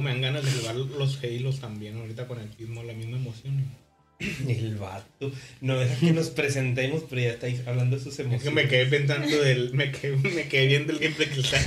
[0.00, 3.16] Luego me dan ganas de jugar los Halos también, ahorita con el mismo, la misma
[3.16, 3.64] emoción.
[4.46, 5.32] El vato.
[5.62, 8.54] No deja que nos presentemos, pero ya estáis hablando de sus Es que emociones.
[8.54, 9.72] me quedé pensando del.
[9.72, 11.58] Me quedé, me quedé viendo el gameplay que está.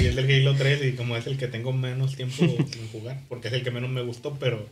[0.00, 3.20] Y el del Halo 3, y como es el que tengo menos tiempo sin jugar,
[3.28, 4.68] porque es el que menos me gustó, pero.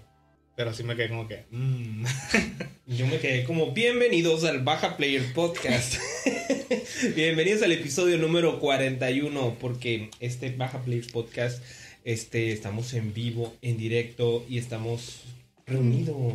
[0.57, 1.45] Pero sí me quedé como que.
[1.51, 2.05] mm.
[2.89, 5.95] Yo me quedé como bienvenidos al Baja Player Podcast.
[7.17, 11.63] bienvenidos al episodio número 41, porque este Baja Player Podcast
[12.05, 15.21] este, estamos en vivo, en directo y estamos
[15.67, 16.35] reunidos.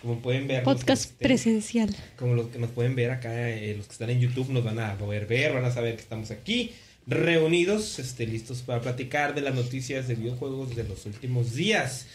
[0.00, 0.64] Como pueden ver.
[0.64, 1.96] Podcast estén- presencial.
[2.16, 4.78] como los que nos pueden ver acá, eh, los que están en YouTube nos van
[4.80, 6.72] a poder ver, van a saber que estamos aquí
[7.06, 12.06] reunidos, este, listos para platicar de las noticias de videojuegos de los últimos días.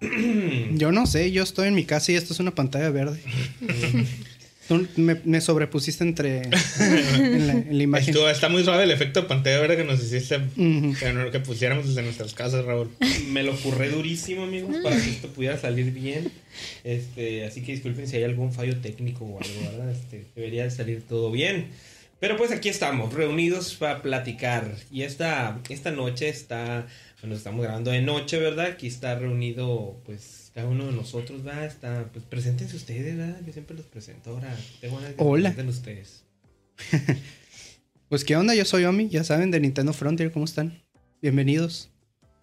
[0.72, 3.20] Yo no sé, yo estoy en mi casa y esto es una pantalla verde.
[4.70, 6.42] Tú me, me sobrepusiste entre
[6.78, 8.10] en la, en la imagen.
[8.14, 10.38] Estuvo- está muy suave el efecto de pantalla verde que nos hiciste.
[10.54, 12.88] Que, no- que pusiéramos desde nuestras casas, Raúl.
[13.32, 16.30] Me lo curré durísimo, amigos, para que esto pudiera salir bien.
[16.84, 19.90] Este, así que disculpen si hay algún fallo técnico o algo, ¿verdad?
[19.90, 21.66] Este, debería de salir todo bien.
[22.20, 24.76] Pero pues aquí estamos, reunidos para platicar.
[24.92, 26.86] Y esta, esta noche está,
[27.22, 28.66] bueno, estamos grabando de noche, ¿verdad?
[28.66, 31.64] Aquí está reunido, pues, cada uno de nosotros, ¿verdad?
[31.64, 33.40] Está, pues, preséntense ustedes, ¿verdad?
[33.46, 34.54] Yo siempre los presento ahora.
[34.80, 35.50] Tengo ganas que Hola.
[35.50, 36.24] se presenten ustedes.
[38.10, 40.82] Pues qué onda, yo soy Omi, ya saben, de Nintendo Frontier, ¿cómo están?
[41.22, 41.90] Bienvenidos.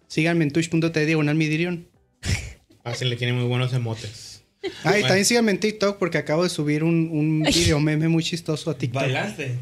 [0.06, 1.86] Síganme en twitch.tv diagonal midirion.
[2.84, 4.44] Así le tiene muy buenos emotes.
[4.82, 8.22] Ah, y también síganme en TikTok porque acabo de subir un, un video meme muy
[8.22, 9.02] chistoso a TikTok.
[9.02, 9.58] ¿Bailaste?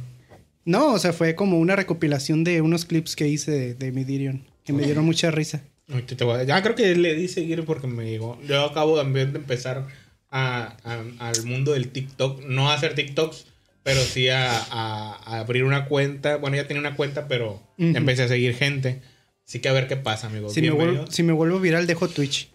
[0.64, 4.46] No, o sea, fue como una recopilación de unos clips que hice de, de Midirion,
[4.62, 5.64] que me dieron mucha risa.
[5.90, 8.38] Ahorita te voy a- Ya creo que le di seguir porque me llegó.
[8.46, 9.86] Yo acabo también de empezar
[10.30, 12.44] a- a- al mundo del TikTok.
[12.44, 13.46] No a hacer TikToks,
[13.82, 16.36] pero sí a, abrir una cuenta.
[16.36, 19.00] Bueno, ya tenía una cuenta, pero empecé a seguir gente.
[19.46, 20.52] Así que a ver qué pasa, amigos.
[20.54, 21.14] Si me, vuelvo, Bienvenidos.
[21.14, 22.50] si me vuelvo viral, dejo Twitch.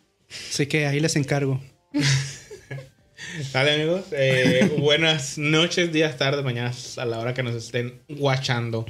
[0.50, 1.62] Así que ahí les encargo.
[3.54, 4.06] Dale, amigos.
[4.12, 8.86] Eh, buenas noches, días, tardes, mañanas, a la hora que nos estén watchando.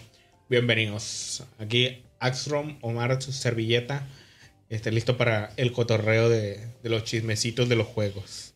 [0.49, 1.43] Bienvenidos.
[1.59, 4.07] Aquí Axrom, Omar, su servilleta.
[4.71, 8.53] Esté listo para el cotorreo de, de los chismecitos de los juegos.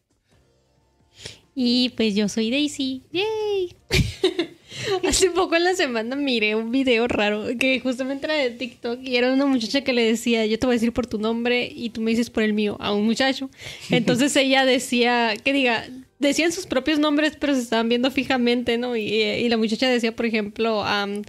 [1.53, 3.01] Y pues yo soy Daisy.
[3.11, 3.75] ¡Yay!
[5.07, 9.17] Hace poco en la semana miré un video raro que justamente era de TikTok y
[9.17, 11.89] era una muchacha que le decía, yo te voy a decir por tu nombre y
[11.89, 13.49] tú me dices por el mío, a un muchacho.
[13.89, 15.85] Entonces ella decía, que diga,
[16.19, 18.95] decían sus propios nombres pero se estaban viendo fijamente, ¿no?
[18.95, 21.23] Y, y la muchacha decía, por ejemplo, am,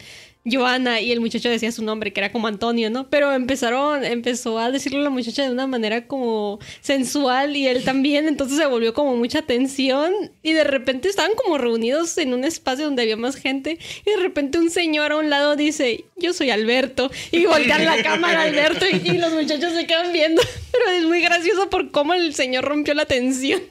[0.51, 3.09] Joana y el muchacho decía su nombre, que era como Antonio, ¿no?
[3.09, 8.29] Pero empezaron, empezó a decirlo la muchacha de una manera como sensual y él también,
[8.29, 10.13] entonces se volvió como mucha tensión
[10.43, 14.17] y de repente estaban como reunidos en un espacio donde había más gente y de
[14.17, 18.45] repente un señor a un lado dice, yo soy Alberto y voltean la cámara a
[18.45, 20.43] Alberto y, y los muchachos se quedan viendo,
[20.73, 23.63] pero es muy gracioso por cómo el señor rompió la tensión.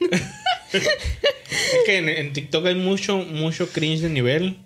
[0.72, 4.56] Es que en, en TikTok hay mucho, mucho cringe de nivel.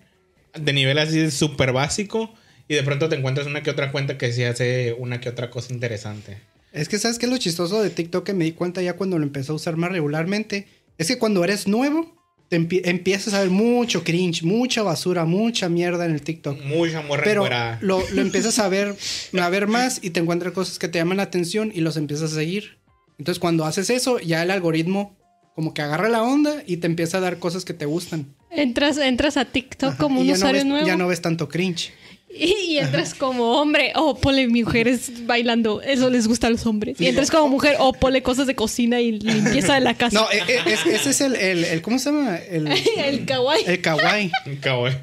[0.54, 2.34] De nivel así súper básico.
[2.68, 5.50] Y de pronto te encuentras una que otra cuenta que sí hace una que otra
[5.50, 6.38] cosa interesante.
[6.72, 9.18] Es que, ¿sabes qué es lo chistoso de TikTok que me di cuenta ya cuando
[9.18, 10.68] lo empecé a usar más regularmente?
[10.96, 12.16] Es que cuando eres nuevo,
[12.48, 16.60] te empie- empiezas a ver mucho cringe, mucha basura, mucha mierda en el TikTok.
[16.62, 17.44] Mucha morra Pero
[17.80, 18.94] lo, lo empiezas a ver,
[19.40, 22.30] a ver más y te encuentras cosas que te llaman la atención y los empiezas
[22.32, 22.78] a seguir.
[23.18, 25.16] Entonces, cuando haces eso, ya el algoritmo
[25.60, 28.24] como que agarra la onda y te empieza a dar cosas que te gustan.
[28.50, 30.86] Entras, entras a TikTok Ajá, como un ya no usuario ves- nuevo.
[30.86, 31.92] Ya no ves tanto cringe.
[32.34, 36.98] Y, y entras como hombre, oh, ponle mujeres bailando, eso les gusta a los hombres.
[36.98, 40.18] Y entras como mujer, oh, ponle cosas de cocina y limpieza de la casa.
[40.18, 42.36] No, e- e- es- ese es el, el- el- ¿cómo se llama?
[42.38, 42.68] El,
[43.04, 43.64] el kawaii.
[43.66, 44.30] el kawaii.
[44.62, 44.96] Kawaii.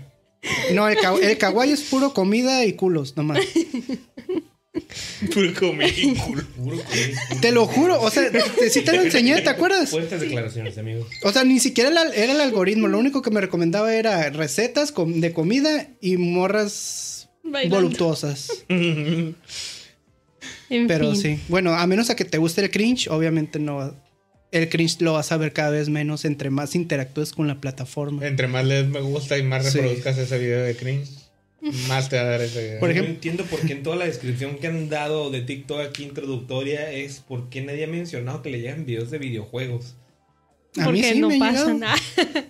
[0.74, 3.38] No, el, el kawaii es puro comida y culos, nomás.
[5.34, 6.78] Puro
[7.42, 9.90] Te lo juro, o sea, te- sí te lo enseñé, ¿te acuerdas?
[9.90, 11.08] Fuertes declaraciones, amigos.
[11.24, 14.92] O sea, ni siquiera era, era el algoritmo, lo único que me recomendaba era recetas
[14.92, 17.76] com- de comida y morras Bailando.
[17.78, 18.50] voluptuosas.
[18.70, 19.36] En
[20.88, 21.22] Pero fin.
[21.22, 23.96] sí, bueno, a menos a que te guste el cringe, obviamente no.
[24.52, 28.26] El cringe lo vas a ver cada vez menos entre más interactúes con la plataforma.
[28.26, 29.80] Entre más les me gusta y más Sí.
[29.80, 31.10] reproduzcas ese video de cringe.
[31.88, 32.78] Más te va a dar ese.
[32.80, 35.80] Por ejemplo- no entiendo por qué en toda la descripción que han dado de TikTok
[35.82, 39.96] aquí introductoria es por qué nadie ha mencionado que le llegan videos de videojuegos.
[40.80, 41.74] A mí sí no me pasa llegado.
[41.74, 41.96] nada.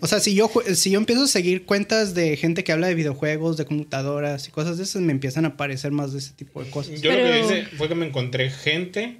[0.02, 2.96] O sea, si yo, si yo empiezo a seguir cuentas de gente que habla de
[2.96, 6.62] videojuegos, de computadoras y cosas de esas, me empiezan a aparecer más de ese tipo
[6.62, 7.02] de cosas.
[7.02, 9.18] Yo lo que hice fue que me encontré gente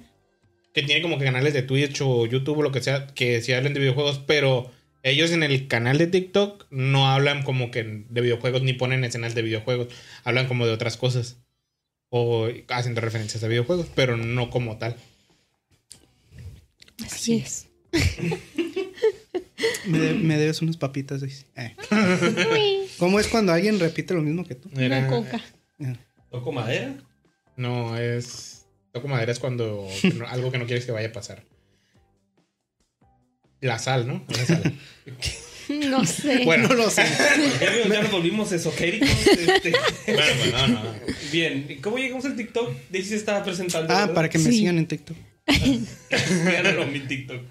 [0.74, 3.52] que tiene como que canales de Twitch o YouTube o lo que sea, que sí
[3.54, 4.70] hablan de videojuegos, pero
[5.02, 9.34] ellos en el canal de TikTok no hablan como que de videojuegos ni ponen escenas
[9.34, 9.88] de videojuegos,
[10.24, 11.36] hablan como de otras cosas.
[12.10, 14.96] O hacen referencias a videojuegos, pero no como tal.
[17.04, 17.68] Así es.
[19.86, 21.20] Me, de- me debes unas papitas.
[21.20, 21.44] Daisy.
[21.56, 21.74] Eh.
[22.98, 24.68] ¿Cómo es cuando alguien repite lo mismo que tú?
[24.74, 25.40] Una coca.
[25.80, 25.96] Eh.
[26.30, 26.94] ¿Toco madera?
[27.56, 28.66] No, es.
[28.92, 29.88] Toco madera es cuando
[30.28, 31.42] algo que no quieres que vaya a pasar.
[33.60, 34.24] La sal, ¿no?
[34.28, 34.74] La sal.
[35.68, 36.46] No sé.
[36.46, 37.02] Bueno, No lo sé.
[37.60, 39.10] Ya, ya nos volvimos esotéricos.
[39.26, 39.70] este.
[40.06, 40.82] bueno, pues no, no.
[41.30, 42.72] Bien, ¿cómo llegamos al TikTok?
[42.90, 43.92] Daisy se estaba presentando.
[43.92, 44.14] Ah, ¿verdad?
[44.14, 44.58] para que me Sí.
[44.60, 45.16] sigan en TikTok.
[46.44, 47.42] Gánalo mi TikTok.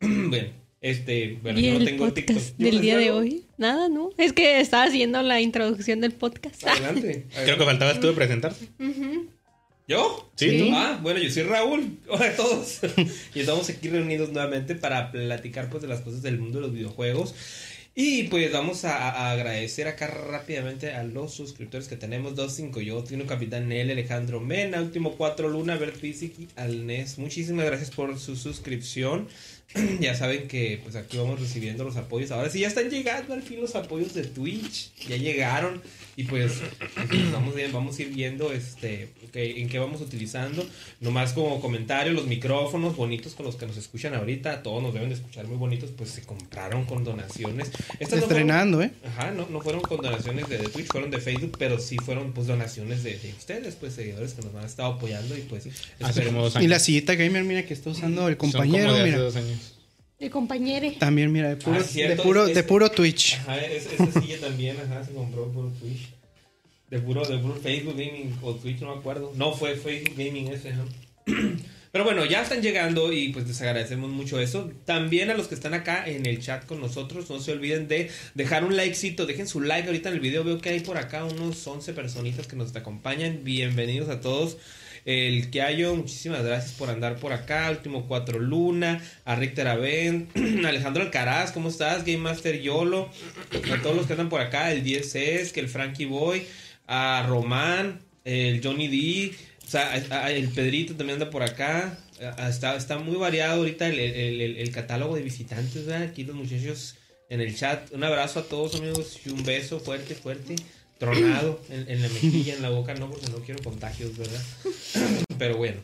[0.00, 0.52] Bien,
[0.82, 2.34] este, bueno, y yo no el tengo TikTok.
[2.36, 3.44] podcast ¿Yo del día de hoy.
[3.56, 4.10] Nada, ¿no?
[4.18, 6.62] Es que estaba haciendo la introducción del podcast.
[6.66, 7.26] Adelante.
[7.44, 8.66] Creo que faltabas tú de presentarte.
[9.88, 10.28] ¿Yo?
[10.34, 10.70] Sí, Sí.
[10.74, 11.98] Ah, bueno, yo soy Raúl.
[12.08, 12.80] Hola a todos.
[13.34, 16.74] y estamos aquí reunidos nuevamente para platicar pues de las cosas del mundo de los
[16.74, 17.34] videojuegos.
[17.94, 22.34] Y pues vamos a, a agradecer acá rápidamente a los suscriptores que tenemos.
[22.34, 27.16] 25 yo, Tino Capitán Nel, Alejandro Mena, Último 4 Luna, Bert y Alnes.
[27.18, 29.28] Muchísimas gracias por su suscripción.
[30.00, 32.32] ya saben que pues aquí vamos recibiendo los apoyos.
[32.32, 34.90] Ahora sí ya están llegando al fin los apoyos de Twitch.
[35.08, 35.80] Ya llegaron.
[36.18, 36.62] Y pues
[37.10, 40.66] pues, vamos, a- vamos a ir viendo este que- en qué vamos utilizando.
[41.00, 45.10] Nomás como comentario, los micrófonos bonitos con los que nos escuchan ahorita, todos nos deben
[45.10, 47.68] de escuchar muy bonitos, pues se compraron con donaciones.
[47.68, 48.92] Estas no fueron- Estrenando, ¿eh?
[49.04, 52.32] Ajá, no, no fueron con donaciones de, de Twitch, fueron de Facebook, pero sí fueron
[52.32, 55.68] pues donaciones de, de ustedes, pues seguidores que nos han estado apoyando y pues
[56.00, 58.94] Hace como dos Y la sillita gamer, mira que está usando el Son como compañero,
[58.94, 59.18] de hace mira.
[59.22, 59.74] dos años.
[60.18, 60.92] De compañere.
[60.98, 63.34] También, mira, de puro, Ah, cierto, de puro, es- de puro Twitch.
[63.40, 66.08] Ajá, es- esa silla también, ajá, se compró por Twitch.
[66.90, 69.32] De puro, de puro Facebook Gaming o Twitch, no me acuerdo.
[69.36, 70.84] No, fue Facebook Gaming ese, ajá.
[71.92, 74.70] Pero bueno, ya están llegando y pues les agradecemos mucho eso.
[74.84, 78.10] También a los que están acá en el chat con nosotros, no se olviden de
[78.34, 80.44] dejar un likecito, dejen su like ahorita en el video.
[80.44, 83.40] Veo que hay por acá unos 11 personitas que nos acompañan.
[83.44, 84.58] Bienvenidos a todos.
[85.06, 87.70] El Kiayo, muchísimas gracias por andar por acá.
[87.70, 90.28] Último 4 Luna, a Richter Aven,
[90.66, 92.00] Alejandro Alcaraz, ¿cómo estás?
[92.04, 93.08] Game Master Yolo,
[93.72, 96.42] a todos los que andan por acá, el 10S, que el Frankie Boy,
[96.88, 99.32] a Román, el Johnny D,
[100.10, 101.96] a- el Pedrito también anda por acá.
[102.48, 105.88] Está, está muy variado ahorita el, el- el- catálogo de visitantes.
[105.88, 106.96] Aquí los muchachos
[107.30, 107.92] en el chat.
[107.92, 110.56] Un abrazo a todos, amigos, y un beso fuerte, fuerte.
[110.98, 114.40] Tronado en, en la mejilla, en la boca, no, porque no quiero contagios, ¿verdad?
[115.38, 115.80] Pero bueno,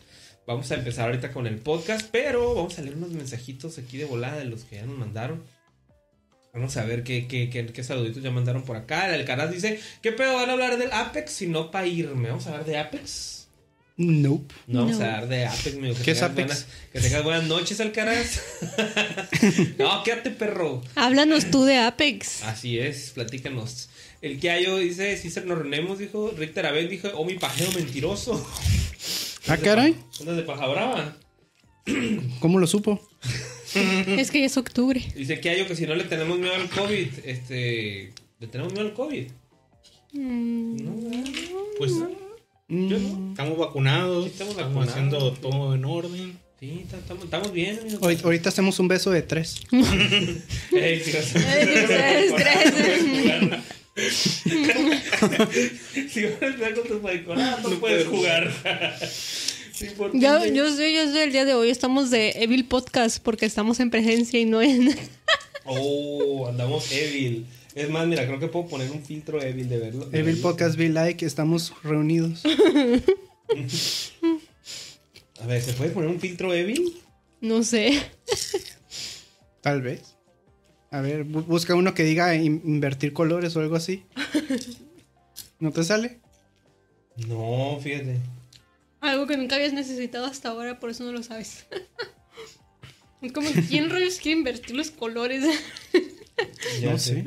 [0.47, 4.07] vamos a empezar ahorita con el podcast, pero vamos a leer unos mensajitos aquí de
[4.07, 5.43] volada de los que ya nos mandaron.
[6.55, 9.15] Vamos a ver qué, qué, qué, qué saluditos ya mandaron por acá.
[9.15, 12.29] El canal dice, ¿qué pedo van a hablar del Apex si no para irme?
[12.31, 13.49] ¿Vamos a hablar de Apex?
[13.99, 14.55] Nope.
[14.67, 15.05] No, vamos No.
[15.05, 15.95] a hablar de Apex, amigo.
[15.95, 16.47] que ¿Qué es tengas Apex?
[16.47, 18.43] buenas- que tengas buenas noches, Alcaraz.
[19.79, 20.83] no, quédate, perro.
[20.95, 22.43] Háblanos tú de Apex.
[22.45, 23.89] Así es, platícanos.
[24.23, 27.71] El que hay dice, si se nos reunimos, dijo, Richter Abel dijo, oh mi pajeo
[27.73, 28.45] mentiroso.
[29.49, 29.97] Ah, caray.
[30.19, 31.17] ¿Dónde de paja brava?
[32.39, 33.01] ¿Cómo lo supo?
[33.75, 35.03] Es que ya es octubre.
[35.17, 38.87] Dice que hay que si no le tenemos miedo al COVID, este, le tenemos miedo
[38.87, 39.25] al COVID.
[40.13, 41.25] Mm, No.
[41.79, 41.93] Pues
[42.69, 43.31] Mm, Yo no.
[43.33, 44.89] estamos vacunados, Sí, estamos estamos, vacunados.
[44.95, 46.39] haciendo todo en orden.
[46.61, 49.57] Sí, ta- estamos, estamos bien, ahorita, hacemos un beso de tres.
[50.73, 51.35] Ey, tres.
[53.95, 54.51] Si
[56.25, 58.51] vas a empezar con tus mariconadas, no puedes jugar.
[59.75, 60.55] Sí, Yo, güey.
[60.55, 64.45] yo sé, el día de hoy estamos de Evil Podcast porque estamos en presencia y
[64.45, 64.95] no en...
[65.65, 67.47] Oh, andamos Evil.
[67.75, 70.07] Es más, mira, creo que puedo poner un filtro Evil de verlo.
[70.07, 70.51] de Evil verlo.
[70.51, 72.43] Podcast Be Like, estamos reunidos.
[75.41, 77.01] A ver, ¿se puede poner un filtro Evil?
[77.41, 78.01] No sé.
[79.61, 80.12] Tal vez.
[80.93, 84.05] A ver, bu- busca uno que diga in- invertir colores o algo así.
[85.59, 86.21] ¿No te sale?
[87.29, 88.19] No, fíjate.
[89.01, 91.67] Algo que nunca habías necesitado hasta ahora, por eso no lo sabes.
[93.23, 95.45] Es como, ¿quién rayos quiere invertir los colores?
[96.81, 97.27] Ya no sé.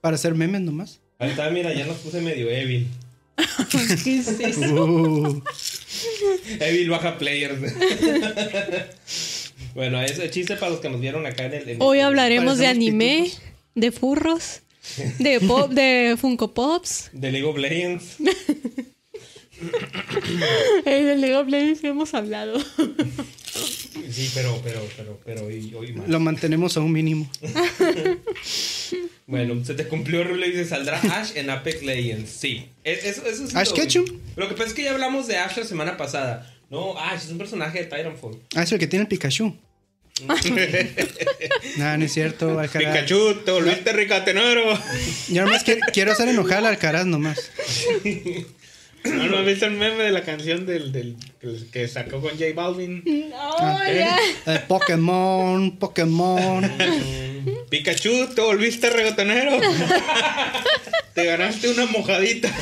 [0.00, 1.00] Para hacer memes nomás.
[1.18, 2.86] Ahí está, mira, ya nos puse medio Evil.
[4.04, 4.84] ¿Qué es eso?
[4.84, 5.42] Uh,
[6.60, 7.72] Evil baja players.
[9.74, 11.62] Bueno, ese chiste para los que nos vieron acá en el.
[11.62, 13.42] en el- Hoy hablaremos de anime, pitufos.
[13.74, 14.60] de furros
[15.18, 17.10] De, pop, de Funko Pops.
[17.12, 18.16] De League of Legends.
[20.84, 22.58] Eh, de Lego Legends hemos hablado.
[24.10, 26.08] Sí, pero, pero, pero, pero hoy, hoy más.
[26.08, 27.30] Lo mantenemos a un mínimo.
[29.26, 32.30] Bueno, se te cumplió Rule y dice, saldrá Ash en Apex Legends.
[32.30, 32.68] Sí.
[32.82, 34.04] Es- Eso, eso sí ¿Ash Ketchum?
[34.36, 36.52] Lo que pasa es que ya hablamos de Ash la semana pasada.
[36.68, 38.38] No, Ash es un personaje de Titanfall.
[38.54, 39.56] Ah, es el que tiene el Pikachu.
[41.76, 42.94] Nah, no es cierto, Alcaraz.
[42.94, 44.78] Pikachu, te volviste ricatenero.
[45.28, 47.50] Yo nomás que- quiero hacer enojar al Alcaraz nomás.
[49.04, 52.30] ¿No, ¿No has visto el meme de la canción del, del que- que sacó con
[52.30, 53.02] J Balvin?
[53.34, 54.16] Oh, ya.
[54.46, 56.70] Eh, Pokémon, Pokémon.
[57.68, 59.58] Pikachu, te volviste reggaetonero.
[61.14, 62.54] te ganaste una mojadita.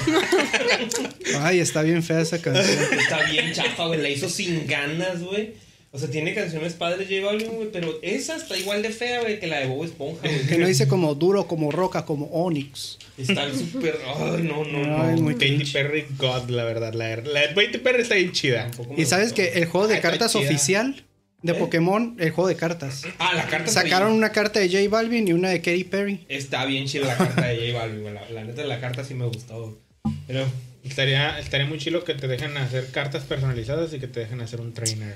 [1.43, 2.79] Ay, está bien fea esa canción.
[2.99, 4.01] Está bien chafa, güey.
[4.01, 5.53] La hizo sin ganas, güey.
[5.95, 7.69] O sea, tiene canciones padres J Balvin, güey.
[7.71, 10.47] Pero esa está igual de fea, güey, que la de Bob Esponja, güey.
[10.47, 12.99] Que no dice como duro, como roca, como Onix.
[13.19, 13.99] Está súper.
[14.17, 15.23] Ay, no, no, Ay, no.
[15.23, 15.71] muy Katy.
[15.73, 16.95] Perry, God, la verdad.
[16.95, 18.71] La, la de Katy Perry está bien chida.
[18.97, 21.05] Y sabes que el juego de Ay, está cartas oficial
[21.43, 21.57] de ¿Eh?
[21.57, 23.03] Pokémon, el juego de cartas.
[23.19, 26.25] Ah, la carta Sacaron bien- una carta de J Balvin y una de Katy Perry.
[26.31, 28.15] Está bien chida la carta de J Balvin, güey.
[28.15, 29.61] La, la neta, la carta sí me gustó.
[30.05, 30.15] güey.
[30.27, 30.47] Pero.
[30.85, 34.61] Estaría, estaría muy chilo que te dejen hacer cartas personalizadas y que te dejen hacer
[34.61, 35.15] un trainer.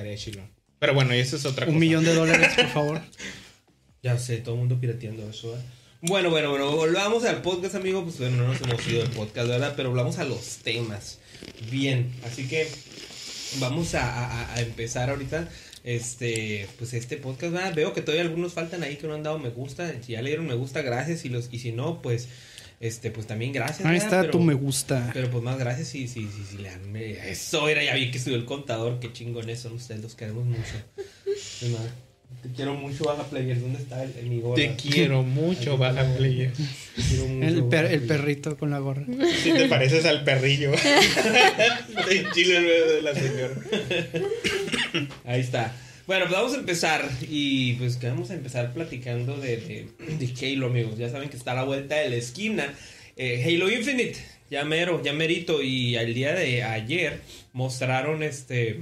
[0.00, 0.42] Estaría chilo.
[0.78, 1.74] Pero bueno, y eso es otra cosa.
[1.74, 3.00] Un millón de dólares, por favor.
[4.02, 5.60] Ya sé, todo el mundo pirateando eso, ¿eh?
[6.02, 8.02] Bueno, bueno, bueno, volvamos al podcast, amigo.
[8.02, 9.74] Pues bueno, no nos hemos ido del podcast, ¿verdad?
[9.76, 11.18] Pero hablamos a los temas.
[11.70, 12.66] Bien, así que
[13.58, 15.48] vamos a, a- a empezar ahorita.
[15.84, 17.74] Este, pues este podcast, ¿verdad?
[17.74, 19.92] Veo que todavía algunos faltan ahí que no han dado me gusta.
[20.02, 21.24] Si ya le dieron me gusta, gracias.
[21.26, 22.28] Y los, y si no, pues,
[22.80, 23.86] este, pues también gracias.
[23.86, 25.10] Ahí está Pero- tu me gusta.
[25.14, 26.96] Pero pues más gracias si, si, si, si le dan.
[26.96, 28.98] Eso era, ya vi que subió el contador.
[29.00, 30.62] Qué chingones son ustedes, los queremos mucho.
[32.42, 33.60] Te quiero mucho, Baja Player.
[33.60, 34.54] ¿Dónde está el, el mi gorra?
[34.54, 36.52] Te quiero mucho, Baja Player.
[36.52, 39.04] Te quiero mucho, El, per- el perrito con la gorra.
[39.42, 40.70] Si te pareces al perrillo.
[42.08, 43.54] De chile de la señora.
[45.26, 45.74] Ahí está.
[46.10, 47.08] Bueno, pues vamos a empezar.
[47.28, 49.86] Y pues que vamos a empezar platicando de,
[50.42, 50.98] Halo, amigos.
[50.98, 52.74] Ya saben que está a la vuelta de la esquina.
[53.16, 54.18] Eh, Halo Infinite,
[54.50, 55.62] ya mero, ya merito.
[55.62, 57.20] Y al día de ayer
[57.52, 58.80] mostraron este.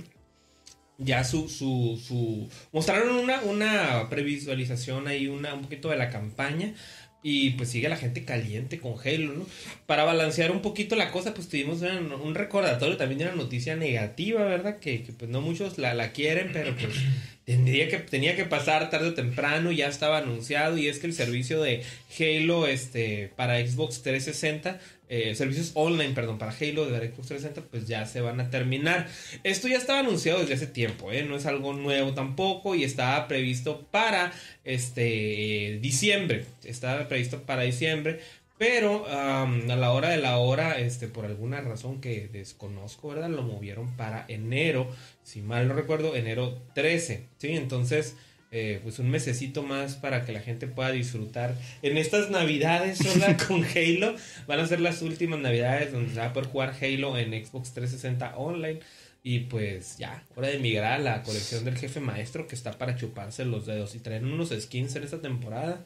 [0.96, 2.48] Ya su, su, su.
[2.72, 6.72] Mostraron una, una previsualización ahí, una, un poquito de la campaña.
[7.22, 9.46] Y pues sigue la gente caliente con Halo, ¿no?
[9.86, 13.74] Para balancear un poquito la cosa, pues tuvimos un, un recordatorio también de una noticia
[13.74, 14.78] negativa, ¿verdad?
[14.78, 16.94] Que, que, pues no muchos la, la quieren, pero pues
[17.44, 21.12] tendría que, tenía que pasar tarde o temprano, ya estaba anunciado, y es que el
[21.12, 21.82] servicio de
[22.20, 24.78] Halo este, para Xbox 360,
[25.08, 29.08] eh, servicios online, perdón, para Halo de Xbox 360, pues ya se van a terminar.
[29.42, 31.22] Esto ya estaba anunciado desde hace tiempo, ¿eh?
[31.22, 34.32] No es algo nuevo tampoco, y estaba previsto para
[34.64, 36.44] este diciembre.
[36.64, 38.20] Estaba previsto para diciembre.
[38.58, 43.30] Pero a la hora de la hora, este, por alguna razón que desconozco, ¿verdad?
[43.30, 44.90] Lo movieron para enero,
[45.22, 47.52] si mal no recuerdo, enero 13, ¿sí?
[47.52, 48.16] Entonces,
[48.50, 52.98] eh, pues un mesecito más para que la gente pueda disfrutar en estas navidades.
[53.46, 54.14] Con Halo.
[54.46, 57.72] Van a ser las últimas navidades donde se va a poder jugar Halo en Xbox
[57.72, 58.80] 360 online.
[59.22, 62.96] Y pues ya, hora de migrar a la colección del jefe maestro que está para
[62.96, 63.94] chuparse los dedos.
[63.94, 65.84] Y traen unos skins en esta temporada.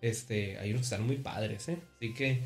[0.00, 1.78] Este, hay unos que están muy padres, ¿eh?
[1.96, 2.42] Así que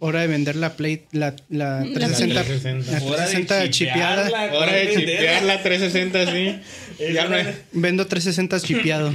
[0.00, 2.44] Hora de vender la Play, la, la 360.
[2.44, 2.92] 360.
[3.00, 4.28] La hora de 360 chipeada.
[4.28, 6.60] Hora de ¿cuál chipear la 360, sí.
[7.12, 9.12] Ya no hora hay- Vendo 360 chipeado.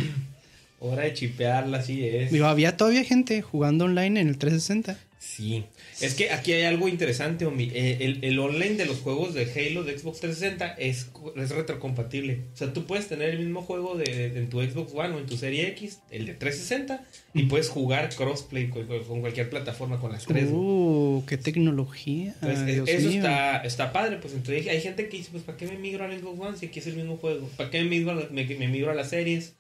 [0.80, 2.32] Hora de chipearla, así es.
[2.32, 4.98] Digo, había todavía gente jugando online en el 360.
[5.20, 5.64] Sí.
[6.02, 7.70] Es que aquí hay algo interesante, Omi.
[7.74, 12.42] Eh, el, el online de los juegos de Halo de Xbox 360 es, es retrocompatible.
[12.54, 15.20] O sea, tú puedes tener el mismo juego de, de- en tu Xbox One o
[15.20, 20.00] en tu Serie X, el de 360, y puedes jugar crossplay con, con cualquier plataforma
[20.00, 20.50] con las tres.
[20.52, 22.36] Uh, qué tecnología.
[22.42, 23.18] Eh, Dios eso mío.
[23.20, 26.20] está, está padre, pues entonces hay gente que dice, pues ¿para qué me migro al
[26.20, 27.50] Xbox One si aquí es el mismo juego?
[27.58, 29.56] ¿Para qué me migro me, me migro a las series?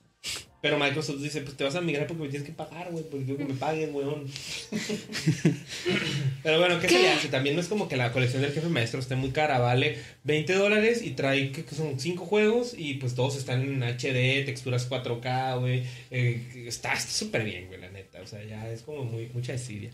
[0.63, 3.25] Pero Microsoft dice, pues te vas a migrar porque me tienes que pagar, güey, porque
[3.25, 4.25] quiero que me paguen, weón.
[6.41, 7.27] Pero bueno, ¿qué, se le hace?
[7.27, 10.53] También no es como que la colección del jefe maestro esté muy cara, vale 20
[10.53, 15.59] dólares y trae, que son 5 juegos y pues todos están en HD, texturas 4K,
[15.59, 15.83] güey.
[16.11, 18.21] Eh, está está súper bien, güey, la neta.
[18.21, 19.89] O sea, ya es como muy, mucha desidia.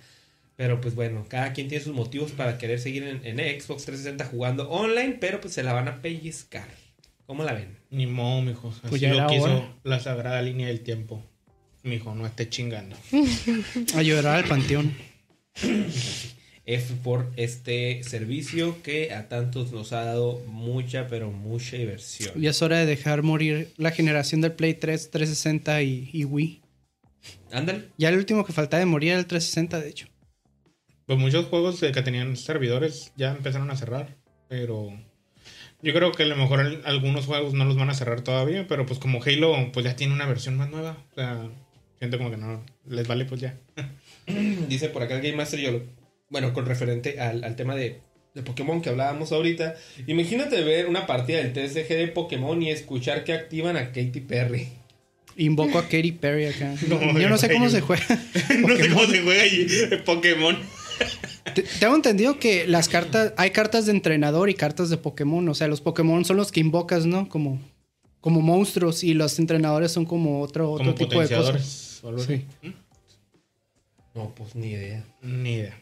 [0.56, 4.24] Pero pues bueno, cada quien tiene sus motivos para querer seguir en, en Xbox 360
[4.26, 6.68] jugando online, pero pues se la van a pellizcar.
[7.26, 7.79] ¿Cómo la ven?
[7.92, 8.70] Ni modo, mijo.
[8.70, 9.74] Así Pues ya lo quiso hora.
[9.84, 11.24] la sagrada línea del tiempo.
[11.84, 12.96] Mijo, no esté chingando.
[13.96, 14.94] A llorar al panteón.
[16.66, 22.40] F por este servicio que a tantos nos ha dado mucha, pero mucha diversión.
[22.40, 26.62] Ya es hora de dejar morir la generación del Play 3, 360 y, y Wii.
[27.52, 27.86] Ándale.
[27.98, 30.08] Ya el último que faltaba de morir era el 360, de hecho.
[31.08, 34.16] Pues muchos juegos que tenían servidores ya empezaron a cerrar,
[34.48, 34.90] pero
[35.82, 38.68] yo creo que a lo mejor al- algunos juegos no los van a cerrar todavía,
[38.68, 41.48] pero pues como Halo pues ya tiene una versión más nueva, o sea,
[42.00, 43.58] siento como que no les vale pues ya.
[44.68, 45.84] Dice por acá el Game Master yo lo-
[46.30, 48.00] Bueno, con referente al, al tema de,
[48.36, 49.76] de Pokémon que hablábamos ahorita.
[50.08, 54.68] Imagínate ver una partida del TSG de Pokémon y escuchar que activan a Katy Perry.
[55.38, 56.76] Invoco a Katy Perry acá.
[56.88, 58.06] No, Yo no sé cómo se juega.
[58.68, 59.68] no sé cómo se juega ahí
[60.06, 60.58] Pokémon.
[61.54, 65.48] Te- Tengo entendido que las cartas, hay cartas de entrenador y cartas de Pokémon.
[65.50, 67.28] O sea, los Pokémon son los que invocas, ¿no?
[67.30, 67.60] Como,
[68.22, 72.02] como monstruos y los entrenadores son como otro, otro Como tipo de cosas.
[72.04, 72.46] algo así.
[74.16, 75.04] No, pues ni idea.
[75.22, 75.78] Ni idea.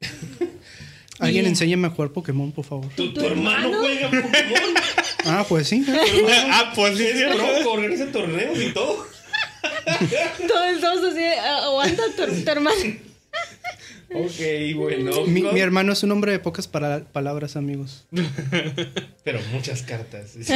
[1.18, 2.88] Alguien enséñame a jugar Pokémon, por favor.
[2.96, 4.70] ¿Tu, ¿Tu tu hermano juega Pokémon?
[5.24, 5.86] Ah, pues sí.
[6.50, 9.06] ah, pues sí, Es sí, organiza torneos y todo.
[10.48, 12.76] Todos estamos así, "Ah, aguanta tu, tu hermano.
[14.14, 15.26] Ok, bueno.
[15.26, 18.06] Mi, mi hermano es un hombre de pocas para- palabras, amigos.
[19.24, 20.36] Pero muchas cartas.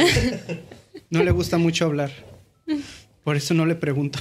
[1.09, 2.11] No le gusta mucho hablar.
[3.23, 4.19] Por eso no le pregunto.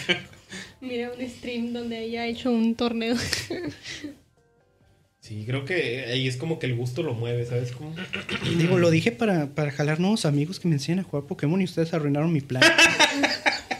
[0.80, 3.14] Mira un stream donde haya hecho un torneo.
[5.20, 7.94] Sí, creo que ahí es como que el gusto lo mueve, ¿sabes cómo?
[8.58, 11.64] Digo, lo dije para, para jalar nuevos amigos que me enseñen a jugar Pokémon y
[11.64, 12.62] ustedes arruinaron mi plan.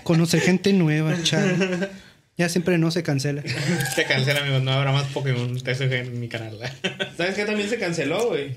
[0.05, 1.45] Conocer gente nueva, chao.
[2.37, 3.43] Ya siempre no se cancela.
[3.95, 4.63] Se cancela, amigos.
[4.63, 6.59] No habrá más Pokémon TCG en mi canal.
[7.17, 8.55] ¿Sabes qué también se canceló, güey?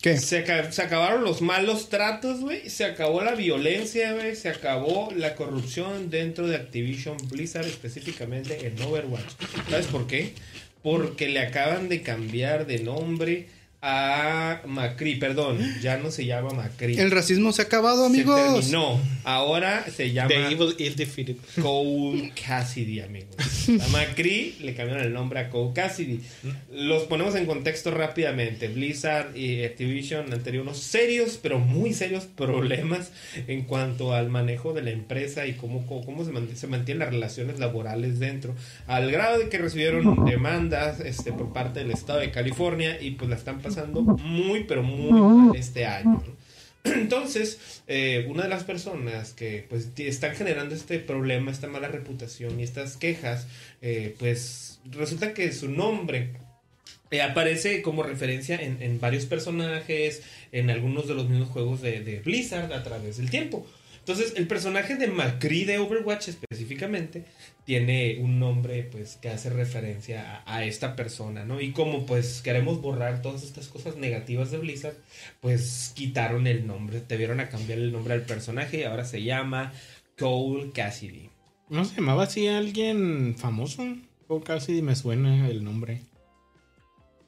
[0.00, 0.16] ¿Qué?
[0.16, 2.70] Se, se acabaron los malos tratos, güey.
[2.70, 4.34] Se acabó la violencia, güey.
[4.36, 9.32] Se acabó la corrupción dentro de Activision Blizzard, específicamente en Overwatch.
[9.68, 10.32] ¿Sabes por qué?
[10.82, 13.48] Porque le acaban de cambiar de nombre
[13.82, 15.16] a Macri.
[15.16, 16.98] Perdón, ya no se llama Macri.
[16.98, 18.38] El racismo se ha acabado, amigos.
[18.38, 19.00] Se terminó.
[19.24, 21.36] Ahora se llama The Evil is defeated.
[21.60, 23.34] Cole Cassidy, amigos.
[23.80, 26.20] A Macri le cambiaron el nombre a Cole Cassidy.
[26.72, 28.68] Los ponemos en contexto rápidamente.
[28.68, 33.12] Blizzard y Activision han tenido unos serios, pero muy serios problemas
[33.46, 37.00] en cuanto al manejo de la empresa y cómo, cómo, cómo se, mant- se mantienen
[37.00, 38.54] las relaciones laborales dentro.
[38.86, 43.30] Al grado de que recibieron demandas este, por parte del estado de California y pues
[43.30, 43.69] la están pasando
[44.22, 46.22] muy, pero muy mal este año.
[46.26, 46.40] ¿no?
[46.84, 52.58] Entonces, eh, una de las personas que pues están generando este problema, esta mala reputación
[52.58, 53.46] y estas quejas,
[53.82, 56.30] eh, pues resulta que su nombre
[57.10, 62.00] eh, aparece como referencia en, en varios personajes, en algunos de los mismos juegos de,
[62.00, 63.66] de Blizzard a través del tiempo.
[64.00, 67.24] Entonces, el personaje de Macri de Overwatch específicamente
[67.64, 71.60] tiene un nombre pues que hace referencia a, a esta persona, ¿no?
[71.60, 74.96] Y como pues queremos borrar todas estas cosas negativas de Blizzard,
[75.40, 79.22] pues quitaron el nombre, te vieron a cambiar el nombre al personaje y ahora se
[79.22, 79.72] llama
[80.18, 81.30] Cole Cassidy.
[81.68, 83.96] ¿No se llamaba así alguien famoso?
[84.26, 86.02] O casi me suena el nombre.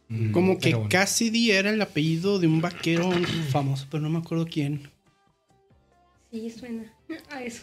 [0.08, 0.90] Mm, Como que pero bueno.
[0.90, 3.10] Cassidy era el apellido de un vaquero
[3.50, 4.90] famoso, pero no me acuerdo quién.
[6.32, 6.92] Sí, suena
[7.30, 7.62] a eso.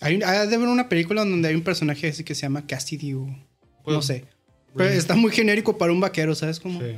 [0.00, 3.14] Hay, hay de haber una película donde hay un personaje así que se llama Cassidy
[3.14, 3.36] o no
[3.84, 4.24] Pues, sé.
[4.76, 6.80] Pero está muy genérico para un vaquero, ¿sabes cómo?
[6.80, 6.96] Sí.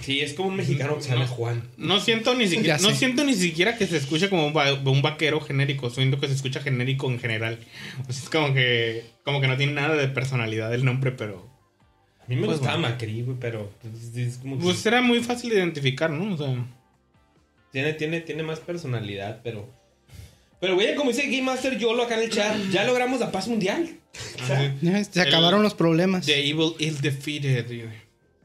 [0.00, 1.62] Sí, es como un mexicano que se llama Juan.
[1.76, 5.00] No siento ni siquiera, no siento ni siquiera que se escuche como un, va- un
[5.02, 7.58] vaquero genérico, siento que se escucha genérico en general.
[8.08, 11.48] O sea, es como que como que no tiene nada de personalidad el nombre, pero
[12.24, 12.90] A mí me Pues gustaba bueno.
[12.94, 16.34] Macri, güey, pero pues, es como que pues era muy fácil de identificar, ¿no?
[16.34, 16.54] O sea,
[17.72, 19.68] tiene, tiene, tiene más personalidad, pero...
[20.60, 23.48] Pero, güey, como dice Game Master Yolo acá en el chat, ya logramos la paz
[23.48, 23.88] mundial.
[24.42, 26.26] O sea, Ya, se El- acabaron los problemas.
[26.26, 27.66] The Evil is defeated.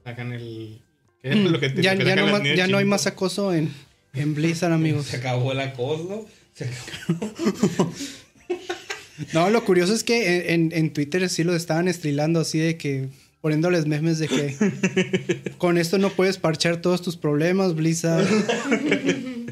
[0.03, 0.79] Sacan el
[1.21, 3.53] ¿qué es lo que te- ya lo que ya no, ya no hay más acoso
[3.53, 3.71] en,
[4.13, 5.05] en Blizzard, amigos.
[5.11, 6.25] se acabó el acoso.
[6.53, 7.93] Se acabó.
[9.33, 12.77] No, lo curioso es que en, en- en Twitter sí lo estaban estrilando así de
[12.77, 13.09] que
[13.47, 18.27] poniéndoles memes de que con esto no puedes parchar todos tus problemas, Blizzard.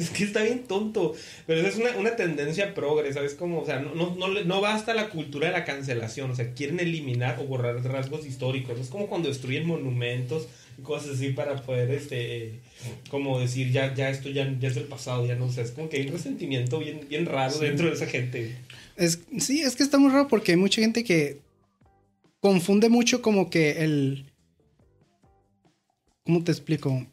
[0.00, 1.14] Es que está bien tonto.
[1.46, 3.34] Pero esa es una, una tendencia progre, ¿sabes?
[3.34, 6.30] Como, o sea, no, no, no, no basta la cultura de la cancelación.
[6.30, 8.78] O sea, quieren eliminar o borrar rasgos históricos.
[8.78, 10.48] Es como cuando destruyen monumentos
[10.78, 12.54] y cosas así para poder, este,
[13.10, 15.62] como decir, ya, ya esto ya, ya es del pasado, ya no sé.
[15.62, 18.56] Es como que hay un resentimiento bien, bien raro dentro de esa gente.
[18.96, 21.45] Es, sí, es que está muy raro porque hay mucha gente que
[22.50, 24.26] confunde mucho como que el...
[26.24, 27.04] ¿Cómo te explico?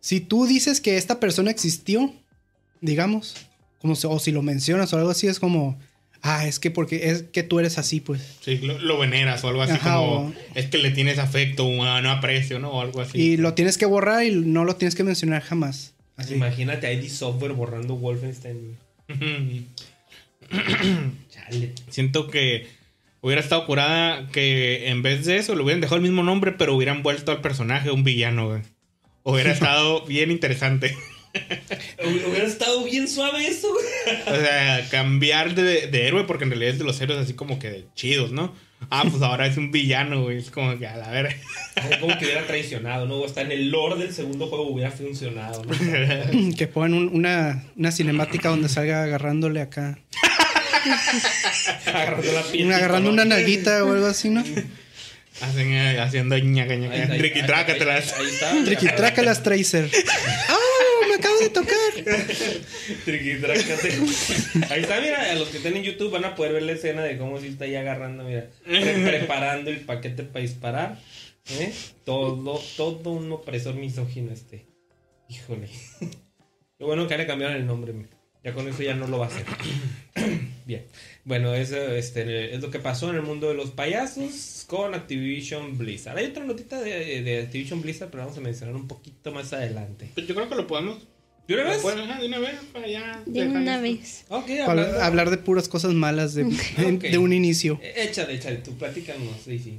[0.00, 2.12] Si tú dices que esta persona existió,
[2.82, 3.36] digamos,
[3.78, 5.78] como si- o si lo mencionas o algo así, es como,
[6.20, 8.20] ah, es que porque es que tú eres así, pues.
[8.42, 11.64] Sí, lo, lo veneras o algo así Ajá, como o- es que le tienes afecto
[11.66, 12.70] o no aprecio, ¿no?
[12.72, 13.18] O algo así.
[13.18, 15.94] Y lo tienes que borrar y no lo tienes que mencionar jamás.
[16.16, 16.34] Así.
[16.34, 18.76] Imagínate a ID Software borrando Wolfenstein.
[21.30, 21.72] Chale.
[21.88, 22.66] Siento que
[23.24, 26.74] hubiera estado curada que en vez de eso le hubieran dejado el mismo nombre, pero
[26.74, 28.62] hubieran vuelto al personaje un villano, güey.
[29.22, 30.94] Hubiera estado bien interesante.
[32.04, 33.84] Hubi- Hubiera estado bien suave eso, güey.
[34.38, 37.58] O sea, cambiar de, de héroe, porque en realidad es de los héroes así como
[37.58, 38.54] que de chidos, ¿no?
[38.90, 40.36] Ah, pues ahora es un villano, güey.
[40.38, 41.34] Es como que a la verga.
[42.00, 43.16] Como que hubiera traicionado, ¿no?
[43.16, 45.72] O hasta en el lore del segundo juego hubiera funcionado, ¿no?
[46.56, 49.98] Que pongan un- una, una cinemática donde salga agarrándole acá.
[51.86, 52.72] Agarrando la piel.
[52.72, 54.42] agarrando una nalguita o algo así, ¿no?
[55.40, 57.16] Hacen, eh, haciendo ñaca, ñaca.
[57.16, 58.12] Triquitrácatelas.
[58.12, 58.64] Ahí, ahí está.
[58.64, 59.90] Triquitrácalas Tracer.
[60.48, 60.56] ¡Ah!
[61.08, 61.76] Me acabo de tocar.
[63.04, 63.98] Triquitrácate.
[64.70, 67.02] Ahí está, mira, a los que estén en YouTube van a poder ver la escena
[67.02, 71.00] de cómo si está ahí agarrando, mira, pre- preparando el paquete para disparar.
[71.50, 71.72] ¿eh?
[72.04, 74.66] Todo, todo un opresor misógino este.
[75.28, 75.68] Híjole.
[76.78, 77.92] Qué bueno que le cambiaron el nombre.
[77.92, 78.08] mira.
[78.44, 79.44] Ya con eso ya no lo va a hacer.
[80.66, 80.84] Bien.
[81.24, 85.78] Bueno, eso este, es lo que pasó en el mundo de los payasos con Activision
[85.78, 86.18] Blizzard.
[86.18, 90.10] Hay otra notita de, de Activision Blizzard, pero vamos a mencionar un poquito más adelante.
[90.14, 90.98] Pues yo creo que lo podemos.
[91.48, 91.82] ¿De una vez?
[91.82, 93.22] de una vez, para ya.
[93.26, 94.24] De una vez.
[94.28, 96.44] Ok, Para hablando- hablar de puras cosas malas de,
[97.10, 97.78] de un inicio.
[97.82, 99.78] Échale, échale, tú platícanos, sí, sí.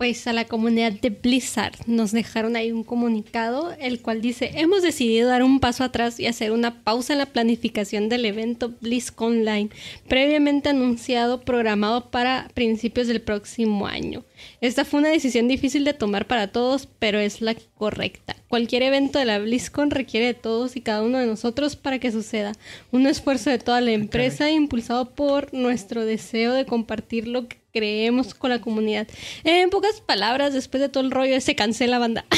[0.00, 4.82] Pues a la comunidad de Blizzard nos dejaron ahí un comunicado, el cual dice, hemos
[4.82, 9.40] decidido dar un paso atrás y hacer una pausa en la planificación del evento BlizzCon
[9.40, 9.70] Online,
[10.06, 14.24] previamente anunciado, programado para principios del próximo año.
[14.60, 18.36] Esta fue una decisión difícil de tomar para todos, pero es la correcta.
[18.46, 22.12] Cualquier evento de la BlizzCon requiere de todos y cada uno de nosotros para que
[22.12, 22.52] suceda.
[22.92, 28.34] Un esfuerzo de toda la empresa impulsado por nuestro deseo de compartir lo que creemos
[28.34, 29.06] con la comunidad.
[29.44, 32.24] En pocas palabras, después de todo el rollo, se cancela banda.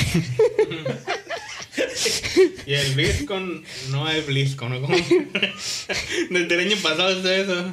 [2.66, 4.80] Y el BlizzCon no es BlizzCon, ¿no?
[4.80, 4.96] Como...
[6.30, 7.72] Desde el año pasado es eso.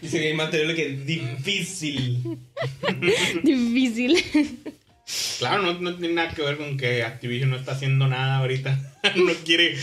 [0.00, 2.38] Dice que hay material que es difícil.
[3.42, 4.24] Difícil.
[5.38, 8.78] Claro, no, no tiene nada que ver con que Activision no está haciendo nada ahorita.
[9.16, 9.76] no quiere,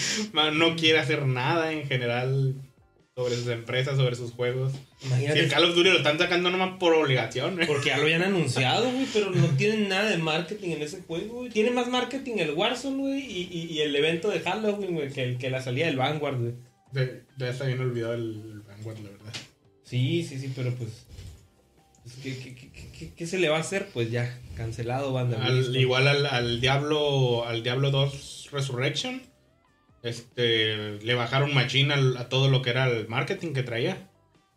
[0.53, 2.55] no quiere hacer nada en general
[3.15, 4.73] sobre sus empresas, sobre sus juegos.
[4.99, 5.39] Si Imagínate.
[5.39, 7.61] el Call of Duty lo están sacando nomás por obligación.
[7.61, 7.65] ¿eh?
[7.65, 11.35] Porque ya lo habían anunciado, güey, pero no tienen nada de marketing en ese juego,
[11.35, 11.49] güey.
[11.49, 15.23] Tiene más marketing el Warzone, güey, y, y, y el evento de Halloween, güey, que,
[15.23, 16.53] el- que la salida del Vanguard, güey.
[16.91, 19.33] De, de eso bien olvidado el Vanguard, la verdad.
[19.83, 21.05] Sí, sí, sí, pero pues...
[22.03, 22.53] pues, ¿qué,
[22.99, 23.87] qué, qué, se le va a hacer?
[23.93, 25.41] Pues ya, cancelado, banda.
[25.41, 29.21] Al- igual al, al Diablo al Diablo 2 Resurrection
[30.05, 34.09] este le bajaron machine a todo lo que era el marketing que traía.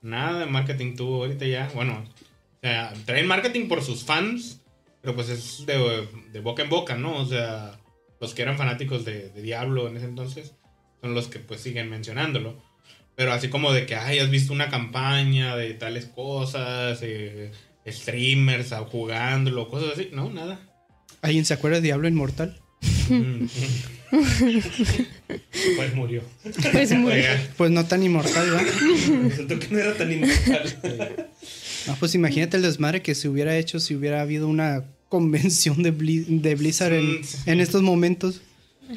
[0.03, 1.71] Nada de marketing tuvo ahorita ya.
[1.75, 4.61] Bueno o sea traen marketing por sus fans
[5.01, 7.79] pero pues es de, de boca en boca no o sea
[8.21, 10.55] los que eran fanáticos de, de Diablo en ese entonces
[11.01, 12.57] son los que pues siguen mencionándolo.
[13.15, 17.53] Pero así como de que ay has visto una campaña de tales cosas eh,
[17.87, 20.61] streamers jugándolo cosas así no nada.
[21.23, 22.61] ¿Alguien se acuerda de Diablo Inmortal?
[25.77, 26.23] Pues murió.
[26.43, 26.91] Pues
[27.57, 28.63] Pues no tan inmortal, ¿va?
[29.29, 31.29] Resultó que no era tan inmortal.
[31.89, 35.93] Ah, pues imagínate el desmadre que se hubiera hecho si hubiera habido una convención de,
[35.97, 37.39] Bli- de Blizzard en, Sí.
[37.47, 38.41] en estos momentos.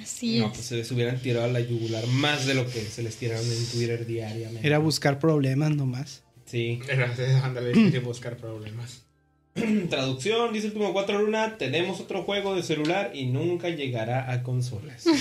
[0.01, 0.53] Así No, es.
[0.53, 3.45] pues se les hubieran tirado a la yugular más de lo que se les tiraron
[3.45, 4.65] en Twitter diariamente.
[4.65, 6.23] Era buscar problemas nomás.
[6.45, 6.79] Sí.
[6.89, 9.03] Era, ándale, buscar problemas.
[9.89, 14.43] Traducción, dice el último 4 Luna, tenemos otro juego de celular y nunca llegará a
[14.43, 15.05] consolas.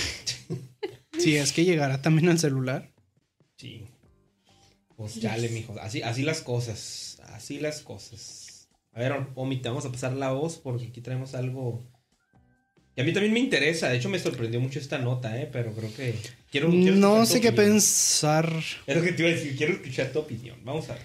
[1.18, 2.94] Si es que llegará también al celular.
[3.58, 3.84] Sí.
[4.96, 5.74] Pues chale, mijo.
[5.78, 7.20] Así, así las cosas.
[7.26, 8.70] Así las cosas.
[8.92, 11.84] A ver, Omi, te vamos a pasar la voz porque aquí traemos algo
[12.94, 13.88] que a mí también me interesa.
[13.88, 15.48] De hecho, me sorprendió mucho esta nota, ¿eh?
[15.50, 16.14] Pero creo que...
[16.50, 18.52] Quiero, quiero No sé qué pensar.
[18.86, 19.56] Es lo que te iba a decir.
[19.56, 20.58] Quiero escuchar tu opinión.
[20.64, 21.02] Vamos a ver.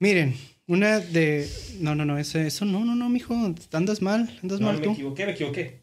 [0.00, 0.36] Miren,
[0.68, 1.50] una de.
[1.80, 3.34] No, no, no, eso, eso no, no, no, mijo.
[3.72, 4.92] Andas mal, andas No, mal me tú.
[4.92, 5.80] equivoqué, me equivoqué.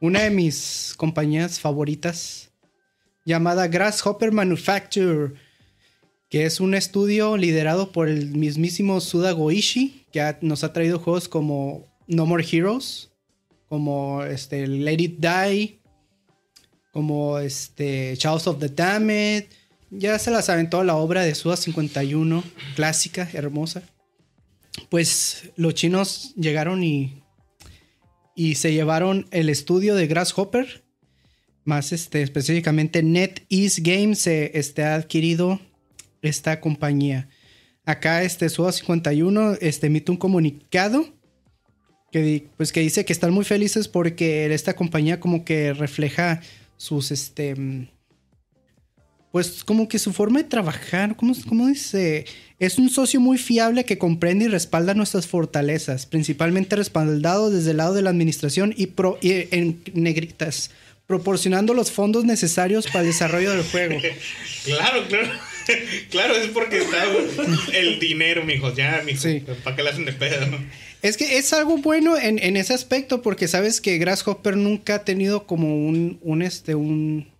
[0.00, 2.50] Una de mis compañías favoritas,
[3.24, 5.34] llamada Grasshopper Manufacture,
[6.28, 10.98] que es un estudio liderado por el mismísimo Suda Goichi, que ha- nos ha traído
[10.98, 13.10] juegos como No More Heroes,
[13.68, 15.80] como este, Let It Die,
[16.92, 19.46] como este, Chaos of the Damned.
[19.90, 22.42] Ya se las aventó la obra de Suda 51,
[22.74, 23.82] clásica, hermosa.
[24.88, 27.24] Pues los chinos llegaron y
[28.34, 30.82] y se llevaron el estudio de Grasshopper.
[31.64, 35.60] Más este, específicamente NetEase Games se este, ha adquirido
[36.20, 37.28] esta compañía.
[37.86, 41.06] Acá este Suda 51 este, emite un comunicado
[42.10, 46.40] que, pues, que dice que están muy felices porque esta compañía como que refleja
[46.76, 47.88] sus este
[49.34, 52.24] pues como que su forma de trabajar, ¿cómo, cómo dice?
[52.60, 57.78] Es un socio muy fiable que comprende y respalda nuestras fortalezas, principalmente respaldado desde el
[57.78, 60.70] lado de la administración y, pro, y en negritas,
[61.08, 63.96] proporcionando los fondos necesarios para el desarrollo del juego.
[64.64, 65.28] Claro, claro.
[66.10, 67.04] Claro, es porque está
[67.72, 68.72] el dinero, mijo.
[68.72, 69.20] Ya, mijo.
[69.20, 69.42] Sí.
[69.64, 70.46] ¿Para qué le hacen de pedo?
[71.02, 75.04] Es que es algo bueno en, en ese aspecto, porque sabes que Grasshopper nunca ha
[75.04, 77.33] tenido como un, un este, un,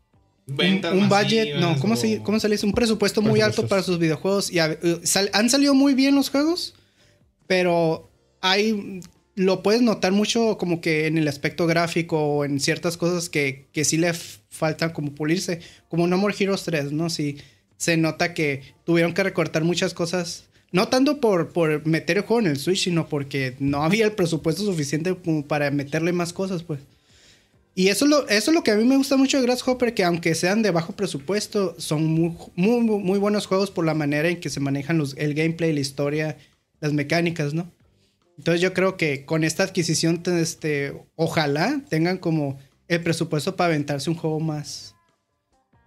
[0.46, 2.66] Ventas un budget, no, ¿cómo, o- se, ¿cómo se le dice?
[2.66, 4.50] Un presupuesto muy alto para sus videojuegos.
[4.52, 6.74] Y a- eh, sal- han salido muy bien los juegos,
[7.46, 9.00] pero hay,
[9.34, 13.66] lo puedes notar mucho como que en el aspecto gráfico o en ciertas cosas que,
[13.72, 15.60] que sí le faltan como pulirse.
[15.88, 17.10] Como No More Heroes 3, ¿no?
[17.10, 17.38] Sí,
[17.76, 20.44] se nota que tuvieron que recortar muchas cosas.
[20.72, 24.12] No tanto por, por meter el juego en el Switch, sino porque no había el
[24.12, 26.80] presupuesto suficiente como para meterle más cosas, pues.
[27.76, 29.94] Y eso es, lo, eso es lo que a mí me gusta mucho de Grasshopper,
[29.94, 34.28] que aunque sean de bajo presupuesto, son muy, muy, muy buenos juegos por la manera
[34.28, 36.36] en que se manejan los, el gameplay, la historia,
[36.80, 37.68] las mecánicas, ¿no?
[38.38, 43.68] Entonces yo creo que con esta adquisición, te- este, ojalá tengan como el presupuesto para
[43.70, 44.94] aventarse un juego más,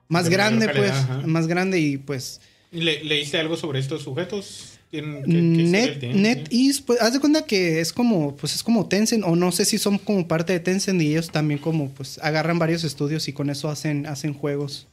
[0.10, 2.42] más De grande, pues, calidad, más grande y pues...
[2.72, 4.77] ¿Le, ¿Leíste algo sobre estos sujetos?
[4.90, 6.38] ¿Tienen- qué- qué historia Net?
[6.50, 9.66] NetEase, pues haz de cuenta que es como, pues es como Tencent, o no sé
[9.66, 13.34] si son como parte de Tencent y ellos también como pues agarran varios estudios y
[13.34, 14.88] con eso hacen, hacen juegos.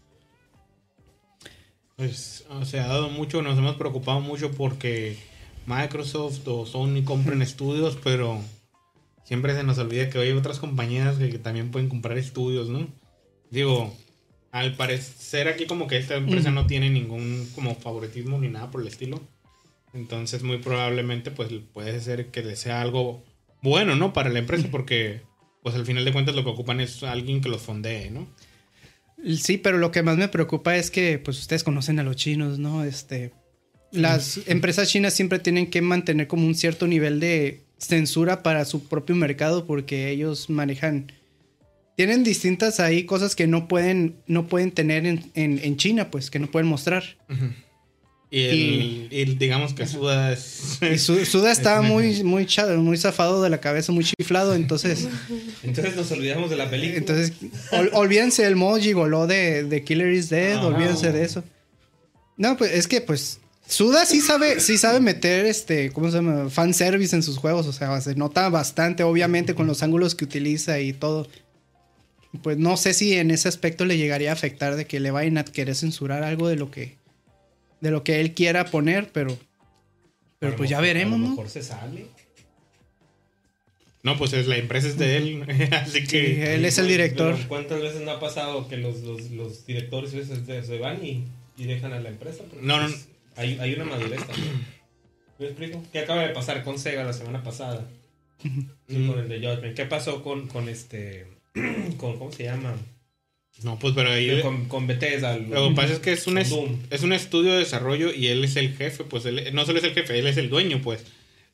[1.96, 5.16] Pues se ha dado mucho, nos hemos preocupado mucho porque
[5.66, 8.40] Microsoft o Sony compren estudios, pero
[9.24, 12.88] siempre se nos olvida que hay otras compañías que, que también pueden comprar estudios, ¿no?
[13.50, 13.94] Digo,
[14.50, 18.80] al parecer aquí como que esta empresa no tiene ningún como favoritismo ni nada por
[18.80, 19.20] el estilo.
[19.94, 23.24] Entonces muy probablemente pues puede ser que le sea algo
[23.62, 24.12] bueno, ¿no?
[24.12, 25.20] Para la empresa porque
[25.62, 28.26] pues al final de cuentas lo que ocupan es alguien que los fondee, ¿no?
[29.38, 32.58] Sí, pero lo que más me preocupa es que pues ustedes conocen a los chinos,
[32.58, 32.84] ¿no?
[32.84, 33.32] Este,
[33.92, 38.84] las empresas chinas siempre tienen que mantener como un cierto nivel de censura para su
[38.88, 41.12] propio mercado porque ellos manejan
[41.96, 46.30] tienen distintas ahí cosas que no pueden no pueden tener en, en- en China, pues
[46.30, 47.04] que no pueden mostrar.
[48.36, 50.78] Y, el, y digamos que Suda es...
[50.92, 54.54] Y Su- Suda está Es- muy, muy, cha- muy zafado de la cabeza, muy chiflado,
[54.54, 55.06] entonces,
[55.62, 56.98] Entonces nos olvidamos de la película.
[56.98, 57.32] entonces
[57.70, 61.12] ol- olvídense del modo gigoló de, de Killer is Dead, Ah, olvídense no.
[61.12, 61.44] de eso.
[62.36, 66.50] No, pues es que pues Suda sí sabe, sí sabe meter este, ¿cómo se llama?
[66.50, 70.80] Fanservice en sus juegos, o sea, se nota bastante, obviamente, con los ángulos que utiliza
[70.80, 71.28] y todo.
[72.42, 75.38] Pues no sé si en ese aspecto le llegaría a afectar de que le vayan
[75.38, 76.96] a querer censurar algo de lo que,
[77.84, 79.36] de lo que él quiera poner, pero,
[80.38, 81.30] pero pues ya veremos, A lo ¿no?
[81.32, 82.06] mejor se sale.
[84.02, 85.42] No, pues es, la empresa es de él,
[85.72, 86.54] así Sí, que...
[86.54, 87.34] él es el director.
[87.36, 90.78] Pero ¿Cuántas veces no ha pasado que los, los, los directores a veces se se
[90.78, 91.24] van y,
[91.58, 92.42] y dejan a la empresa?
[92.48, 94.66] Porque, No, no, pues, Hay, hay una madurez también.
[95.38, 95.82] ¿Me explico?
[95.92, 97.86] ¿Qué acaba de pasar con Sega la semana pasada?
[98.42, 99.74] Sí, con el de Judgment.
[99.76, 101.26] ¿Qué pasó con, con este...
[101.98, 102.74] con, ¿Cómo se llama?
[103.62, 104.40] No, pues pero ahí...
[104.42, 105.38] Con, con Bethesda.
[105.38, 108.56] Lo que pasa es que es un, es, un estudio de desarrollo y él es
[108.56, 111.04] el jefe, pues él no solo es el jefe, él es el dueño, pues.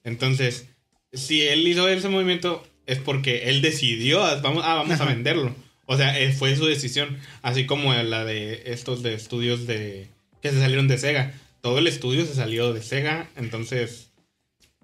[0.02, 0.66] Entonces,
[1.12, 5.54] si él hizo ese movimiento es porque él decidió, vamos, ah, vamos a venderlo.
[5.86, 10.08] O sea, eh, fue su decisión, así como la de estos de estudios de
[10.40, 11.34] que se salieron de Sega.
[11.60, 14.10] Todo el estudio se salió de Sega, entonces,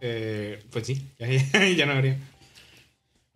[0.00, 2.18] eh, pues sí, ya, ya, ya no habría.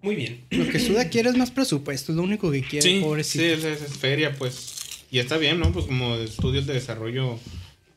[0.03, 0.45] Muy bien.
[0.51, 3.45] Lo que Suda quiere es más presupuesto, es lo único que quiere, Sí, pobrecito.
[3.45, 5.05] sí, es, feria, pues.
[5.11, 5.73] Y está bien, ¿no?
[5.73, 7.39] Pues como estudios de desarrollo,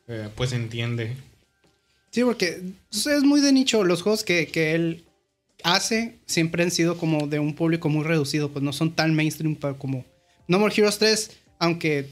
[0.08, 1.16] eh, pues entiende.
[2.10, 3.84] Sí, porque es muy de nicho.
[3.84, 5.04] Los juegos que, que él
[5.62, 9.56] hace siempre han sido como de un público muy reducido, pues no son tan mainstream
[9.78, 10.04] como
[10.46, 12.10] No More Heroes 3, aunque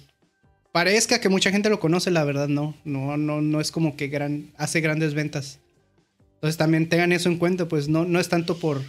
[0.73, 2.75] parezca que mucha gente lo conoce, la verdad no.
[2.85, 5.61] No, no, no es como que gran, hace grandes ventas.
[6.35, 8.83] Entonces también tengan eso en cuenta, pues no, no es tanto por.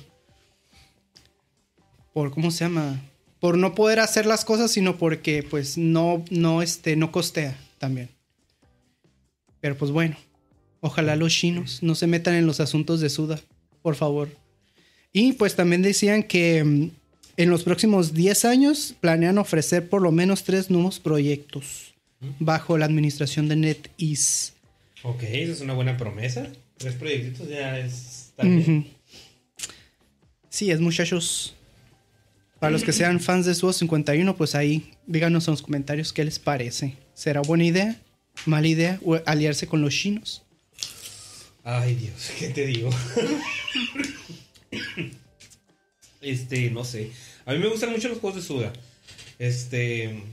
[2.14, 3.02] Por ¿cómo se llama?
[3.40, 8.10] Por no poder hacer las cosas, sino porque pues no, no, este, no costea también.
[9.60, 10.16] Pero pues bueno.
[10.86, 13.40] Ojalá los chinos no se metan en los asuntos de Suda,
[13.82, 14.28] por favor.
[15.14, 16.90] Y pues también decían que mm,
[17.38, 21.94] en los próximos 10 años planean ofrecer por lo menos tres nuevos proyectos
[22.38, 24.52] bajo la administración de NetEase.
[25.04, 26.50] Ok, eso es una buena promesa.
[26.76, 28.34] Tres proyectitos ya es...
[30.50, 31.56] Sí, es muchachos.
[32.64, 36.24] Para los que sean fans de Sudo 51, pues ahí díganos en los comentarios qué
[36.24, 36.96] les parece.
[37.14, 38.00] ¿Será buena idea?
[38.46, 39.02] ¿Mala idea?
[39.04, 40.46] ¿O aliarse con los chinos?
[41.66, 42.90] Ay, Dios, ¿qué te digo?
[46.22, 47.12] este, no sé.
[47.46, 48.72] A mí me gustan mucho los juegos de Suda.
[49.40, 50.24] Este,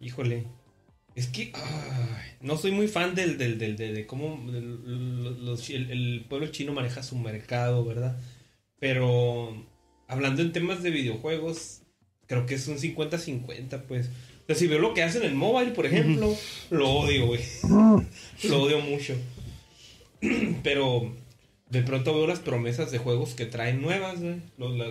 [0.00, 0.44] híjole.
[1.16, 1.52] Es que
[2.40, 7.84] no soy muy fan del, del, del, de, cómo el pueblo chino maneja su mercado,
[7.84, 8.16] ¿verdad?
[8.78, 9.66] Pero
[10.08, 11.82] hablando en temas de videojuegos,
[12.26, 14.06] creo que es un 50-50, pues.
[14.08, 16.34] O sea, si veo lo que hacen en mobile, por ejemplo,
[16.70, 17.40] lo odio, güey.
[18.44, 19.14] lo odio mucho.
[20.62, 21.12] Pero
[21.70, 24.36] de pronto veo las promesas de juegos que traen nuevas, güey.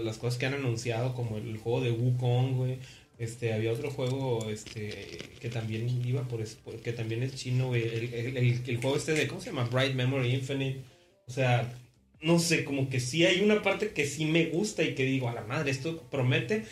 [0.03, 2.77] Las cosas que han anunciado, como el juego de Wukong, güey.
[3.17, 6.43] Este, había otro juego este, que también iba por,
[6.84, 7.82] que también es chino, güey.
[7.84, 9.65] El- el juego este de, ¿cómo se llama?
[9.71, 10.82] Bright Memory Infinite.
[11.27, 11.73] O sea,
[12.21, 15.30] no sé, como que sí hay una parte que sí me gusta y que digo,
[15.30, 16.65] a la madre, esto promete.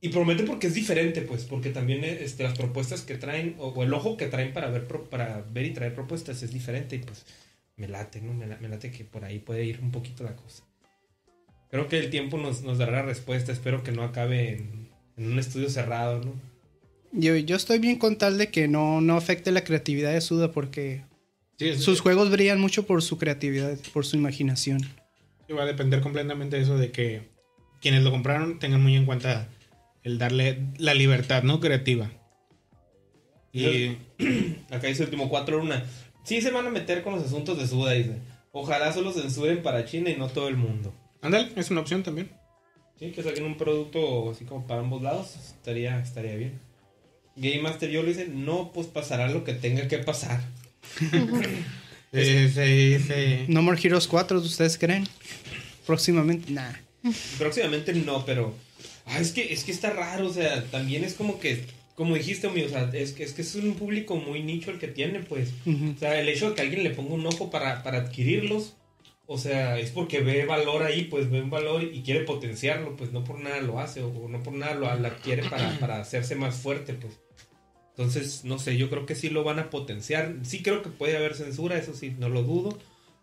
[0.00, 3.94] Y promete porque es diferente, pues, porque también este, las propuestas que traen, o, el
[3.94, 7.24] ojo que traen para ver, para ver y traer propuestas es diferente y pues
[7.76, 8.34] me late, ¿no?
[8.34, 10.64] Me, me late que por ahí puede ir un poquito la cosa.
[11.70, 15.32] Creo que el tiempo nos, nos dará la respuesta, espero que no acabe en, en
[15.32, 16.32] un estudio cerrado, ¿no?
[17.12, 20.50] Yo, yo estoy bien con tal de que no, no afecte la creatividad de Suda
[20.50, 21.02] porque
[21.62, 24.80] Sí, es- sus juegos brillan mucho por su creatividad, por su imaginación.
[25.46, 27.28] sí, va a depender completamente de eso, de que
[27.80, 29.48] quienes lo compraron tengan muy en cuenta
[30.02, 31.60] el darle la libertad, ¿no?
[31.60, 32.10] Creativa.
[33.52, 33.96] Y
[34.70, 35.84] Acá dice último cuatro luna.
[36.24, 38.16] Sí se van a meter con los asuntos de Suda, dice.
[38.52, 40.94] Ojalá solo censuren para China y no todo el mundo.
[41.20, 42.30] ándale, es una opción también.
[42.98, 46.60] Sí, que saquen un producto así como para ambos lados, estaría, estaría bien.
[47.34, 50.40] Game Master yo le dice, no, pues pasará lo que tenga que pasar.
[52.12, 53.44] Sí, sí, sí.
[53.48, 55.08] No More Heroes 4, ¿ustedes creen?
[55.86, 56.72] Próximamente, nah.
[57.38, 58.54] Próximamente no, pero.
[59.06, 61.64] Ah, es que, es que está raro, o sea, también es como que.
[61.94, 64.78] Como dijiste, amigo, o sea, es que, es que es un público muy nicho el
[64.78, 65.50] que tiene, pues.
[65.66, 68.74] O sea, el hecho de que alguien le ponga un ojo para, para adquirirlos,
[69.26, 73.12] o sea, es porque ve valor ahí, pues ve un valor y quiere potenciarlo, pues
[73.12, 76.34] no por nada lo hace, o no por nada lo, lo adquiere para, para hacerse
[76.34, 77.14] más fuerte, pues.
[77.96, 80.34] Entonces, no sé, yo creo que sí lo van a potenciar.
[80.42, 82.78] Sí creo que puede haber censura, eso sí, no lo dudo,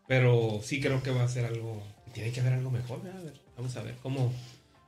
[0.08, 1.82] pero sí creo que va a ser algo...
[2.14, 3.22] Tiene que haber algo mejor, ¿verdad?
[3.22, 4.34] A ver, vamos a ver cómo,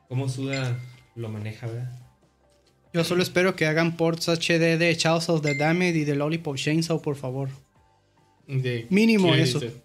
[0.08, 0.80] cómo Suda
[1.16, 2.00] lo maneja, ¿verdad?
[2.94, 6.58] Yo solo espero que hagan ports HD de Chaos of the Damned y de Lollipop
[6.58, 7.50] Chainsaw, por favor.
[8.48, 9.60] De- Mínimo ¿qué eso.
[9.60, 9.76] dice?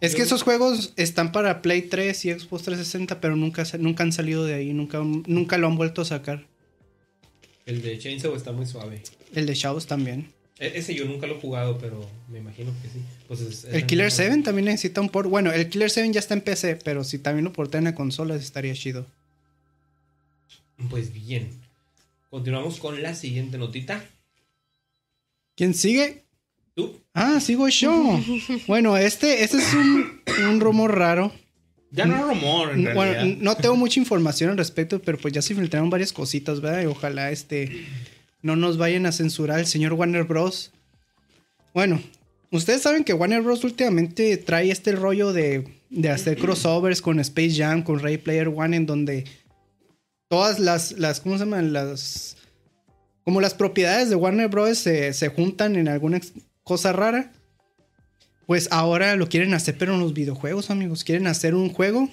[0.00, 4.12] Es que esos juegos están para Play 3 y Xbox 360, pero nunca, nunca han
[4.12, 6.46] salido de ahí, nunca, nunca lo han vuelto a sacar.
[7.66, 9.02] El de Chainsaw está muy suave.
[9.34, 10.32] El de Shadows también.
[10.58, 13.00] E- ese yo nunca lo he jugado, pero me imagino que sí.
[13.28, 15.28] Pues es- es El Killer misma- 7 también necesita un port.
[15.28, 17.94] Bueno, el Killer 7 ya está en PC, pero si también lo porté en la
[17.94, 19.06] consola estaría chido.
[20.90, 21.50] Pues bien.
[22.30, 24.04] Continuamos con la siguiente notita.
[25.56, 26.24] ¿Quién sigue?
[26.74, 27.00] ¿Tú?
[27.14, 28.20] Ah, sigo yo.
[28.66, 31.32] Bueno, este, este es un, un rumor raro.
[31.92, 33.38] Ya no es rumor, en Bueno, realidad.
[33.40, 36.82] no tengo mucha información al respecto, pero pues ya se filtraron varias cositas, ¿verdad?
[36.82, 37.86] Y ojalá este
[38.42, 40.72] no nos vayan a censurar el señor Warner Bros.
[41.74, 42.00] Bueno,
[42.50, 43.64] ustedes saben que Warner Bros.
[43.64, 48.76] últimamente trae este rollo de, de hacer crossovers con Space Jam, con Ray Player One,
[48.76, 49.24] en donde
[50.28, 51.72] todas las, las ¿cómo se llaman?
[51.72, 52.36] Las...
[53.24, 54.78] Como las propiedades de Warner Bros.
[54.78, 56.20] se, se juntan en alguna
[56.62, 57.32] cosa rara.
[58.46, 61.02] Pues ahora lo quieren hacer, pero en los videojuegos, amigos.
[61.02, 62.08] Quieren hacer un juego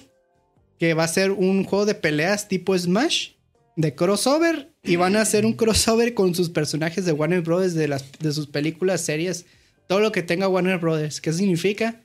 [0.79, 3.29] que va a ser un juego de peleas tipo Smash,
[3.75, 7.73] de crossover, y van a hacer un crossover con sus personajes de Warner Bros.
[7.73, 9.45] de, las, de sus películas, series,
[9.87, 11.21] todo lo que tenga Warner Bros.
[11.21, 12.01] ¿Qué significa?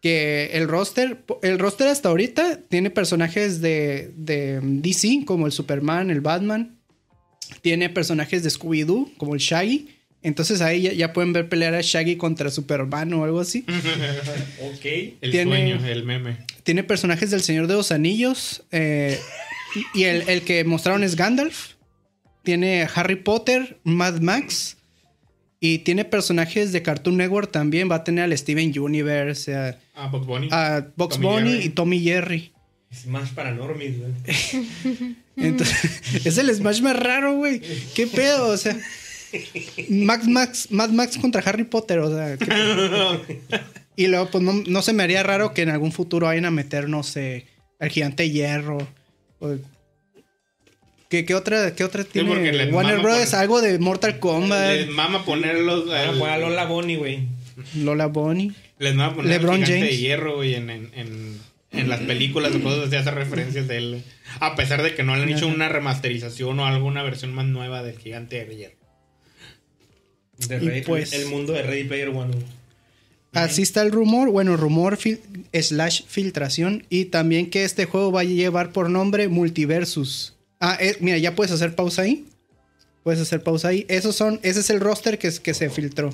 [0.00, 6.10] Que el roster, el roster hasta ahorita tiene personajes de, de DC, como el Superman,
[6.10, 6.78] el Batman.
[7.60, 9.88] Tiene personajes de Scooby-Doo, como el Shaggy.
[10.24, 13.64] Entonces ahí ya, ya pueden ver pelear a Shaggy contra Superman o algo así.
[14.62, 14.84] Ok.
[15.20, 16.38] El tiene- sueño, el meme.
[16.64, 18.64] Tiene personajes del Señor de los Anillos.
[18.72, 19.18] eh,
[19.94, 21.74] y y el, el que mostraron es Gandalf.
[22.42, 24.76] Tiene Harry Potter, Mad Max.
[25.60, 27.90] Y tiene personajes de Cartoon Network también.
[27.90, 30.48] Va a tener al Steven Universe, a, Ah, Bugs Bunny.
[30.50, 31.64] a Box Tommy Bunny Jerry.
[31.64, 32.52] y Tommy Jerry.
[32.92, 34.12] Smash para normies, güey.
[35.36, 37.60] Entonces, es el Smash más raro, güey.
[37.94, 38.48] ¿Qué pedo?
[38.48, 38.78] O sea,
[39.90, 42.36] Max Max, Mad Max contra Harry Potter, o sea.
[43.96, 46.50] Y luego, pues no, no se me haría raro que en algún futuro vayan a
[46.50, 47.46] meter, no sé,
[47.78, 48.78] al gigante hierro.
[49.38, 49.54] o-
[51.08, 52.30] ¿Qué, qué otra, qué otra tiene?
[52.72, 53.18] Warner Bros.
[53.18, 55.88] poner- algo de Mortal Kombat, Les mama ponerlos.
[55.92, 57.20] A a Lola Bonnie, güey.
[57.76, 58.50] Lola Bonnie.
[58.80, 59.90] Les mama poner LeBron al gigante James.
[59.92, 61.38] de hierro, güey, en, en, en,
[61.70, 64.02] en las películas o cosas así, hace referencias de él.
[64.40, 67.84] A pesar de que no le han hecho una remasterización o alguna versión más nueva
[67.84, 68.74] del gigante de hierro.
[70.38, 72.34] De Ready- pues- el mundo de Ready Player One.
[73.32, 75.18] Así está el rumor, bueno, rumor fil-
[75.52, 80.34] slash filtración y también que este juego va a llevar por nombre Multiversus.
[80.60, 82.26] Ah, eh, mira, ya puedes hacer pausa ahí.
[83.02, 83.86] Puedes hacer pausa ahí.
[83.88, 86.10] Esos son, ese es el roster que, que se filtró.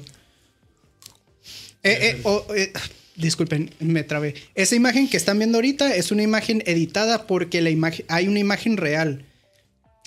[1.82, 2.72] Eh, eh, oh, eh,
[3.16, 4.34] disculpen, me trabé.
[4.54, 8.38] Esa imagen que están viendo ahorita es una imagen editada porque la imagen, hay una
[8.40, 9.24] imagen real.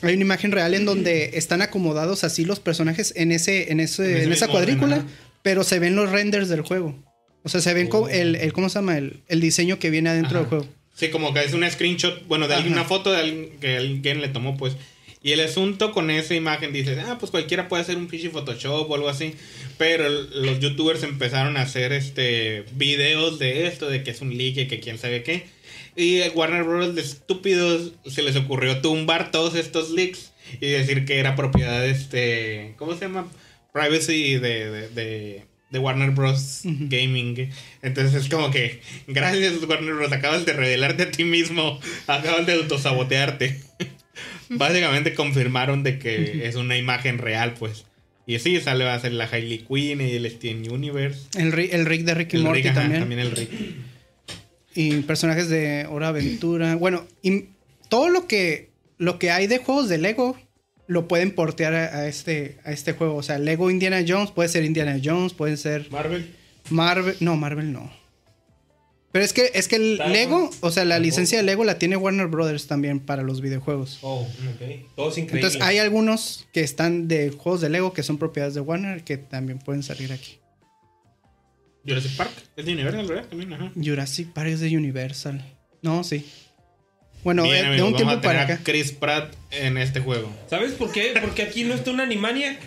[0.03, 4.23] Hay una imagen real en donde están acomodados así los personajes en ese, en ese,
[4.23, 5.05] En esa orden, cuadrícula,
[5.41, 6.95] pero se ven los renders del juego.
[7.43, 8.97] O sea, se ven co- el, el- ¿cómo se llama?
[8.97, 10.39] El, el diseño que viene adentro Ajá.
[10.39, 10.67] del juego.
[10.95, 12.81] Sí, como que es una screenshot, bueno, de alguien, Ajá.
[12.81, 14.73] una foto de alguien que alguien le tomó, pues.
[15.25, 18.89] Y el asunto con esa imagen dices, ah, pues cualquiera puede hacer un pinche Photoshop
[18.91, 19.33] o algo así.
[19.77, 24.57] Pero los youtubers empezaron a hacer este videos de esto, de que es un leak
[24.57, 25.45] y que quién sabe qué.
[25.95, 26.95] Y Warner Bros.
[26.95, 31.91] de estúpidos se les ocurrió tumbar todos estos leaks y decir que era propiedad de
[31.91, 32.73] este.
[32.77, 33.27] ¿Cómo se llama?
[33.73, 36.61] Privacy de, de, de- de Warner Bros.
[36.63, 37.49] Gaming.
[37.81, 40.11] Entonces es como que, gracias Warner Bros.
[40.11, 43.59] Acabas de revelarte a ti mismo, acabas de autosabotearte.
[44.49, 47.85] Básicamente confirmaron de que es una imagen real, pues.
[48.27, 51.21] Y sí, sale va a ser la Hailey Quinn y el Steven Universe.
[51.37, 53.19] El, el Rick de Ricky El Morty Rick, ajá, también.
[53.19, 53.49] el Rick.
[54.75, 56.75] Y personajes de Hora Aventura.
[56.79, 57.45] Bueno, y
[57.89, 60.37] todo lo que, lo que hay de juegos de Lego
[60.87, 63.15] lo pueden portear a, a este, a este juego.
[63.15, 66.35] O sea, Lego Indiana Jones puede ser Indiana Jones, pueden ser Marvel.
[66.69, 67.15] Marvel.
[67.19, 68.03] No, Marvel no.
[69.13, 71.95] Pero es que, es que el Lego, o sea, la licencia de Lego la tiene
[71.95, 73.99] Warner Brothers también para los videojuegos.
[74.01, 74.87] Oh, ok.
[74.95, 75.53] Todos increíbles.
[75.53, 79.17] Entonces hay algunos que están de juegos de Lego que son propiedades de Warner que
[79.17, 80.39] también pueden salir aquí.
[81.85, 83.25] Jurassic Park, es de Universal, ¿verdad?
[83.29, 83.71] También, ajá.
[83.75, 85.43] Jurassic Park es de Universal.
[85.81, 86.25] No, sí.
[87.23, 88.59] Bueno, Bien, eh, de un vamos tiempo para a acá.
[88.63, 90.29] Chris Pratt en este juego.
[90.49, 91.13] ¿Sabes por qué?
[91.21, 92.59] Porque aquí no está un Animaniac.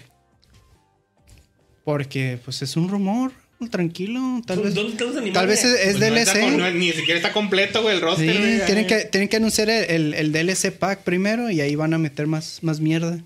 [1.85, 3.33] Porque pues es un rumor,
[3.71, 4.75] tranquilo, tal vez.
[4.75, 5.35] ¿Dónde están los Animaniacs?
[5.35, 6.57] Tal vez es, es Pues no está DLC.
[6.59, 8.35] no- ni siquiera está completo, güey, el roster.
[8.35, 11.95] Sí, tienen que, tienen que anunciar el, el- el DLC pack primero y ahí van
[11.95, 13.19] a meter más, más mierda.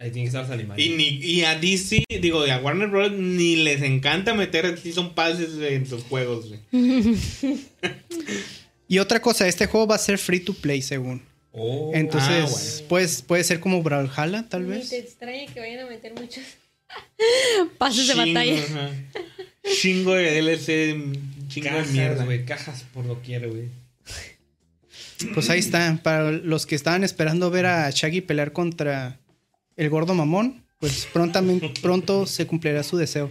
[0.00, 0.82] Ahí tienen que estar Animaniacs.
[0.82, 3.12] Y, ni, y a DC, digo, y a Warner Bros.
[3.12, 6.60] ni les encanta meter Season Passes en sus juegos, güey.
[8.88, 11.22] Y otra cosa, este juego va a ser free to play según.
[11.52, 12.86] Oh, Entonces, bueno.
[12.88, 14.88] pues, puede ser como Brawlhalla, tal vez.
[14.88, 16.44] te extraña que vayan a meter muchos
[17.78, 18.54] pases de batalla.
[18.64, 18.90] ajá.
[19.80, 20.96] Chingo de DLC,
[21.48, 22.24] chingo de mierda.
[22.24, 22.44] güey.
[22.46, 23.68] Cajas por doquier, güey.
[25.34, 26.00] Pues ahí está.
[26.02, 29.19] Para los que estaban esperando ver a Shaggy pelear contra
[29.80, 33.30] el gordo mamón, pues prontamente, pronto se cumplirá su deseo.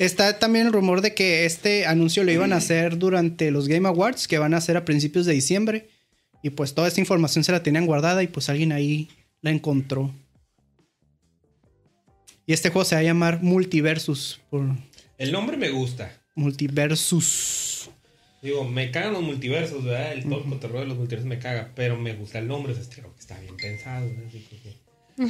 [0.00, 3.86] Está también el rumor de que este anuncio lo iban a hacer durante los Game
[3.86, 5.88] Awards, que van a ser a principios de diciembre.
[6.42, 9.08] Y pues toda esta información se la tenían guardada y pues alguien ahí
[9.40, 10.12] la encontró.
[12.44, 14.40] Y este juego se va a llamar Multiversus.
[14.50, 14.66] Por
[15.16, 16.12] El nombre me gusta.
[16.34, 17.88] Multiversus.
[18.42, 20.12] Digo, me cagan los multiversos, ¿verdad?
[20.12, 22.84] El todo cotorreo de los multiversos me caga, pero me gusta el nombre, o sea,
[22.92, 24.30] creo que está bien pensado, ¿verdad?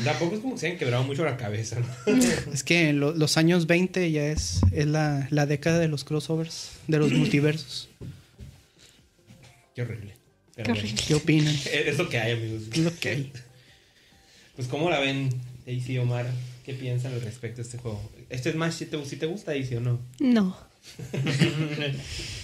[0.05, 1.87] Tampoco es como que se hayan quebrado mucho la cabeza, ¿no?
[2.53, 6.05] Es que en lo- los años 20 ya es, es la, la década de los
[6.05, 7.89] crossovers, de los multiversos.
[9.75, 10.15] Qué horrible.
[10.57, 10.95] Qué horrible.
[11.07, 11.55] ¿Qué opinan?
[11.55, 12.63] Es es lo que hay, amigos.
[12.73, 13.33] Es lo que hay.
[14.57, 15.29] Pues, ¿cómo la ven,
[15.67, 16.27] Daisy y Omar?
[16.65, 18.01] ¿Qué piensan al respecto de este juego?
[18.31, 20.01] ¿Este Smash si te, si te gusta, Daisy, o no?
[20.19, 20.57] No.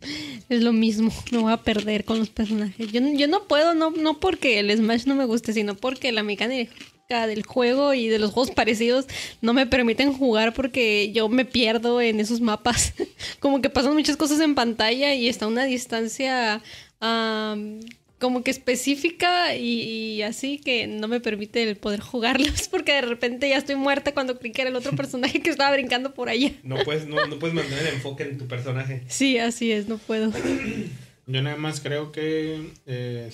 [0.48, 1.12] es lo mismo.
[1.30, 2.90] Me voy a perder con los personajes.
[2.92, 6.22] Yo, yo no puedo, no, no porque el Smash no me guste, sino porque la
[6.22, 9.06] mecánica del juego y de los juegos parecidos
[9.40, 12.94] no me permiten jugar porque yo me pierdo en esos mapas.
[13.40, 16.62] como que pasan muchas cosas en pantalla y está una distancia
[17.00, 17.80] am,
[18.20, 23.00] como que específica y, y así que no me permite el poder jugarlos porque de
[23.00, 26.28] repente ya estoy muerta cuando creí que era el otro personaje que estaba brincando por
[26.28, 26.52] allá.
[26.62, 29.02] No puedes, no, no puedes mantener el enfoque en tu personaje.
[29.08, 30.30] Sí, así es, no puedo.
[31.26, 33.30] Yo nada más creo que eh,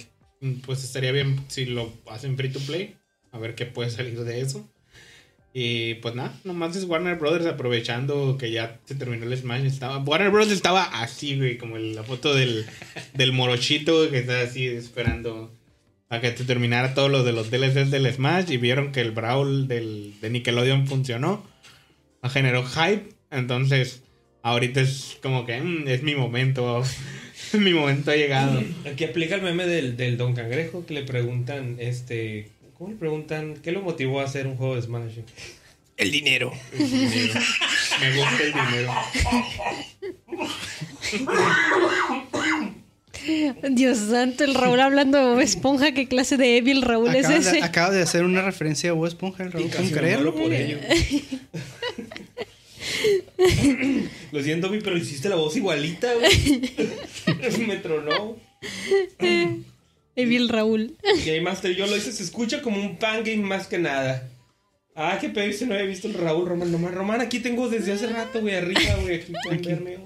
[0.64, 2.97] pues estaría bien si lo hacen free to play.
[3.32, 4.66] A ver qué puede salir de eso.
[5.59, 9.65] Y pues nada, nomás es Warner Brothers aprovechando que ya se terminó el Smash.
[9.65, 10.53] Estaba, Warner Bros.
[10.53, 12.67] estaba así, güey, como la foto del,
[13.15, 15.51] del morochito que está así esperando
[16.11, 18.51] a que se terminara todo lo de los DLCs del Smash.
[18.51, 21.43] Y vieron que el Brawl del, de Nickelodeon funcionó.
[22.23, 23.15] Generó hype.
[23.31, 24.03] Entonces,
[24.43, 26.83] ahorita es como que mm, es mi momento.
[27.59, 28.63] mi momento ha llegado.
[28.85, 33.55] Aquí aplica el meme del, del Don Cangrejo que le preguntan, este, ¿cómo le preguntan?
[33.62, 35.18] ¿Qué lo motivó a hacer un juego de Smash?
[35.97, 36.53] El dinero.
[36.79, 37.41] El dinero.
[38.01, 38.93] Me gusta el dinero.
[43.70, 47.53] Dios santo, el Raúl hablando de Bob Esponja, ¿qué clase de Evil Raúl es ese?
[47.57, 50.01] de, acaba de hacer una referencia a Bob Esponja, el Raúl, Y casi ¿pueden me
[50.01, 50.35] creerlo?
[50.35, 50.79] por ello.
[54.33, 56.72] Lo siento, mi, pero hiciste la voz igualita, güey.
[57.66, 58.37] me tronó.
[60.17, 60.97] Evil Raúl.
[61.25, 64.29] Game Master yo lo hice, se escucha como un pan game más que nada.
[64.95, 66.73] Ah, qué pedo, si no había visto el Raúl Román.
[66.73, 69.17] Nomás, Román, aquí tengo desde hace rato, güey, arriba, güey.
[69.17, 69.99] Aquí pueden verme.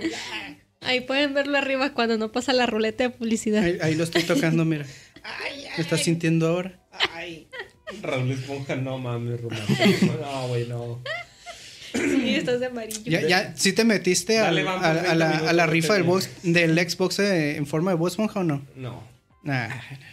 [0.81, 3.63] Ahí pueden verlo arriba cuando no pasa la ruleta de publicidad.
[3.63, 4.85] Ahí, ahí lo estoy tocando, mira.
[5.23, 6.81] Ay, ¿Lo estás sintiendo ahora?
[7.15, 7.47] ay.
[8.03, 9.61] Raúl Esponja, no mames, Román.
[10.23, 11.03] No, güey, no.
[11.93, 13.03] Sí, estás de amarillo.
[13.05, 15.67] Ya, ya, ¿sí te metiste a, Dale, van por a- a 30 la, a la
[15.67, 18.65] rifa del, box, del Xbox eh, en forma de Bob Esponja o no?
[18.77, 19.03] No,
[19.43, 19.69] Nah,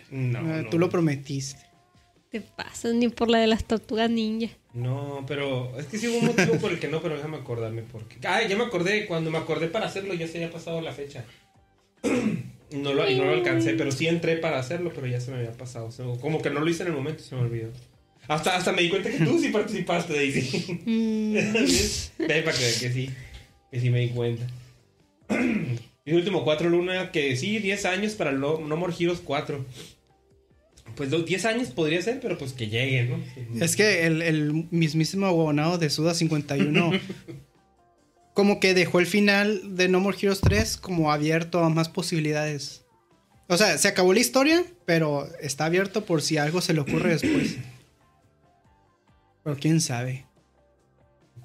[0.09, 0.41] no.
[0.41, 0.69] no.
[0.69, 1.67] tú lo prometiste.
[2.29, 4.49] Te pasas ni por la de las tortugas ninja.
[4.73, 7.83] No, pero es que sí hubo un motivo por el que no, pero déjame acordarme
[7.83, 8.17] porque.
[8.27, 11.25] Ah, ya me acordé, cuando me acordé para hacerlo ya se había pasado la fecha.
[12.69, 15.37] No lo, y no lo alcancé, pero sí entré para hacerlo, pero ya se me
[15.37, 15.85] había pasado.
[15.85, 17.71] O sea, como que no lo hice en el momento se me olvidó.
[18.27, 20.81] Hasta, hasta me di cuenta que tú sí participaste, Daisy.
[20.85, 21.33] Mm,
[22.27, 23.09] Ve para que, que sí,
[23.71, 24.45] que sí me di cuenta.
[26.07, 29.65] Y el último 4 Luna, que sí, 10 años para No More Heroes 4.
[30.95, 33.19] Pues los 10 años podría ser, pero pues que llegue, ¿no?
[33.61, 36.91] Es que el, el mismísimo abonado de Suda 51
[38.33, 42.85] como que dejó el final de No More Heroes 3 como abierto a más posibilidades.
[43.49, 47.17] O sea, se acabó la historia, pero está abierto por si algo se le ocurre
[47.17, 47.57] después.
[49.43, 50.25] Pero quién sabe.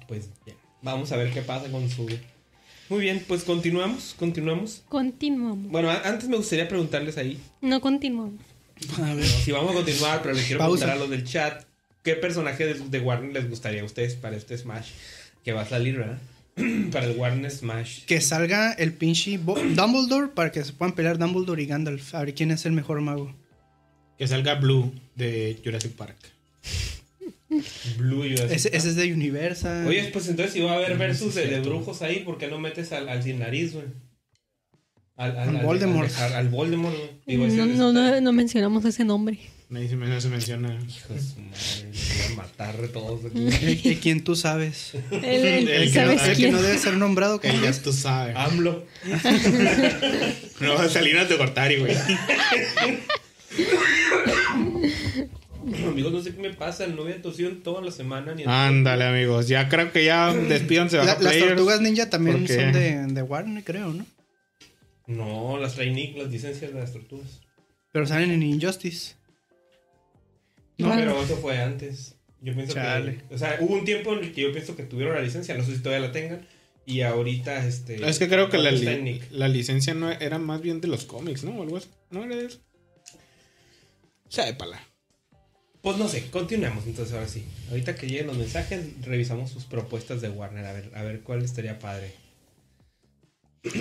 [0.07, 2.07] Pues ya, vamos a ver qué pasa con su...
[2.89, 4.83] Muy bien, pues continuamos, continuamos.
[4.89, 5.69] continuamos.
[5.71, 8.39] Bueno, antes me gustaría preguntarles ahí, No continuamos.
[9.01, 9.25] A ver.
[9.25, 10.85] si vamos a continuar, pero les quiero Pausa.
[10.85, 11.63] preguntar a los del chat,
[12.03, 14.89] ¿qué personaje de, de Warner les gustaría a ustedes para este Smash?
[15.43, 16.19] Que va a salir, ¿verdad?
[16.91, 18.03] para el Warner Smash.
[18.05, 22.13] Que salga el pinche Bo- Dumbledore para que se puedan pelear Dumbledore y Gandalf.
[22.15, 23.33] A ver quién es el mejor mago.
[24.17, 26.17] Que salga Blue de Jurassic Park.
[27.97, 29.87] Blue Ese, ese es de Universal.
[29.87, 32.59] Oye, pues entonces si va a haber versus de, de brujos ahí, ¿por qué no
[32.59, 33.85] metes al, al sin nariz, güey?
[35.15, 36.11] Al, Al Voldemort.
[36.17, 36.95] Al, al Voldemort.
[37.27, 39.37] Digo, No, no, no, no mencionamos ese nombre.
[39.69, 40.77] Nadie se, no se menciona.
[40.87, 43.47] Hijo de su madre, me voy a matar de todos aquí.
[43.65, 44.93] El, el quien tú sabes.
[45.11, 46.51] El, el- El que ¿Sabes no- El que quién?
[46.51, 48.35] no debe ser nombrado como Que ya tú sabes.
[48.35, 48.85] AMLO.
[50.59, 51.93] No, Salinas de Gortari, güey.
[55.87, 56.87] Amigos, no sé qué me pasa.
[56.87, 58.33] No había tosido en toda la semana.
[58.35, 59.47] Ni en- Ándale, amigos.
[59.47, 61.47] Ya creo que ya despídanse La- las players.
[61.47, 64.05] tortugas ninja también porque- son de, de Warner, creo, ¿no?
[65.07, 67.41] No, las trae Nick, las licencias de las tortugas.
[67.91, 69.15] Pero salen en Injustice.
[70.77, 72.15] No, pero eso fue antes.
[72.41, 73.17] Yo pienso Chale.
[73.29, 73.35] que.
[73.35, 75.55] O sea, hubo un tiempo en el que yo pienso que tuvieron la licencia.
[75.57, 76.47] No sé si todavía la tengan.
[76.85, 78.05] Y ahorita, este.
[78.09, 81.43] Es que creo que la, li- la licencia no era más bien de los cómics,
[81.43, 81.51] ¿no?
[81.51, 81.87] O algo así.
[82.09, 82.59] No era de eso.
[85.83, 87.43] Pues no sé, continuemos entonces ahora sí.
[87.69, 90.65] Ahorita que lleguen los mensajes, revisamos sus propuestas de Warner.
[90.65, 92.13] A ver, a ver cuál estaría padre.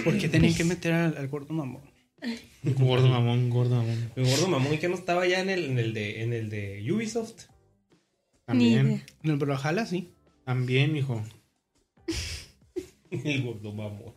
[0.02, 1.82] ¿Por qué tenían que meter al, al gordo mamón?
[2.64, 4.10] Gordo mamón, gordo mamón.
[4.16, 6.50] Mi gordo mamón, ¿y que no estaba ya en el, en el de en el
[6.50, 7.44] de Ubisoft?
[8.46, 9.04] También.
[9.22, 10.08] En el Brawlhalla, sí.
[10.44, 11.22] También, hijo.
[13.12, 14.14] El gordo mamón.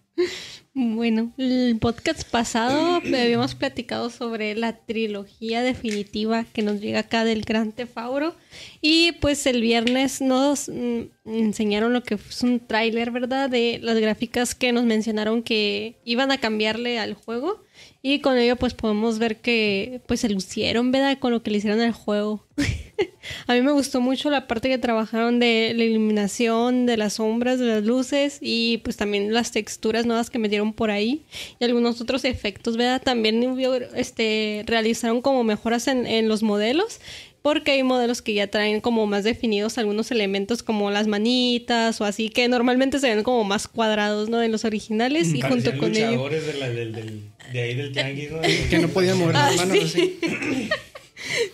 [0.78, 7.43] Bueno, el podcast pasado habíamos platicado sobre la trilogía definitiva que nos llega acá del
[7.43, 8.36] Gran Tefauro.
[8.82, 13.49] Y pues el viernes nos mm, enseñaron lo que es un tráiler, ¿verdad?
[13.49, 17.63] De las gráficas que nos mencionaron que iban a cambiarle al juego.
[18.01, 21.17] Y con ello pues podemos ver que pues se lucieron, ¿verdad?
[21.17, 22.45] Con lo que le hicieron al juego.
[23.47, 27.59] A mí me gustó mucho la parte que trabajaron de la iluminación, de las sombras,
[27.59, 31.23] de las luces y pues también las texturas nuevas que metieron por ahí
[31.59, 33.01] y algunos otros efectos, ¿verdad?
[33.01, 33.57] También
[33.95, 36.99] este, realizaron como mejoras en, en los modelos
[37.46, 42.04] porque hay modelos que ya traen como más definidos algunos elementos como las manitas o
[42.06, 44.41] así que normalmente se ven como más cuadrados, ¿no?
[44.41, 46.08] En los originales y junto con ello.
[46.08, 47.22] luchadores de, la- del- del-
[47.54, 48.41] de ahí del tianguis, ¿no?
[48.72, 50.18] Que no podían mover Ah, las manos sí.
[50.24, 50.70] así.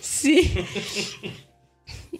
[0.00, 0.50] Sí.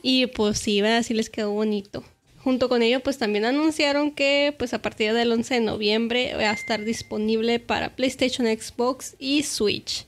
[0.02, 0.98] y pues sí, ¿verdad?
[0.98, 2.04] así les quedó bonito.
[2.44, 6.50] Junto con ello, pues también anunciaron que pues a partir del 11 de noviembre va
[6.50, 10.04] a estar disponible para PlayStation, Xbox y Switch.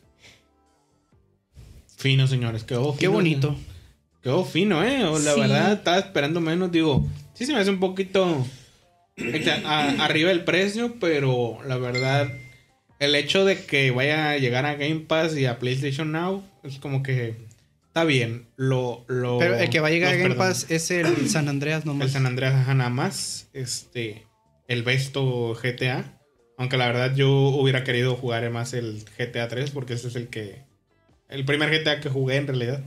[2.05, 2.65] Fino, señores.
[2.65, 2.99] Quedó fino.
[2.99, 3.57] Qué bonito.
[4.23, 5.05] Quedó fino, ¿eh?
[5.05, 5.41] O La Sí.
[5.41, 6.71] verdad, estaba esperando menos.
[6.71, 8.47] Digo, sí se me hace un poquito
[9.65, 12.29] a- arriba el precio, pero la verdad,
[13.01, 16.79] el hecho de que vaya a llegar a Game Pass y a PlayStation Now es
[16.79, 17.37] como que
[17.87, 18.49] está bien.
[18.57, 20.35] Lo, lo, Pero el que va a llegar a Game.
[20.35, 22.09] Pass es el San Andreas nomás.
[22.09, 23.49] El San Andreas ajá, nada más.
[23.55, 24.27] Este.
[24.69, 26.21] El Besto GTA.
[26.59, 30.29] Aunque la verdad yo hubiera querido jugar más el GTA 3 porque ese es el
[30.29, 30.64] que.
[31.35, 32.83] El primer GTA que jugué en realidad.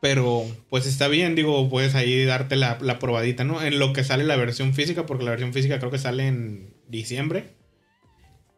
[0.00, 3.62] Pero pues está bien, digo, puedes ahí darte la, la probadita, ¿no?
[3.62, 6.72] En lo que sale la versión física, porque la versión física creo que sale en
[6.88, 7.58] diciembre.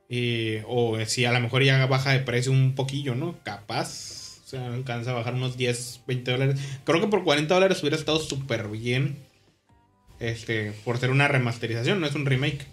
[0.08, 3.36] Y, o si a lo mejor ya baja de precio un poquillo, ¿no?
[3.44, 4.40] Capaz.
[4.44, 6.61] O sea, alcanza a bajar unos 10, 20 dólares.
[6.84, 9.16] Creo que por 40 dólares hubiera estado súper bien.
[10.18, 12.66] Este, por ser una remasterización, no es un remake.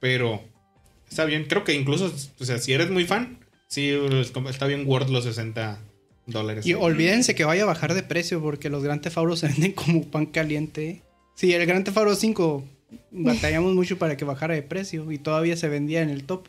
[0.00, 0.42] Pero
[1.08, 1.44] está bien.
[1.44, 3.38] Creo que incluso, o sea, si eres muy fan,
[3.68, 3.90] sí,
[4.48, 5.78] está bien worth los 60
[6.26, 6.66] dólares.
[6.66, 9.72] Y olvídense que vaya a bajar de precio porque los Grand Theft Auto se venden
[9.72, 11.02] como pan caliente.
[11.34, 12.64] Sí, el Grand Theft Auto 5
[13.10, 16.48] batallamos mucho para que bajara de precio y todavía se vendía en el top.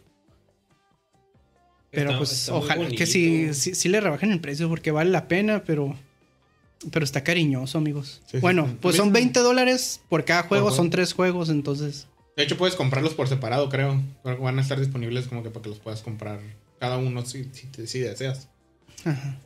[1.91, 5.09] Pero Está- pues está ojalá que sí, sí, sí le rebajen el precio porque vale
[5.09, 5.95] la pena, pero
[6.91, 8.21] pero está cariñoso, amigos.
[8.27, 8.77] Sí, bueno, sí.
[8.81, 12.07] pues son 20 dólares por cada juego, son tres juegos, entonces...
[12.35, 13.99] De hecho, puedes comprarlos por separado, creo.
[14.23, 16.39] Van a estar disponibles como que para que los puedas comprar
[16.79, 17.49] cada uno si,
[17.85, 18.49] si, deseas.
[19.03, 19.39] Ajá.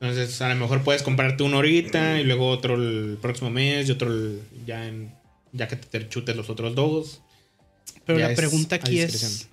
[0.00, 3.92] Entonces, a lo mejor puedes comprarte uno ahorita y luego otro el próximo mes y
[3.92, 5.12] otro el- ya en
[5.52, 7.22] ya que te chutes los otros dos.
[8.06, 9.48] Pero la pregunta aquí es...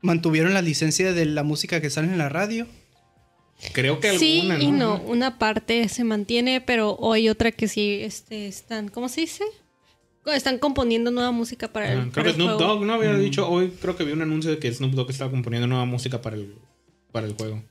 [0.00, 2.66] ¿Mantuvieron la licencia de la música que sale en la radio?
[3.72, 5.00] Creo que Sí alguna, y no.
[5.02, 9.44] Una parte se mantiene, pero hay otra que sí este, están, ¿cómo se dice?
[10.26, 12.74] Están componiendo nueva música para el, Ah, creo para que el Snoop juego.
[12.74, 12.94] Dogg, ¿no?
[12.94, 15.84] Había dicho hoy, creo que vi un anuncio de que Snoop Dogg estaba componiendo nueva
[15.84, 16.54] música para el,
[17.12, 17.62] para el juego.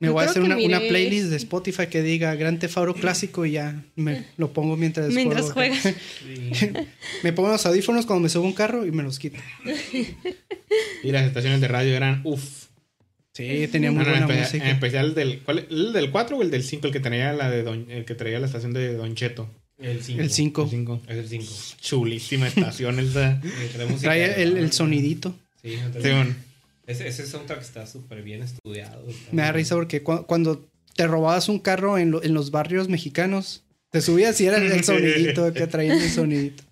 [0.00, 3.44] Me Yo voy a hacer una, playlist de Spotify que diga Gran Theft Auto clásico
[3.44, 5.74] y ya me lo pongo mientras, Mientras juego.
[5.74, 5.96] juegas.
[7.24, 9.38] me pongo los audífonos cuando me subo a un carro y me los quito.
[11.02, 12.66] Y las estaciones de radio eran uff.
[13.32, 14.64] Sí, tenía muy no, en, buena espe- música.
[14.64, 17.48] en especial del ¿cuál, el del 4 o el del 5 el que traía la
[17.50, 19.48] de Don- el que traía la estación de Don Cheto.
[19.78, 20.20] El 5.
[20.22, 20.62] El 5.
[20.64, 21.00] El 5.
[21.08, 21.52] Es el 5.
[21.80, 23.40] Chulísima estación esa.
[24.00, 25.34] Trae el, el sonidito.
[25.62, 26.34] Sí, Sí, bueno.
[26.86, 29.04] ese, ese soundtrack está súper bien estudiado.
[29.32, 32.88] Me da risa porque cu- cuando te robabas un carro en, lo- en los barrios
[32.88, 36.64] mexicanos, te subías y era el sonidito que traía el sonidito.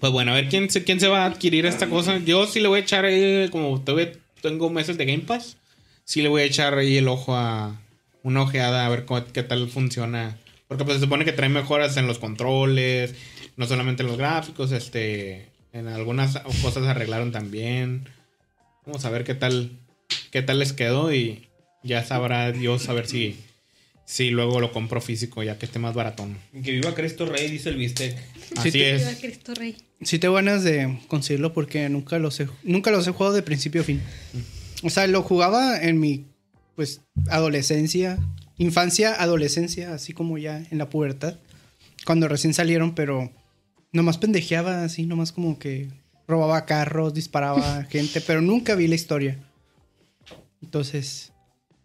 [0.00, 2.18] Pues bueno, a ver quién se, quién se va a adquirir esta cosa.
[2.18, 5.56] Yo sí le voy a echar ahí, como todavía tengo meses de Game Pass,
[6.04, 7.80] sí le voy a echar ahí el ojo a
[8.24, 10.36] una ojeada a ver cómo- qué tal funciona.
[10.66, 13.14] Porque pues se supone que trae mejoras en los controles,
[13.56, 18.08] no solamente en los gráficos, este, en algunas cosas arreglaron también.
[18.86, 19.70] Vamos a ver qué tal,
[20.32, 21.46] qué tal les quedó y
[21.84, 23.36] ya sabrá Dios a ver si,
[24.06, 26.36] si luego lo compro físico ya que esté más baratón.
[26.52, 28.16] Que viva Cristo Rey, dice el bistec.
[28.56, 29.06] Así te- es.
[29.06, 29.76] Viva Cristo Rey.
[30.02, 33.82] Sí tengo ganas de conseguirlo porque nunca los he, nunca los he jugado de principio
[33.82, 34.02] a fin.
[34.82, 36.24] O sea, lo jugaba en mi
[36.76, 38.18] pues adolescencia,
[38.58, 41.38] infancia, adolescencia, así como ya en la pubertad,
[42.04, 43.30] cuando recién salieron, pero
[43.92, 45.88] nomás pendejeaba así, nomás como que
[46.26, 49.38] robaba carros, disparaba gente, pero nunca vi la historia.
[50.62, 51.32] Entonces,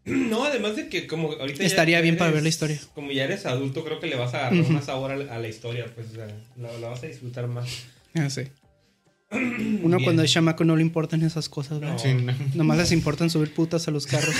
[0.06, 2.80] No, además de que como ahorita ya Estaría bien para ver la historia.
[2.96, 5.38] Como ya eres adulto, creo que le vas a agarrar más sabor a la, a
[5.38, 6.28] la historia, pues o sea,
[6.58, 7.68] la, la vas a disfrutar más.
[8.14, 8.52] no sé.
[9.32, 10.04] Uno Bien.
[10.04, 11.94] cuando es chamaco no le importan esas cosas, ¿verdad?
[11.94, 12.00] No.
[12.00, 12.34] Sí, no.
[12.56, 14.34] Nomás les importan subir putas a los carros.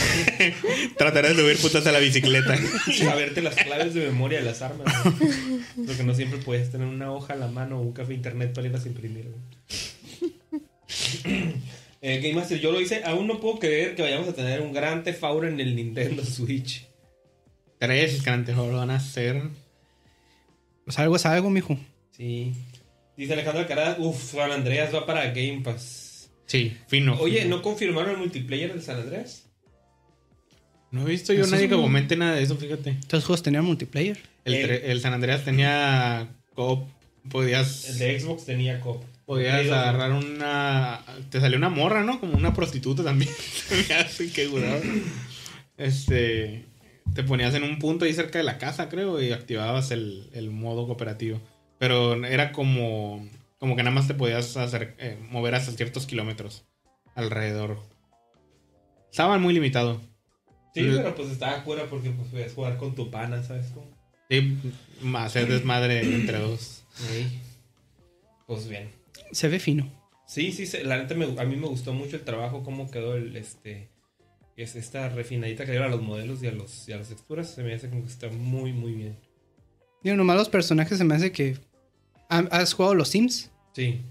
[0.98, 2.58] Trataré de subir putas a la bicicleta.
[2.98, 4.88] Saberte las claves de memoria de las armas.
[5.06, 5.86] ¿no?
[5.86, 8.66] Porque no siempre puedes tener una hoja a la mano o un café internet para
[8.68, 9.28] irlas a imprimir.
[9.28, 10.60] ¿no?
[12.02, 13.04] Eh, Game Master, yo lo hice.
[13.04, 16.24] Aún no puedo creer que vayamos a tener un gran Theft Auto en el Nintendo
[16.24, 16.88] Switch.
[17.78, 19.44] Tres grandes lo van a hacer.
[20.86, 21.78] Pues algo es algo, mijo.
[22.12, 22.54] Sí.
[23.20, 26.30] Dice Alejandro Alcaraz, uff, San Andreas va para Game Pass.
[26.46, 27.16] Sí, fino.
[27.20, 27.58] Oye, fino.
[27.58, 29.46] ¿no confirmaron el multiplayer de San Andreas?
[30.92, 32.92] No he visto yo nadie que un- comente nada de eso, fíjate.
[32.92, 34.18] Estos juegos tenían multiplayer.
[34.46, 36.88] El, San Andreas tenía coop.
[37.30, 39.04] Podías, El de Xbox tenía cop.
[39.26, 41.02] podías Play dos, agarrar una.
[41.30, 42.22] Te salió una morra, ¿no?
[42.22, 43.30] Como una prostituta también.
[44.50, 44.82] Curado.
[45.78, 46.64] Este.
[47.14, 50.50] Te ponías en un punto ahí cerca de la casa, creo, y activabas el, el
[50.52, 51.42] modo cooperativo.
[51.80, 53.28] Pero era como.
[53.58, 56.64] Como que nada más te podías hacer, eh, mover hasta ciertos kilómetros
[57.16, 57.78] alrededor.
[59.12, 60.00] Estaba muy limitado.
[60.74, 63.88] Sí, pero pues estaba cura porque pues podías jugar con tu pana, ¿sabes cómo?
[64.30, 64.58] Sí,
[65.16, 66.84] hacer desmadre entre dos.
[67.12, 67.42] Ey.
[68.48, 68.90] Pues bien.
[69.32, 69.92] Se ve fino.
[70.28, 73.16] Sí, sí, se- la neta me- a mí me gustó mucho el trabajo, cómo quedó
[73.16, 73.90] el, este,
[74.56, 77.10] es esta refinadita que le dieron a los modelos y a, los, y a las
[77.10, 77.50] texturas.
[77.50, 79.18] Se me hace como que está muy, muy bien.
[80.04, 81.58] Digo, nomás los personajes se me hace que.
[82.30, 83.50] ¿Ha- ¿Has jugado los Sims?
[83.74, 84.02] Sí.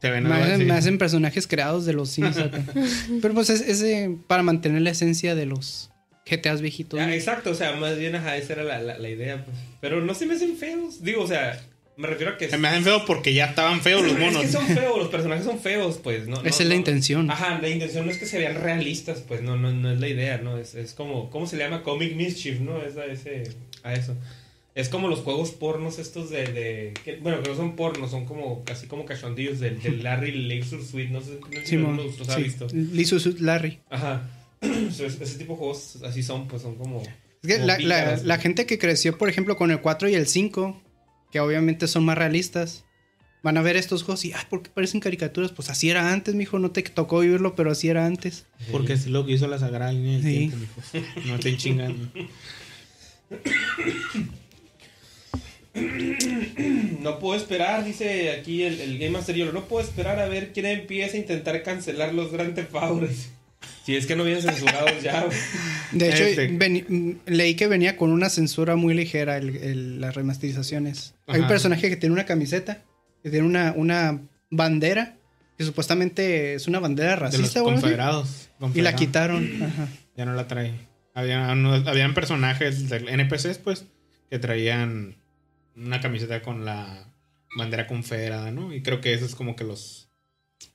[0.00, 2.62] Se ven Me hacen, me hacen personajes creados de los Sims acá.
[3.22, 3.84] Pero pues es
[4.26, 5.90] para mantener la esencia de los
[6.30, 7.00] GTAs viejitos.
[7.00, 7.12] Ah, ¿no?
[7.12, 9.56] exacto, o sea, más bien, ajá, esa era la, la- la idea, pues.
[9.80, 11.02] Pero no se me hacen feos.
[11.02, 11.60] Digo, o sea,
[11.96, 12.48] me refiero a que...
[12.48, 14.36] Se me hacen feos porque ya estaban feos los monos.
[14.44, 16.28] Es que son feos, los personajes son feos, pues.
[16.28, 17.28] No, no- Esa es la no- intención.
[17.30, 20.06] Ajá, la intención no es que se vean realistas, pues no, no, no es la
[20.08, 20.58] idea, ¿no?
[20.58, 21.82] Es, es como, ¿cómo se le llama?
[21.82, 22.80] Comic Mischief, ¿no?
[22.82, 23.50] Es a, ese,
[23.82, 24.14] a eso.
[24.78, 26.44] Es como los juegos pornos estos de...
[26.52, 30.30] de que- bueno, que no son pornos, son como casi como cachondillos del, del Larry
[30.30, 31.10] Laser Suite.
[31.10, 32.44] No sé, no sé si Simón, los, los ha sí.
[32.44, 32.66] visto.
[32.72, 33.80] Lisu Suit Larry.
[33.90, 34.30] Ajá.
[34.60, 37.02] Ese tipo de juegos así son, pues son como...
[37.02, 40.80] Es que como la, gente que creció, por ejemplo, con el 4 y el 5,
[41.32, 42.84] que obviamente son más realistas,
[43.42, 45.50] van a ver estos juegos y, ah, ¿por qué parecen caricaturas?
[45.52, 48.46] Pues así era antes, mijo, no te tocó vivirlo, pero así era antes.
[48.70, 50.38] Porque es lo que hizo la sagrada línea del Sí.
[50.38, 51.06] tiempo, mijo.
[51.26, 52.08] No estén chingando.
[57.02, 60.52] No puedo esperar, dice aquí el, el Game Master Yolo, no puedo esperar a ver
[60.52, 63.28] quién empieza a intentar cancelar los Grand Theft Autos.
[63.84, 65.26] Si es que no vienen censurados ya.
[65.92, 67.16] De hecho, Este.
[67.26, 71.14] leí que venía con una censura muy ligera el- el- las remasterizaciones.
[71.26, 72.82] Hay un personaje que tiene una camiseta,
[73.22, 75.16] que tiene una, una bandera,
[75.56, 78.48] que supuestamente es una bandera De los racista, confederados.
[78.74, 79.62] Y la quitaron.
[79.62, 79.88] Ajá.
[80.16, 80.72] Ya no la trae.
[81.14, 83.86] Había, no- habían personajes de NPCs, pues,
[84.30, 85.16] que traían
[85.78, 87.12] una camiseta con la
[87.56, 88.74] bandera confederada, ¿no?
[88.74, 90.04] Y creo que eso es como que los.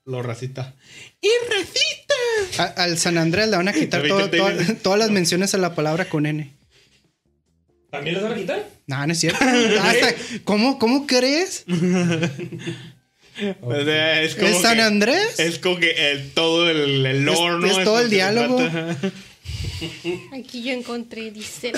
[0.05, 0.73] Los racistas.
[1.21, 2.63] ¡Y racista!
[2.63, 5.75] A- al San Andrés le van a quitar ¿Viste todo- todas las menciones a la
[5.75, 6.51] palabra con N.
[7.89, 8.69] ¿También los van a quitar?
[8.87, 9.39] No, no es cierto.
[9.81, 11.65] Hasta- ¿cómo, ¿Cómo crees?
[13.61, 15.39] O sea, es como ¿Es San que- Andrés?
[15.39, 17.65] Es como que el, todo el, el lore, ¿no?
[17.79, 18.59] es todo el diálogo.
[20.33, 21.71] Aquí yo encontré, dice,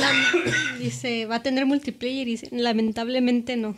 [0.79, 3.75] dice, va a tener multiplayer y dice, lamentablemente no.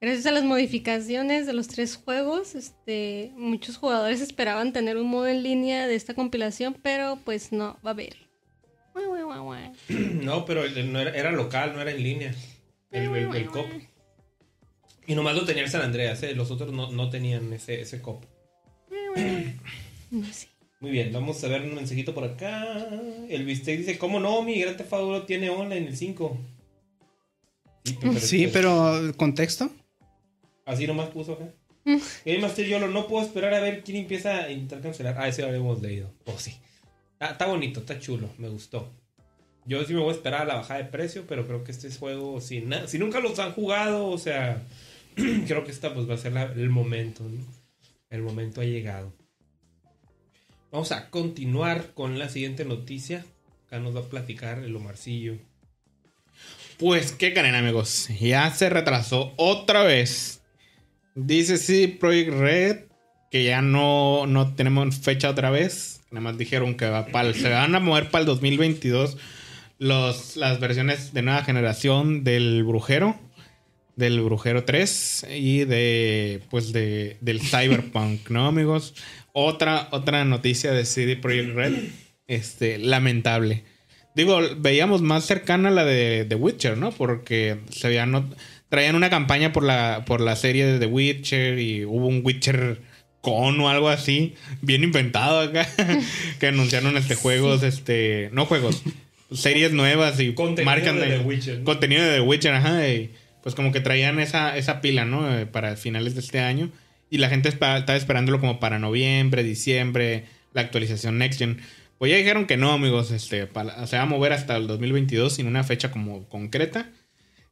[0.00, 5.26] Gracias a las modificaciones de los tres juegos, este, muchos jugadores esperaban tener un modo
[5.26, 8.16] en línea de esta compilación, pero pues no, va a haber.
[9.88, 12.34] No, pero no era, era local, no era en línea.
[12.90, 13.66] El, el, el cop.
[15.06, 16.34] Y nomás lo tenía el San Andreas, ¿eh?
[16.34, 18.24] los otros no, no tenían ese, ese cop.
[20.10, 20.48] No sé.
[20.80, 22.88] Muy bien, vamos a ver un mensajito por acá.
[23.28, 24.42] El Bistec dice, ¿cómo no?
[24.42, 26.38] Mi Gran Theft Auto tiene online el 5.
[27.84, 29.70] Sí, pero, Sí, pero ¿contexto?
[30.64, 31.48] Así nomás puso acá.
[32.24, 35.16] Game Master Yolo, no puedo esperar a ver quién empieza a intentar cancelar.
[35.18, 36.12] Ah, ese lo habíamos leído.
[36.26, 36.54] Oh, sí.
[37.18, 38.92] Ah, está bonito, está chulo, me gustó.
[39.64, 41.90] Yo sí me voy a esperar a la bajada de precio, pero creo que este
[41.90, 44.62] juego, si, si nunca los han jugado, o sea,
[45.46, 47.42] creo que esta pues va a ser la- el momento, ¿no?
[48.10, 49.12] El momento ha llegado.
[50.70, 53.24] Vamos a continuar con la siguiente noticia.
[53.66, 55.36] Acá nos va a platicar el Omarcillo.
[56.78, 58.08] Pues, ¿qué creen, amigos?
[58.20, 60.42] Ya se retrasó otra vez.
[61.14, 62.88] Dice sí, Project Red
[63.30, 66.00] que ya no, no tenemos fecha otra vez.
[66.10, 69.16] Nada más dijeron que va se van a mover para el 2022
[69.78, 73.16] los, las versiones de nueva generación del Brujero,
[73.96, 78.94] del Brujero 3 y de pues de, del Cyberpunk, ¿no, amigos?
[79.40, 81.74] Otra, otra noticia de CD Projekt Red,
[82.26, 83.62] este, lamentable.
[84.16, 86.90] Digo, veíamos más cercana a la de The Witcher, ¿no?
[86.90, 88.28] Porque se veían, no,
[88.68, 92.80] traían una campaña por la, por la serie de The Witcher y hubo un Witcher
[93.20, 95.68] con o algo así, bien inventado acá,
[96.40, 98.82] que anunciaron este juegos, este, no juegos,
[99.30, 101.64] series nuevas y Contenido marcan de The Witcher, ¿no?
[101.64, 103.12] contenido de The Witcher, ajá, y
[103.44, 105.32] pues como que traían esa, esa pila, ¿no?
[105.32, 106.72] Eh, para finales de este año.
[107.10, 111.58] Y la gente estaba esperándolo como para noviembre, diciembre, la actualización Next Gen.
[111.98, 115.34] Pues ya dijeron que no, amigos, este, para- se va a mover hasta el 2022
[115.34, 116.90] sin una fecha como concreta.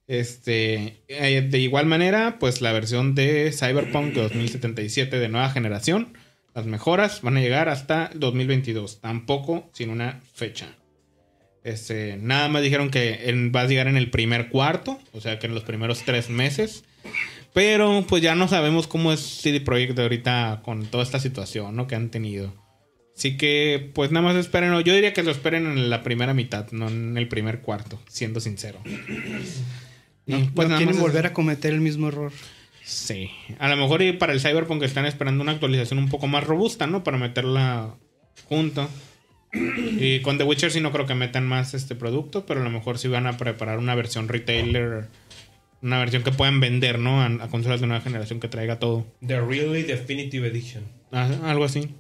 [0.07, 6.17] Este, eh, de igual manera, pues la versión de Cyberpunk 2077 de nueva generación,
[6.55, 10.69] las mejoras van a llegar hasta el 2022, tampoco sin una fecha.
[11.65, 15.41] Este, nada más dijeron que en- va a llegar en el primer cuarto, o sea
[15.41, 16.85] que en los primeros tres meses.
[17.57, 21.87] Pero pues ya no sabemos cómo es CD Projekt ahorita con toda esta situación ¿no?
[21.87, 22.53] que han tenido.
[23.17, 26.71] Así que pues nada más esperen, yo diría que lo esperen en la primera mitad,
[26.73, 28.79] no en el primer cuarto, siendo sincero.
[30.27, 32.31] No, Y, pues, no quieren volver a cometer el mismo error.
[32.85, 33.31] Sí.
[33.59, 36.87] A lo mejor y para el Cyberpunk están esperando una actualización un poco más robusta,
[36.87, 37.05] ¿no?
[37.05, 37.95] Para meterla
[38.51, 38.87] junto.
[39.53, 42.71] Y con The Witcher sí no creo que metan más este producto, pero a lo
[42.71, 45.09] mejor sí van a preparar una versión retailer,
[45.87, 47.23] una versión que puedan vender, ¿no?
[47.23, 49.07] A, a consolas de nueva generación que traiga todo.
[49.27, 50.85] The Really Definitive Edition.
[51.13, 51.95] Ajá, algo así.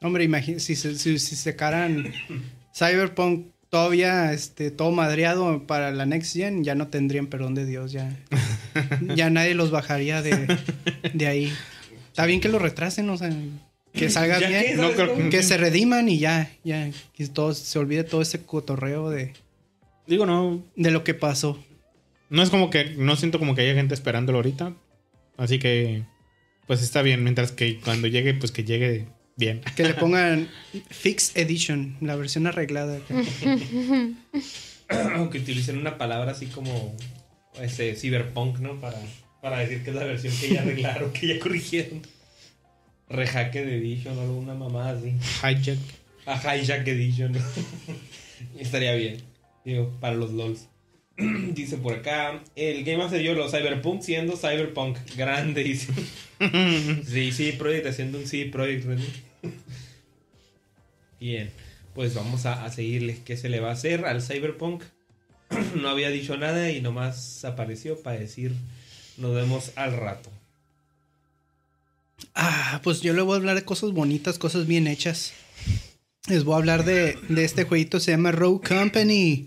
[0.00, 2.12] Hombre, imagínate si, se- si, si sacaran
[2.76, 7.92] Cyberpunk todavía este, todo madreado para la Next Gen, ya no tendrían perdón de Dios,
[7.92, 8.14] ya.
[9.14, 10.58] ya nadie los bajaría de,
[11.12, 11.52] de ahí.
[12.08, 13.30] Está bien que lo retrasen, o sea,
[13.92, 14.62] que salga ¿Ya bien.
[14.62, 14.74] qué?
[14.74, 15.30] No ¿Sabes creo cómo?
[15.30, 19.32] Que se rediman y ya, ya, que todo, se olvide todo ese cotorreo de,
[20.06, 20.62] Digo, no.
[20.76, 21.58] de lo que pasó.
[22.30, 22.94] No es como que.
[22.96, 24.74] No siento como que haya gente esperándolo ahorita.
[25.36, 26.04] Así que.
[26.66, 27.22] Pues está bien.
[27.22, 29.06] Mientras que cuando llegue, pues que llegue
[29.36, 29.62] bien.
[29.76, 30.48] Que le pongan
[30.90, 32.98] Fix Edition, la versión arreglada.
[35.14, 36.96] aunque utilicen una palabra así como
[37.60, 38.80] ese cyberpunk, ¿no?
[38.80, 38.98] Para,
[39.40, 42.02] para decir que es la versión que ya arreglaron, que ya corrigieron.
[43.08, 45.12] De Edition o alguna mamada así.
[45.42, 45.78] Hijack.
[46.26, 47.32] A Hijack Edition.
[48.58, 49.22] Estaría bien.
[49.64, 50.68] Digo, para los LOLs.
[51.54, 54.98] Dice por acá, el Game Master Yolo, Cyberpunk siendo Cyberpunk.
[55.16, 55.92] Grande, dice.
[57.06, 58.86] sí, sí, Project haciendo un sí, Project.
[61.20, 61.50] Bien,
[61.94, 63.18] pues vamos a, a seguirle.
[63.24, 64.82] ¿Qué se le va a hacer al Cyberpunk?
[65.80, 68.52] no había dicho nada y nomás apareció para decir
[69.16, 70.30] nos vemos al rato.
[72.34, 75.32] Ah, pues yo le voy a hablar de cosas bonitas, cosas bien hechas.
[76.28, 79.46] Les voy a hablar de, de este jueguito, se llama Rogue Company.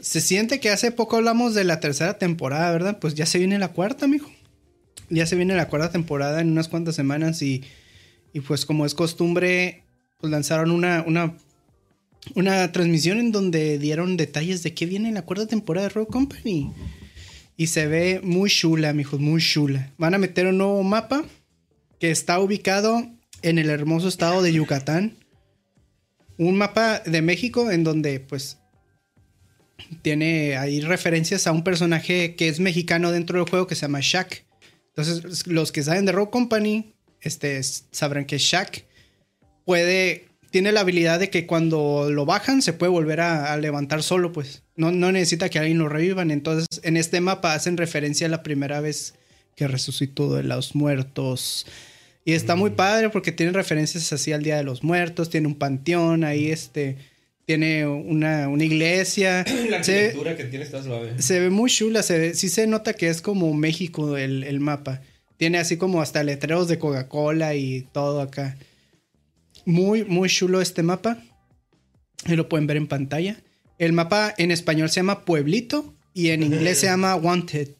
[0.00, 2.98] Se siente que hace poco hablamos de la tercera temporada, ¿verdad?
[2.98, 4.30] Pues ya se viene la cuarta, mijo.
[5.08, 7.64] Ya se viene la cuarta temporada en unas cuantas semanas y,
[8.32, 9.82] y pues como es costumbre,
[10.20, 11.36] pues lanzaron una, una,
[12.34, 16.10] una transmisión en donde dieron detalles de qué viene en la cuarta temporada de Rogue
[16.10, 16.72] Company.
[17.56, 19.92] Y se ve muy chula, mijos, muy chula.
[19.98, 21.24] Van a meter un nuevo mapa
[21.98, 23.06] que está ubicado
[23.42, 25.18] en el hermoso estado de Yucatán.
[26.38, 28.59] Un mapa de México en donde pues
[30.02, 34.00] tiene ahí referencias a un personaje que es mexicano dentro del juego que se llama
[34.00, 34.44] Shaq.
[34.88, 38.84] Entonces los que saben de Rogue Company este, sabrán que Shaq
[39.64, 44.02] puede, tiene la habilidad de que cuando lo bajan se puede volver a, a levantar
[44.02, 44.62] solo pues.
[44.76, 46.30] No, no necesita que alguien lo revivan.
[46.30, 49.14] Entonces en este mapa hacen referencia a la primera vez
[49.56, 51.66] que resucitó de los muertos.
[52.24, 55.54] Y está muy padre porque tiene referencias así al Día de los Muertos, tiene un
[55.54, 56.98] panteón ahí, este,
[57.50, 59.44] tiene una, una iglesia.
[59.68, 61.20] La Se- arquitectura que tiene está suave.
[61.20, 64.60] se ve muy chula, se ve- sí se nota que es como México el, el
[64.60, 65.00] mapa.
[65.36, 68.56] Tiene así como hasta letreros de Coca-Cola y todo acá.
[69.64, 71.18] Muy, muy chulo este mapa.
[72.26, 73.36] Y lo pueden ver en pantalla.
[73.78, 77.70] El mapa en español se llama Pueblito y en inglés se llama Wanted.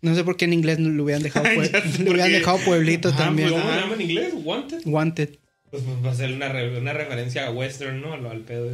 [0.00, 3.08] No sé por qué en inglés no lo hubieran dejado, pue- por hubieran dejado Pueblito
[3.10, 3.50] Ajá, también.
[3.50, 4.32] ¿Cómo pues, se llama en inglés?
[4.42, 4.80] ¿Wanted?
[4.86, 5.28] Wanted.
[5.84, 8.12] Pues va a ser una, re- una referencia a western, ¿no?
[8.12, 8.70] Al, al pedo.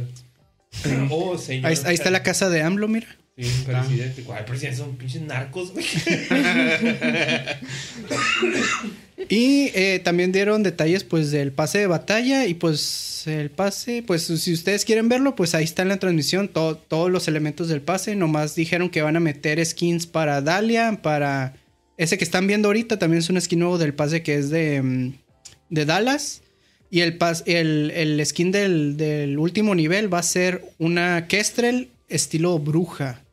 [1.09, 1.67] Oh, señor.
[1.71, 3.07] Ahí, ahí está la casa de AMLO, mira.
[3.37, 4.21] Sí, presidente.
[4.23, 4.77] ¿Cuál presidente?
[4.77, 5.85] Son pinches narcos, güey.
[9.29, 14.23] Y eh, también dieron detalles pues del pase de batalla y pues el pase, pues
[14.23, 17.81] si ustedes quieren verlo, pues ahí está en la transmisión to- todos los elementos del
[17.81, 18.15] pase.
[18.15, 21.53] Nomás dijeron que van a meter skins para Dalia, para
[21.97, 24.81] ese que están viendo ahorita, también es un skin nuevo del pase que es de,
[24.81, 25.13] mm,
[25.69, 26.41] de Dallas.
[26.93, 33.23] Y el, skin del, último nivel va a ser una Kestrel estilo bruja.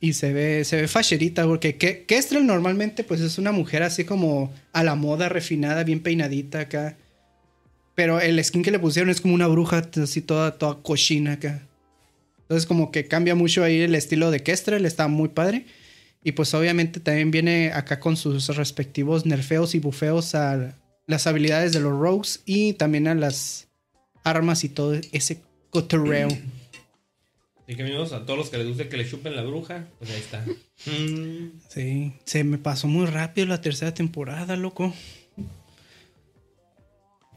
[0.00, 4.04] Y se ve, se ve facherita, porque Ke- Kestrel normalmente pues es una mujer así
[4.04, 6.96] como a la moda, refinada, bien peinadita acá.
[7.94, 11.60] Pero el skin que le pusieron es como una bruja así toda, toda cochina acá.
[12.38, 15.66] Entonces como que cambia mucho ahí el estilo de Kestrel, está muy padre.
[16.24, 20.74] Y pues obviamente también viene acá con sus respectivos nerfeos y bufeos a
[21.10, 23.68] las habilidades de los rogues y también a las
[24.24, 25.40] armas y todo ese
[25.70, 26.28] cotorreo.
[27.66, 30.10] Así que amigos, a todos los que les guste que le chupen la bruja, pues
[30.10, 30.44] ahí está.
[30.86, 34.92] Mm, Sí, se me pasó muy rápido la tercera temporada, loco.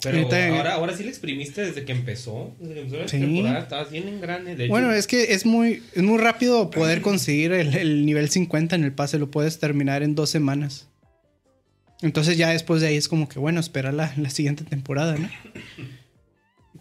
[0.01, 2.51] Pero Ahorita- ahora, ahora sí le exprimiste desde que empezó.
[2.59, 3.19] Desde que empezó la Sí.
[3.19, 4.55] temporada, estabas bien en grande.
[4.55, 8.29] De hecho, Bueno, es que es muy, es muy rápido poder conseguir el, el nivel
[8.29, 10.89] 50 en el pase, lo puedes terminar en dos semanas.
[12.03, 15.29] Entonces ya después de ahí es como que, bueno, espera la, la siguiente temporada, ¿no?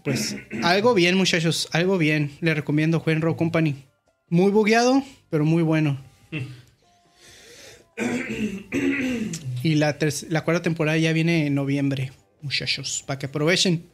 [0.03, 2.31] Pues algo bien, muchachos, algo bien.
[2.41, 3.85] Le recomiendo Jueguen Row Company.
[4.29, 5.97] Muy bugueado, pero muy bueno.
[9.63, 9.97] Y la,
[10.29, 12.11] la cuarta temporada ya viene en noviembre,
[12.41, 13.85] muchachos, para que aprovechen.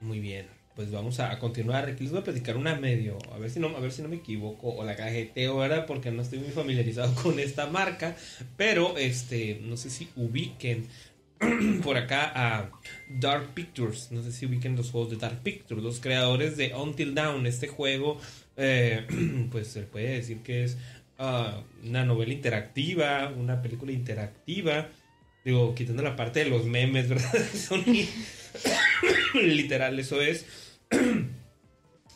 [0.00, 0.46] Muy bien.
[0.74, 1.88] Pues vamos a, a continuar.
[1.88, 3.18] Aquí les voy a platicar una medio.
[3.32, 4.74] A ver si no, a ver si no me equivoco.
[4.74, 5.86] O la cajeteo, ¿verdad?
[5.86, 8.16] Porque no estoy muy familiarizado con esta marca.
[8.56, 9.60] Pero este.
[9.62, 10.86] No sé si ubiquen.
[11.82, 12.70] Por acá a
[13.08, 14.10] Dark Pictures.
[14.10, 15.82] No sé si ubiquen los juegos de Dark Pictures.
[15.82, 17.46] Los creadores de Until Dawn.
[17.46, 18.18] Este juego.
[18.56, 19.06] eh,
[19.52, 20.76] pues se puede decir que es
[21.18, 23.32] ah, una novela interactiva.
[23.36, 24.88] Una película interactiva.
[25.44, 27.32] Digo, quitando la parte de los memes, ¿verdad?
[27.54, 27.84] Son
[29.34, 30.46] literal, eso es.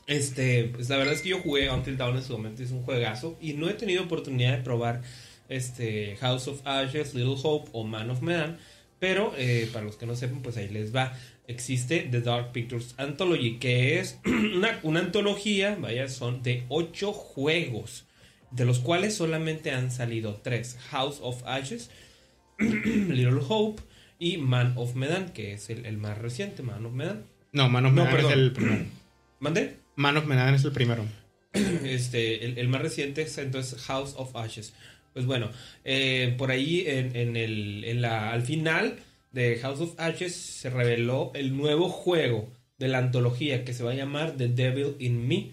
[0.09, 2.83] Este, pues la verdad es que yo jugué Until Dawn en su momento, es un
[2.83, 3.37] juegazo.
[3.43, 5.03] Y no he tenido oportunidad de probar
[5.51, 8.59] este House of Ashes, Little Hope o Man of Medan.
[8.99, 11.13] Pero eh, para los que no sepan, pues ahí les va.
[11.47, 18.07] Existe The Dark Pictures Anthology, que es una, una antología, vaya, son de ocho juegos,
[18.51, 20.79] de los cuales solamente han salido tres.
[20.91, 21.91] House of Ashes,
[22.59, 23.83] Little Hope
[24.19, 27.25] y Man of Medan, que es el, el más reciente, Man of Medan.
[27.53, 28.85] No, Manos No, Medan es el primero.
[29.41, 29.77] ¿Mandé?
[29.97, 31.05] Man of Medan es el primero.
[31.85, 34.75] Este, el, el más reciente es entonces House of Ashes.
[35.15, 35.51] Pues bueno,
[35.85, 38.99] eh, por ahí en, en el, en la, al final
[39.33, 43.93] de House of Ashes se reveló el nuevo juego de la antología que se va
[43.93, 45.51] a llamar The Devil in Me.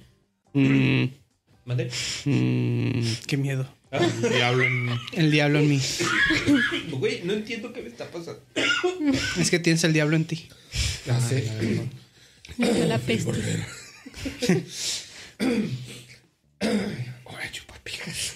[0.53, 1.05] Mm,
[1.65, 1.89] ¿Mande?
[2.25, 3.67] mm, qué miedo.
[3.91, 5.81] Ah, Diablo en- El diablo en mí.
[6.91, 8.41] Güey, no entiendo qué me está pasando.
[9.39, 10.49] Es que tienes el diablo en ti.
[11.05, 11.49] Ya sé.
[12.57, 13.31] Me dio la peste.
[17.25, 18.35] Ahora chupa pijas.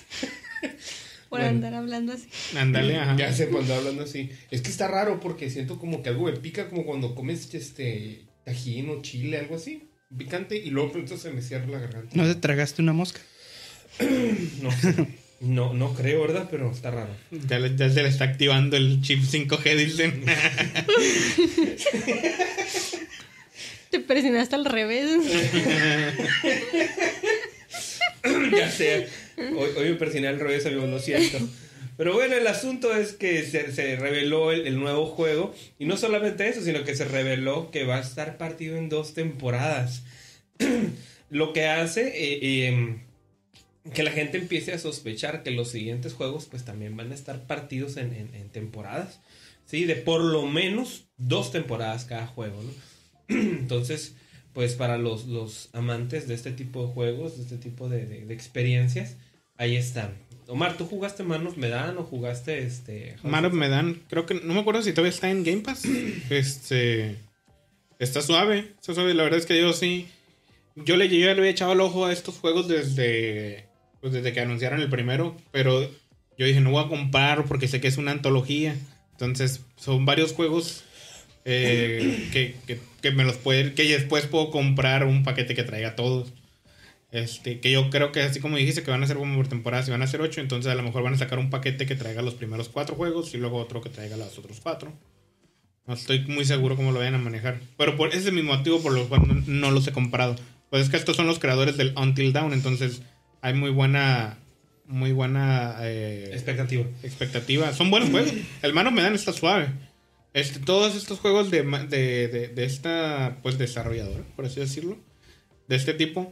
[1.29, 1.45] Por Bueno.
[1.47, 2.27] andar hablando así.
[2.57, 3.15] Ándale, ajá.
[3.17, 4.29] Ya sé cuando hablando así.
[4.51, 8.25] Es que está raro porque siento como que algo me pica como cuando comes este
[8.45, 9.89] tajín o chile, algo así.
[10.17, 12.09] Picante y luego pronto se me cierra la garganta.
[12.15, 13.19] ¿No te tragaste una mosca?
[14.61, 14.69] No,
[15.41, 16.47] no, no creo, ¿verdad?
[16.51, 17.09] Pero está raro.
[17.47, 20.23] Ya, le- ya se le está activando el chip 5G, dicen.
[23.89, 25.09] Te presionaste al revés.
[28.57, 29.07] ya sé.
[29.37, 31.39] Hoy, hoy me persiné al revés, amigo, lo siento.
[31.97, 35.53] Pero bueno, el asunto es que se, se reveló el, el nuevo juego.
[35.79, 39.13] Y no solamente eso, sino que se reveló que va a estar partido en dos
[39.13, 40.03] temporadas.
[41.29, 42.97] Lo que hace eh, eh,
[43.93, 47.45] que la gente empiece a sospechar que los siguientes juegos pues también van a estar
[47.47, 49.19] partidos en, en- en temporadas.
[49.65, 52.71] Sí, de por lo menos dos temporadas cada juego, ¿no?
[53.35, 54.15] Entonces,
[54.53, 58.25] pues para los, los amantes de este tipo de juegos, de este tipo de, de-
[58.25, 59.15] de experiencias,
[59.57, 60.13] ahí están.
[60.47, 63.15] Omar, ¿tú jugaste Man of Medan o jugaste este...
[63.21, 65.83] Man of Medan, creo que no me acuerdo si todavía está en Game Pass.
[66.31, 67.17] Este.
[67.99, 69.13] Está suave, está suave.
[69.13, 70.07] La verdad es que yo sí.
[70.75, 73.67] Yo le, yo ya le había echado el ojo a estos juegos desde.
[74.01, 75.35] Pues desde que anunciaron el primero.
[75.51, 75.89] Pero
[76.37, 78.75] yo dije, no voy a comprar porque sé que es una antología.
[79.11, 80.83] Entonces, son varios juegos
[81.45, 82.55] eh, que,
[83.01, 83.37] que, me los.
[83.37, 86.31] Que después puedo comprar un paquete que traiga todos.
[87.11, 89.87] Este, que yo creo que así como dijiste que van a ser como por temporadas
[89.87, 91.95] y van a ser ocho, entonces a lo mejor van a sacar un paquete que
[91.95, 94.93] traiga los primeros cuatro juegos y luego otro que traiga los otros cuatro.
[95.87, 97.59] No estoy muy seguro cómo lo vayan a manejar.
[97.77, 100.35] Pero por ese es mi motivo por lo cual no, los he comprado.
[100.69, 103.01] Pues es que estos son los creadores del Until Dawn, entonces
[103.41, 104.37] hay muy buena,
[104.85, 106.85] muy buena eh, Expectativa.
[107.03, 107.73] expectativa.
[107.73, 108.31] Son buenos juegos.
[108.61, 109.69] El Mano Medan está suave.
[110.33, 114.97] Este, todos estos juegos de, de, de, de esta pues desarrolladora, por así decirlo,
[115.67, 116.31] de este tipo,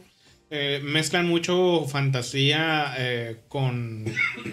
[0.50, 4.04] eh, mezclan mucho fantasía eh, con...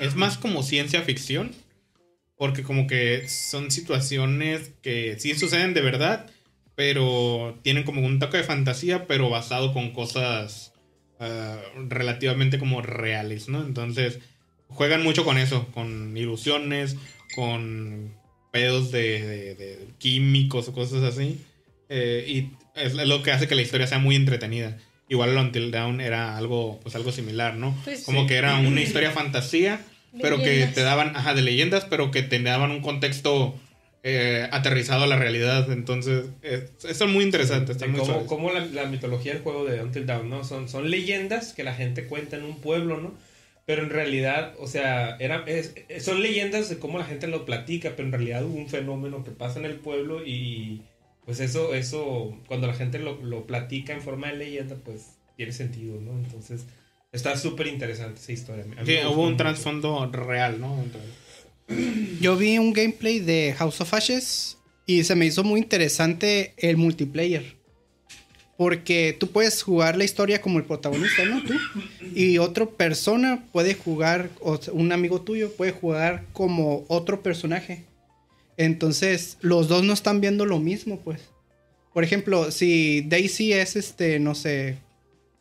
[0.02, 1.52] Es más como ciencia ficción.
[2.38, 6.30] Porque como que son situaciones que sí suceden de verdad,
[6.76, 10.74] pero tienen como un toque de fantasía, pero basado con cosas
[11.20, 11.58] ah,
[11.90, 13.66] relativamente como reales, ¿no?
[13.66, 14.20] Entonces
[14.68, 16.96] juegan mucho con eso, con ilusiones,
[17.36, 18.14] con
[18.52, 21.40] pedos de, de- de químicos o cosas así.
[21.90, 24.78] Eh, y es lo que hace que la historia sea muy entretenida.
[25.08, 27.76] Igual el Until Dawn era algo, pues algo similar, ¿no?
[27.84, 28.28] Pues Como sí.
[28.28, 29.80] que era una historia fantasía,
[30.22, 33.60] pero que te daban, ajá, de leyendas, pero que te daban un contexto
[34.08, 35.72] eh, aterrizado a la realidad.
[35.72, 37.72] Entonces, es muy interesante.
[37.72, 38.28] Está De muy cómo, suave.
[38.28, 40.44] cómo la, la mitología del juego de Until Dawn, ¿no?
[40.44, 43.14] Son, son leyendas que la gente cuenta en un pueblo, ¿no?
[43.66, 47.94] Pero en realidad, o sea, era, es- son leyendas de cómo la gente lo platica,
[47.96, 50.84] pero en realidad hubo un fenómeno que pasa en el pueblo y
[51.26, 55.52] pues eso, eso, cuando la gente lo, lo platica en forma de leyenda, pues tiene
[55.52, 56.12] sentido, ¿no?
[56.12, 56.68] Entonces,
[57.12, 58.66] está súper interesante esa historia.
[58.86, 60.76] Sí, hubo un trasfondo real, ¿no?
[60.76, 61.25] De-
[62.20, 66.78] Yo vi un gameplay de House of Ashes y se me hizo muy interesante el
[66.78, 67.56] multiplayer.
[68.58, 71.44] Porque tú puedes jugar la historia como el protagonista, ¿no?
[71.44, 71.54] Tú.
[72.16, 77.84] Y otra persona puede jugar, o un amigo tuyo puede jugar como otro personaje.
[78.56, 81.22] Entonces, los dos no están viendo lo mismo, pues.
[81.94, 84.78] Por ejemplo, si Daisy es este, no sé,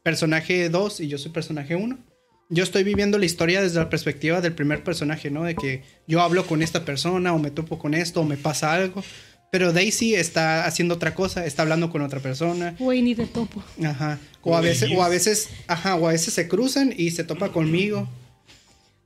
[0.02, 1.98] personaje 2 y yo soy personaje 1.
[2.51, 5.45] Yo estoy viviendo la historia desde la perspectiva del primer personaje, ¿no?
[5.45, 8.72] De que yo hablo con esta persona o me topo con esto o me pasa
[8.72, 9.03] algo.
[9.51, 12.74] Pero Daisy está haciendo otra cosa, está hablando con otra persona.
[12.78, 13.62] Güey, ni te topo.
[13.84, 14.18] Ajá.
[14.42, 17.51] O a veces, o a veces, ajá, o a veces se cruzan y se topa
[17.51, 18.09] conmigo.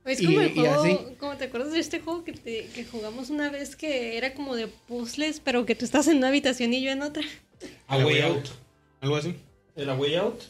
[0.05, 0.97] Es Y- como el y juego, así.
[1.19, 4.55] como te acuerdas de este juego que, te- que jugamos una vez que era como
[4.55, 7.23] de puzzles, pero que tú estás en una habitación y yo en otra.
[7.87, 8.47] A Way Out.
[9.01, 9.35] Algo así.
[9.75, 10.41] ¿El A Way Out?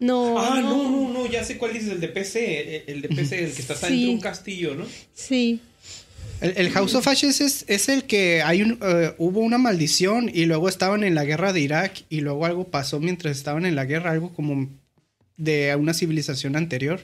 [0.00, 0.90] No, ah, no.
[0.90, 3.60] no, no, ya sé cuál dices, el de PC, el- el de PC, el que
[3.62, 3.80] está Sí.
[3.86, 4.84] dentro de un castillo, ¿no?
[5.14, 5.60] Sí.
[6.40, 10.30] El, el House of Ashes es, es el que hay un, eh, hubo una maldición
[10.34, 13.76] y luego estaban en la guerra de Irak y luego algo pasó mientras estaban en
[13.76, 14.68] la guerra, algo como
[15.36, 17.00] de una civilización anterior,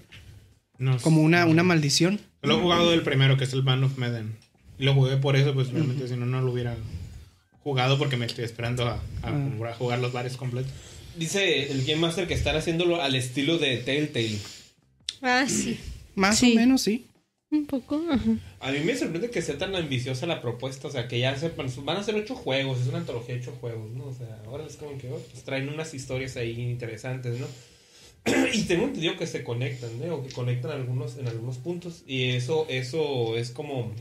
[0.79, 1.27] No como sé.
[1.27, 2.21] una, una maldición.
[2.43, 4.35] Lo he jugado del primero, que es el Man of Medan.
[4.79, 6.77] Y lo jugué por eso, pues realmente si no, no lo hubiera
[7.63, 9.75] jugado porque me estoy esperando a, a Ah.
[9.79, 10.73] jugar los bares completos.
[11.17, 14.39] Dice el Game Master que están haciéndolo al estilo de Telltale.
[15.23, 15.79] Ah, sí.
[16.15, 16.53] Más Sí.
[16.53, 17.07] o menos, sí.
[17.51, 18.01] Un poco.
[18.11, 18.31] ajá.
[18.61, 21.67] A mí me sorprende que sea tan ambiciosa la propuesta, o sea, que ya sepan,
[21.85, 24.05] van a ser ocho juegos, es una antología de ocho juegos, ¿no?
[24.07, 27.47] O sea, ahora es como que oh, pues traen unas historias ahí interesantes, ¿no?
[28.55, 30.15] y tengo entendido que se conectan, ¿no?
[30.17, 33.93] O que conectan algunos, en algunos puntos, y eso, eso es como,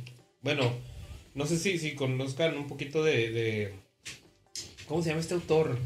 [0.42, 0.72] bueno,
[1.34, 3.74] no sé si, si conozcan un poquito de, de-
[4.88, 5.78] ¿cómo se llama este autor?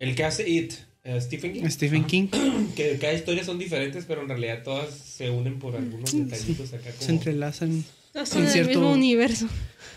[0.00, 0.72] El que hace It,
[1.04, 1.68] eh, Stephen King.
[1.68, 2.26] Stephen King
[2.76, 6.90] Que cada historia son diferentes, pero en realidad todas se unen por algunos detallitos acá
[6.90, 7.02] como...
[7.02, 7.84] se entrelazan.
[8.14, 9.46] En cierto- mismo universo.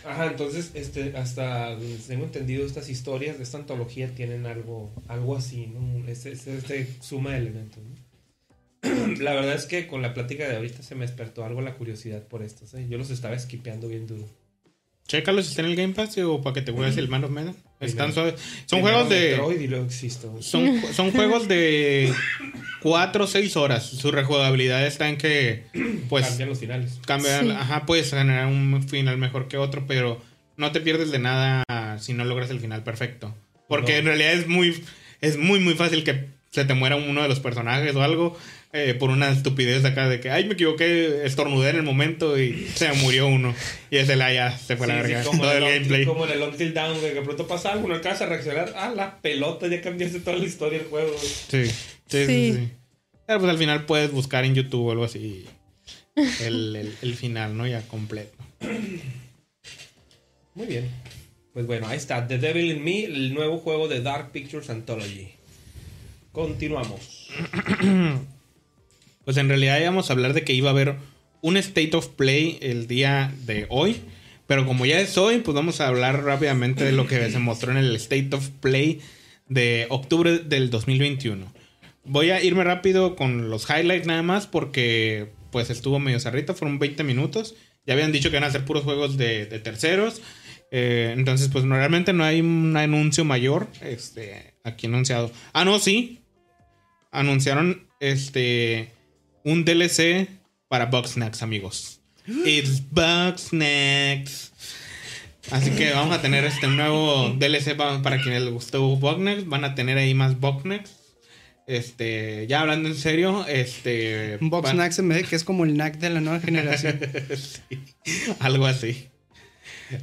[0.06, 5.36] Ajá, entonces, este, hasta donde tengo entendido, estas historias de esta antología tienen algo, algo
[5.36, 6.06] así, ¿no?
[6.08, 8.04] Este, este, este suma de elementos, ¿no?
[9.24, 12.22] La verdad es que con la plática de ahorita se me despertó algo la curiosidad
[12.28, 12.86] por estos, ¿eh?
[12.89, 14.28] Yo los estaba esquipeando bien duro.
[15.08, 17.32] Chécalo si está en el Game Pass o para que te juegues el Man of
[17.32, 17.56] Medan.
[17.86, 18.36] Están suaves.
[18.65, 19.31] Son juegos de.
[19.31, 20.36] Metroid y luego existo.
[20.41, 22.13] Son, son juegos de
[22.81, 23.86] 4 o 6 horas.
[23.86, 25.63] Su rejugabilidad está en que,
[26.09, 26.99] pues, Cambian los finales.
[27.05, 27.51] cambian, Sí.
[27.51, 30.21] ajá, puedes generar un final mejor que otro, pero
[30.57, 31.63] no te pierdes de nada
[31.99, 33.34] si no logras el final perfecto.
[33.67, 33.97] Porque No.
[33.99, 34.84] en realidad es muy,
[35.21, 38.38] es muy, muy fácil que se te muera uno de los personajes o algo
[38.74, 42.67] eh, por una estupidez acá de que, ay, me equivoqué, estornudé en el momento y
[42.76, 43.53] se me murió uno.
[43.91, 45.24] Y ese la ya se fue a la Sí, sí, verga.
[45.30, 46.05] como, todo en el el gameplay.
[46.05, 48.74] Como en el Until Down, de que de pronto pasa algo, no alcanzas a reaccionar.
[48.76, 51.15] Ah, la pelota, ya cambiaste toda la historia del juego.
[51.17, 51.71] Sí, sí,
[52.07, 52.26] sí.
[52.26, 52.53] Sí.
[52.53, 52.69] sí.
[53.26, 55.45] Pero pues al final puedes buscar en YouTube o algo así
[56.41, 57.65] el, el- el final, ¿no?
[57.67, 58.36] Ya completo.
[60.55, 60.89] Muy bien.
[61.53, 62.28] Pues bueno, ahí está.
[62.28, 65.30] The Devil in Me, el nuevo juego de Dark Pictures Anthology.
[66.32, 67.30] Continuamos.
[69.26, 70.95] Pues en realidad íbamos a hablar de que iba a haber
[71.41, 73.97] un State of Play el día de hoy.
[74.47, 77.71] Pero como ya es hoy, pues vamos a hablar rápidamente de lo que se mostró
[77.71, 79.01] en el State of Play
[79.47, 81.51] de octubre del 2021.
[82.05, 86.80] Voy a irme rápido con los highlights nada más porque pues estuvo medio zarrita, fueron
[86.80, 87.55] 20 minutos.
[87.86, 90.21] Ya habían dicho que van a ser puros juegos de, de terceros.
[90.71, 95.32] Eh, entonces pues no, realmente no hay un anuncio mayor este, aquí anunciado.
[95.53, 96.21] Ah, no, sí.
[97.11, 98.91] Anunciaron este
[99.44, 100.28] un DLC
[100.68, 102.00] para Bugsnax, amigos.
[102.46, 104.52] It's Bugsnax.
[105.52, 109.46] Así que vamos a tener este nuevo DLC pa- para quienes les gustó Bugsnax.
[109.48, 110.89] Van a tener ahí más Bugsnax.
[111.68, 114.38] Este, ya hablando en serio, este.
[114.72, 117.00] Snack se me dice que es como el knack de la nueva generación.
[117.36, 117.80] Sí,
[118.39, 119.08] algo así.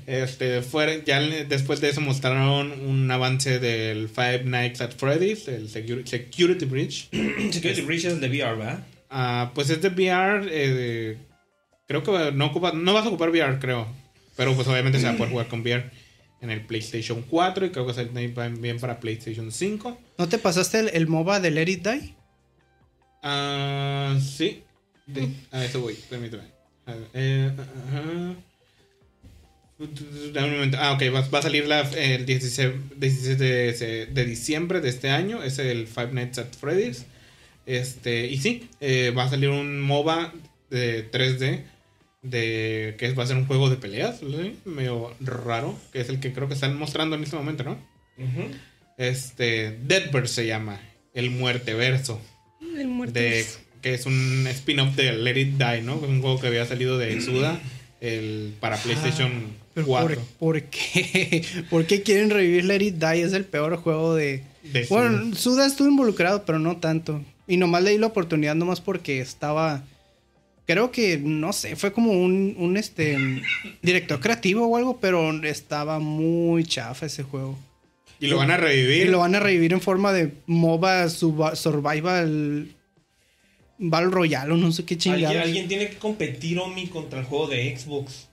[0.07, 5.69] Este, fue, ya después de eso mostraron un avance del Five Nights at Freddy's, el
[5.69, 7.09] Secu- Security Breach.
[7.51, 8.87] Security Breach es el de VR, ¿verdad?
[9.11, 10.47] Ah, pues es de VR.
[10.51, 11.19] eh,
[11.89, 13.87] creo que no, ocupa, no vas a ocupar VR, creo.
[14.37, 15.91] Pero pues obviamente se va a poder jugar con VR
[16.41, 19.99] en el PlayStation 4 y creo que sale también para PlayStation 5.
[20.17, 22.15] ¿No te pasaste el, el MOBA de Let It Die?
[23.23, 24.63] Ah, sí.
[25.13, 26.45] Sí, A eso voy, permíteme.
[26.87, 28.35] A ver, eh, ajá.
[30.33, 30.77] Dame un momento.
[30.81, 35.11] Ah, ok, va, va a salir la- el 16, 16 de, de diciembre de este
[35.11, 35.43] año.
[35.43, 37.07] Es el Five Nights at Freddy's.
[37.71, 40.33] Este, y sí, eh, va a salir un MOBA
[40.71, 41.63] de 3D.
[42.23, 44.59] De que va a ser un juego de peleas, ¿sí?
[44.65, 45.79] medio raro.
[45.93, 47.79] Que es el que creo que están mostrando en este momento, ¿no?
[48.99, 50.81] Este, Deadverse se llama.
[51.15, 52.21] El Muerteverso
[52.77, 53.15] El muerto.
[53.19, 53.47] de
[53.83, 55.97] que es un spin-off de Let It Die, ¿no?
[55.97, 57.59] Un juego que había salido de Suda
[58.01, 59.31] el, para PlayStation
[59.75, 60.17] Pero 4.
[60.17, 61.45] ¿por, por qué?
[61.71, 63.23] ¿Por qué quieren revivir Let It Die?
[63.23, 64.43] Es el peor juego de...
[64.65, 65.01] De Suda.
[65.01, 67.25] Bueno, Suda estuvo involucrado, pero no tanto.
[67.51, 69.83] Y nomás le di la oportunidad nomás porque estaba...
[70.67, 73.19] Creo que, no sé, fue como un, un este,
[73.83, 77.59] director creativo o algo, pero estaba muy chafa ese juego.
[78.21, 79.09] y lo van a Y revivir.
[79.09, 82.69] lo van a revivir en forma de MOBA Survival
[83.79, 85.25] Battle Royale o no sé qué chingados.
[85.27, 88.29] ¿Alguien, alguien tiene que competir, Omi, contra el juego de Xbox.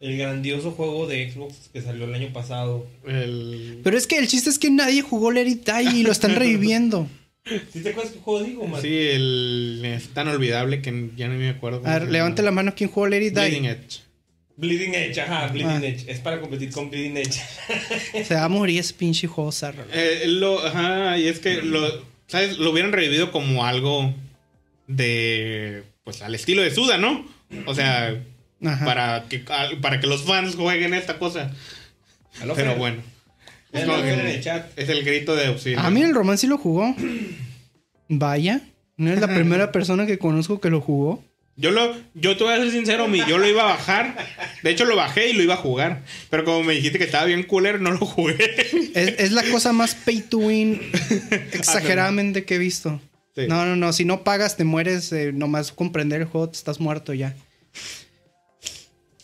[0.00, 2.86] El grandioso juego de Xbox que salió el año pasado.
[3.04, 6.12] El- Pero es que el chiste es que nadie jugó Let It Die y lo
[6.12, 7.08] están reviviendo.
[7.72, 8.80] ¿Sí te acuerdas qué juego digo, man?
[8.82, 11.82] Sí, el es tan olvidable que ya no me acuerdo.
[11.84, 13.68] A ver, levante la mano quien jugó Let It Bleeding Die.
[13.70, 14.00] Edge.
[14.56, 15.86] Bleeding Edge, ajá, Bleeding Ah.
[15.86, 16.04] Edge.
[16.10, 17.40] Es para competir con Bleeding Edge.
[18.24, 19.84] Se va a morir ese pinche juego zarro.
[19.92, 22.58] Eh, lo, ajá, y es que lo, ¿sabes?
[22.58, 24.12] Lo hubieran revivido como algo
[24.86, 27.26] de, pues, al estilo de Suda, ¿no?
[27.66, 28.20] O sea,
[28.64, 28.84] Ajá.
[28.84, 29.38] para que,
[29.80, 31.54] para que los fans jueguen esta cosa.
[32.56, 33.02] Pero bueno.
[33.72, 34.78] Es, el chat.
[34.78, 35.78] es el grito de auxilio.
[35.80, 36.94] Ah, mira, el romance sí lo jugó.
[38.08, 38.60] Vaya.
[38.96, 41.22] No es la primera persona que conozco que lo jugó.
[41.56, 44.16] Yo lo, yo te voy a ser sincero, mi, yo lo iba a bajar.
[44.62, 46.02] De hecho, lo bajé y lo iba a jugar.
[46.30, 48.36] Pero como me dijiste que estaba bien cooler, no lo jugué.
[48.94, 50.80] Es, es la cosa más pay to win
[51.52, 53.00] exageradamente que he visto.
[53.34, 53.46] Sí.
[53.48, 53.92] No, no, no.
[53.92, 55.12] Si no pagas, te mueres.
[55.12, 57.34] eh, nomás comprender el juego, te estás muerto ya.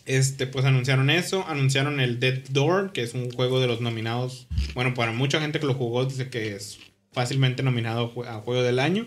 [0.06, 4.47] Este, pues anunciaron eso, anunciaron el Dead Door, que es un juego de los nominados.
[4.74, 6.78] Bueno, para mucha gente que lo jugó, dice que es
[7.12, 9.06] fácilmente nominado a jue- a juego del año.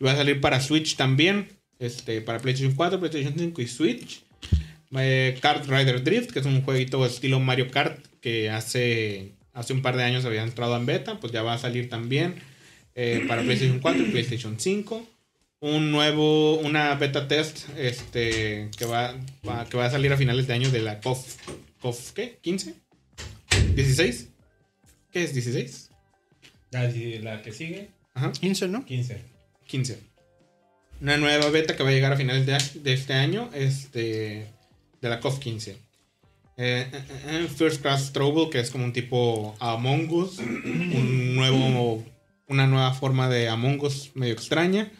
[0.00, 1.48] Y va a salir para Switch también.
[1.80, 4.22] Este, para PlayStation 4, PlayStation 5 y Switch.
[4.96, 9.82] Eh, Kart Rider Drift, que es un jueguito estilo Mario Kart que hace, hace un
[9.82, 12.36] par de años había entrado en beta, pues ya va a salir también
[12.94, 15.06] eh, para PlayStation 4 y PlayStation 5
[15.60, 19.14] un nuevo, una beta test este, que, va,
[19.46, 21.36] va- que va a salir a finales de año de la COF,
[21.80, 22.38] COF ¿qué?
[22.42, 22.74] ¿15?
[23.74, 24.26] ¿16?
[25.12, 25.90] ¿Qué es 16?
[26.70, 26.84] La,
[27.22, 28.84] la que sigue, Ajá, 15, ¿no?
[28.84, 29.20] 15.
[29.66, 29.98] 15.
[31.00, 34.46] Una nueva beta que va a llegar a finales de, de este año, este,
[35.00, 35.70] de la COF 15.
[35.72, 35.78] Eh,
[36.56, 42.04] eh, eh, First Class Trouble, que es como un tipo Among Us, un nuevo,
[42.48, 44.90] una nueva forma de Among Us medio extraña.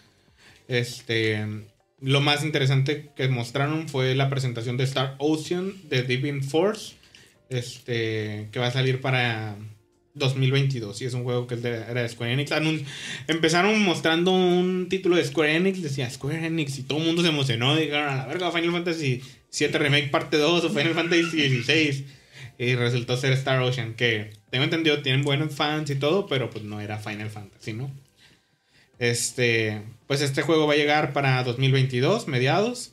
[0.69, 1.45] Este,
[2.01, 6.95] lo más interesante que mostraron fue la presentación de Star Ocean de Divine Force,
[7.49, 9.57] este, que va a salir para
[10.15, 12.53] 2022 y es un juego que era de Square Enix.
[13.27, 17.29] Empezaron mostrando un título de Square Enix, decía Square Enix y todo el mundo se
[17.29, 22.05] emocionó, dijeron a la verga Final Fantasy 7 Remake parte 2 o Final Fantasy 16
[22.59, 26.65] y resultó ser Star Ocean que tengo entendido tienen buenos fans y todo, pero pues
[26.65, 27.91] no era Final Fantasy, ¿no?
[28.99, 32.93] Este, pues este juego va a llegar para 2022, mediados.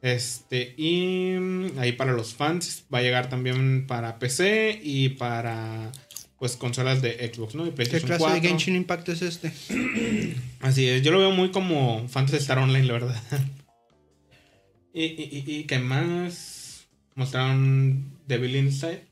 [0.00, 5.92] Este, y mm, ahí para los fans va a llegar también para PC y para
[6.38, 7.64] pues consolas de Xbox, ¿no?
[7.64, 8.40] Y ¿Qué PlayStation clase 4.
[8.40, 9.52] de Genshin Impact es este?
[10.60, 13.22] Así es, yo lo veo muy como Fantasy Star Online, la verdad.
[14.92, 16.88] y, y, y, y ¿qué más?
[17.14, 19.06] Mostraron Devil Inside,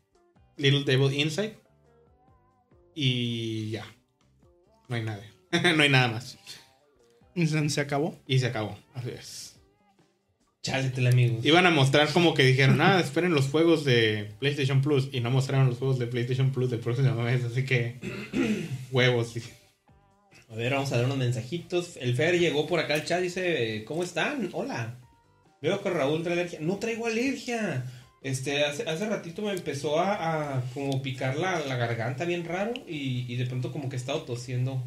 [0.57, 1.55] Little Devil Inside.
[2.97, 3.87] Y ya.
[4.89, 5.23] No hay nada.
[5.77, 6.39] no hay nada más.
[7.35, 8.19] Se se acabó.
[8.27, 8.79] Y se acabó.
[8.95, 9.57] Así es.
[10.63, 11.45] Cháletela, amigos.
[11.45, 15.09] Iban a mostrar como que dijeron, ah, esperen los juegos de PlayStation Plus.
[15.13, 17.45] Y no mostraron los juegos de PlayStation Plus del próximo mes.
[17.45, 17.99] Así que,
[18.93, 19.33] huevos.
[19.33, 19.43] sí.
[20.51, 21.97] A ver, vamos a dar unos mensajitos.
[21.97, 24.51] El Fer llegó por acá al chat dice, ¿cómo están?
[24.53, 24.99] Hola.
[25.63, 26.59] Veo que Raúl trae alergia.
[26.61, 27.87] No traigo alergia.
[28.23, 32.75] Este, hace, hace ratito me empezó a, a como picar la, la garganta bien raro
[32.87, 34.83] y, y de pronto como que he estado tosiendo.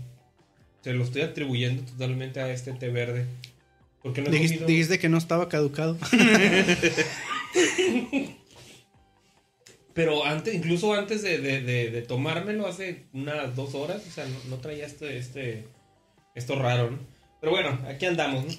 [0.84, 3.26] Se lo estoy atribuyendo totalmente a este té verde.
[4.02, 5.98] Porque no he Dijiste, comido- dijiste que no estaba caducado.
[9.94, 14.26] Pero antes, incluso antes de, de- de- de tomármelo hace unas dos horas, o sea,
[14.26, 15.66] no, no traía este, este,
[16.34, 17.00] esto raro, ¿no?
[17.40, 18.54] Pero bueno, aquí andamos, ¿no?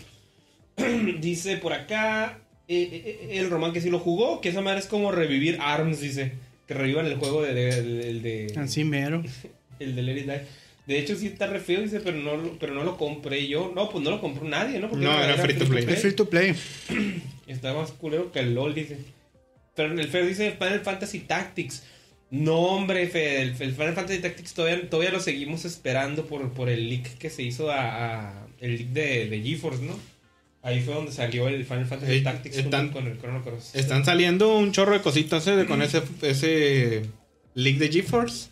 [1.20, 2.38] dice por acá,
[2.68, 5.58] eh, eh, eh, el Román que sí lo jugó, que esa madre es como revivir
[5.60, 6.32] ARMS, dice.
[6.68, 9.22] Que revivan el juego de, de- el de, Así mero.
[9.80, 10.40] el de Let It Die.
[10.86, 13.72] De hecho, sí está re feo, dice, pero no, lo- pero no lo compré yo.
[13.74, 14.90] No, pues no lo compró nadie, ¿no?
[14.90, 15.84] Porque No, era free to play.
[15.88, 16.54] Es free to play.
[17.46, 18.98] Está más culero que el LOL, dice.
[19.74, 21.82] Pero el Fer dice Final Fantasy Tactics.
[22.30, 26.68] No, hombre, Fer, el, el Final Fantasy Tactics todavía, todavía lo seguimos esperando por, por
[26.68, 29.98] el leak que se hizo a, a- el leak de, de GeForce, ¿no?
[30.62, 33.74] Ahí fue donde salió el Final Fantasy Tactics están- con el Chrono Cross.
[33.74, 35.64] Están saliendo un chorro de cositas ¿eh?
[35.68, 37.02] con ese, ese
[37.54, 38.48] leak de GeForce.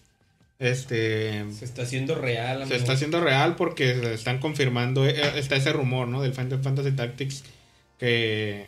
[0.62, 1.44] Este.
[1.52, 5.04] Se está haciendo real, Se está haciendo real porque se están confirmando.
[5.06, 6.22] eh, Está ese rumor, ¿no?
[6.22, 7.42] Del Final Fantasy Tactics.
[7.98, 8.66] Que,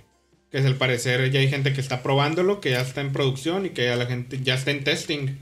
[0.51, 3.67] que es al parecer ya hay gente que está probándolo, que ya está en producción
[3.67, 5.39] y que ya la gente ya está en testing.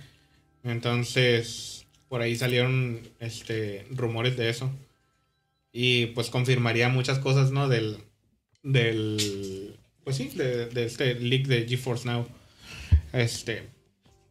[0.65, 4.71] Entonces, por ahí salieron este rumores de eso.
[5.73, 7.69] Y pues confirmaría muchas cosas, ¿no?
[7.69, 7.97] Del.
[8.63, 9.77] Del.
[10.05, 12.27] Pues sí, de, de este leak de GeForce Now.
[13.15, 13.63] Este.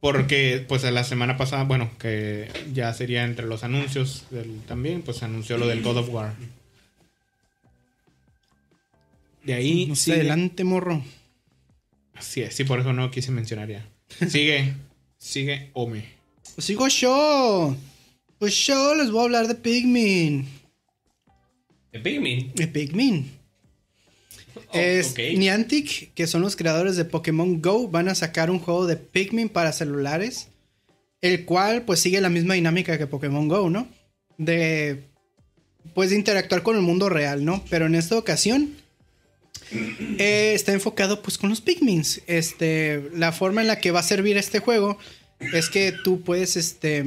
[0.01, 5.21] Porque, pues, la semana pasada, bueno, que ya sería entre los anuncios del, también, pues
[5.21, 6.33] anunció lo del God of War.
[9.43, 11.03] De ahí adelante, morro.
[12.15, 13.87] Así es, sí, por eso no quise mencionar ya.
[14.27, 14.73] Sigue,
[15.19, 16.05] sigue Ome.
[16.55, 17.75] Pues sigo yo.
[18.39, 20.47] Pues yo les voy a hablar de Pikmin.
[21.91, 22.51] De Pikmin.
[22.55, 23.31] De Pikmin.
[24.73, 25.15] Oh, es.
[25.17, 29.49] Niantic, que son los creadores de Pokémon Go, van a sacar un juego de Pikmin
[29.49, 30.47] para celulares,
[31.21, 33.87] el cual pues sigue la misma dinámica que Pokémon Go, ¿no?
[34.37, 35.03] De
[35.93, 37.63] pues de interactuar con el mundo real, ¿no?
[37.69, 38.75] Pero en esta ocasión
[39.71, 42.21] eh, está enfocado pues con los Pikmins.
[42.27, 44.97] Este, la forma en la que va a servir este juego
[45.53, 47.03] es que tú puedes este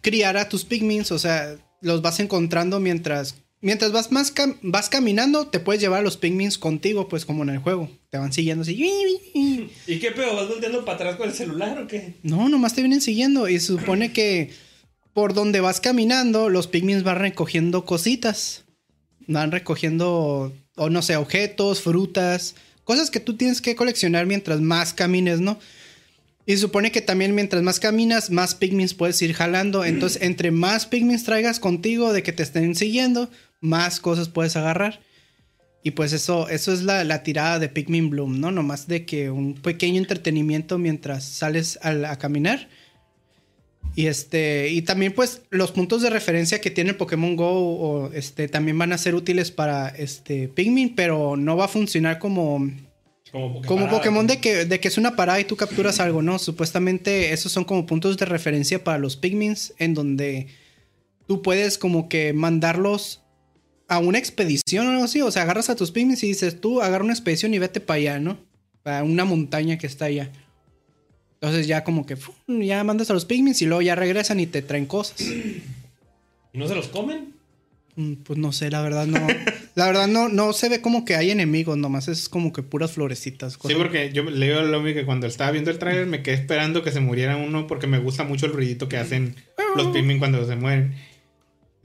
[0.00, 4.88] criar a tus Pikmins, o sea, los vas encontrando mientras mientras vas más cam- vas
[4.88, 7.90] caminando, te puedes llevar a los pigmins contigo, pues como en el juego.
[8.10, 8.74] Te van siguiendo así.
[9.86, 10.36] ¿Y qué pedo?
[10.36, 12.14] ¿Vas volteando para atrás con el celular o qué?
[12.22, 13.48] No, nomás te vienen siguiendo.
[13.48, 14.50] Y se supone que
[15.12, 18.64] por donde vas caminando, los pigmins van recogiendo cositas.
[19.26, 22.54] Van recogiendo, o no sé, objetos, frutas,
[22.84, 25.58] cosas que tú tienes que coleccionar mientras más camines, ¿no?
[26.46, 29.82] Y supone que también mientras más caminas, más pigmins puedes ir jalando.
[29.86, 33.30] Entonces, entre más pigmins traigas contigo de que te estén siguiendo,
[33.64, 35.00] más cosas puedes agarrar.
[35.82, 38.50] Y pues eso, eso es la, la tirada de Pikmin Bloom, ¿no?
[38.50, 42.68] Nomás de que un pequeño entretenimiento mientras sales al- a, caminar.
[43.94, 44.70] Y este.
[44.70, 47.50] Y también, pues, los puntos de referencia que tiene Pokémon Go.
[47.50, 48.48] O este.
[48.48, 50.94] también van a ser útiles para este Pikmin.
[50.94, 52.70] Pero no va a funcionar como.
[53.30, 56.38] Como, Como Pokémon de que, de que es una parada y tú capturas algo, ¿no?
[56.38, 60.46] Supuestamente esos son como puntos de referencia para los Pigmins en donde
[61.26, 63.23] tú puedes como que mandarlos
[63.88, 65.20] a una expedición o algo así.
[65.22, 67.98] O sea, agarras a tus Pigmins y dices, tú agarra una expedición y vete para
[67.98, 68.38] allá, ¿no?
[68.82, 70.30] Para una montaña que está allá.
[71.40, 72.16] Entonces ya como que
[72.48, 75.20] ya mandas a los Pigmins y luego ya regresan y te traen cosas.
[76.52, 77.34] ¿Y no se los comen?
[77.96, 79.26] Mm, Pues no sé, la verdad no.
[79.76, 82.92] La verdad no, no se ve como que hay enemigos, nomás es como que puras
[82.92, 83.54] florecitas.
[83.54, 86.84] Sí, porque yo leo lo mismo que cuando estaba viendo el tráiler me quedé esperando
[86.84, 89.34] que se muriera uno porque me gusta mucho el ruidito que hacen
[89.74, 90.94] los Pikmin cuando se mueren.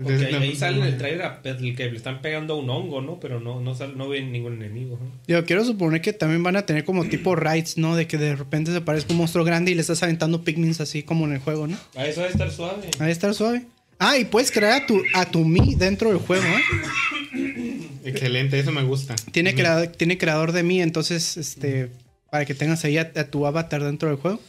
[0.02, 2.70] Porque ahí, ahí sale en el trailer a- el que le están pegando a un
[2.70, 3.20] hongo, ¿no?
[3.20, 4.98] Pero no, no, sal- no ven ningún enemigo.
[5.02, 5.12] ¿no?
[5.28, 7.96] Yo quiero suponer que también van a tener como tipo raids, ¿no?
[7.98, 11.04] De que de repente se aparezca un monstruo grande y le estás aventando pigmins así
[11.04, 11.78] como en el juego, ¿no?
[11.96, 12.90] Ah, eso va a estar suave.
[13.00, 13.64] Ahí está suave.
[14.00, 17.60] Ah, y puedes crear a tu, a tu Mi dentro del juego, ¿eh?
[18.06, 19.16] Excelente, eso me gusta.
[19.32, 21.90] Tiene, crea- tiene creador de Mi, entonces, este,
[22.32, 24.40] para que tengas ahí a, a tu avatar dentro del juego.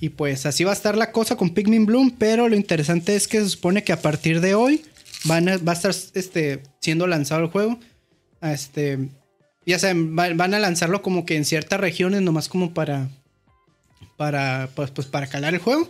[0.00, 3.28] Y pues así va a estar la cosa con Pikmin Bloom, pero lo interesante es
[3.28, 4.82] que se supone que a partir de hoy
[5.24, 7.78] van a, va a estar este, siendo lanzado el juego.
[8.40, 8.98] A Este,
[9.66, 13.08] ya saben, va- van a lanzarlo como que en ciertas regiones, nomás como para,
[14.16, 15.88] para, pues, pues para calar el juego.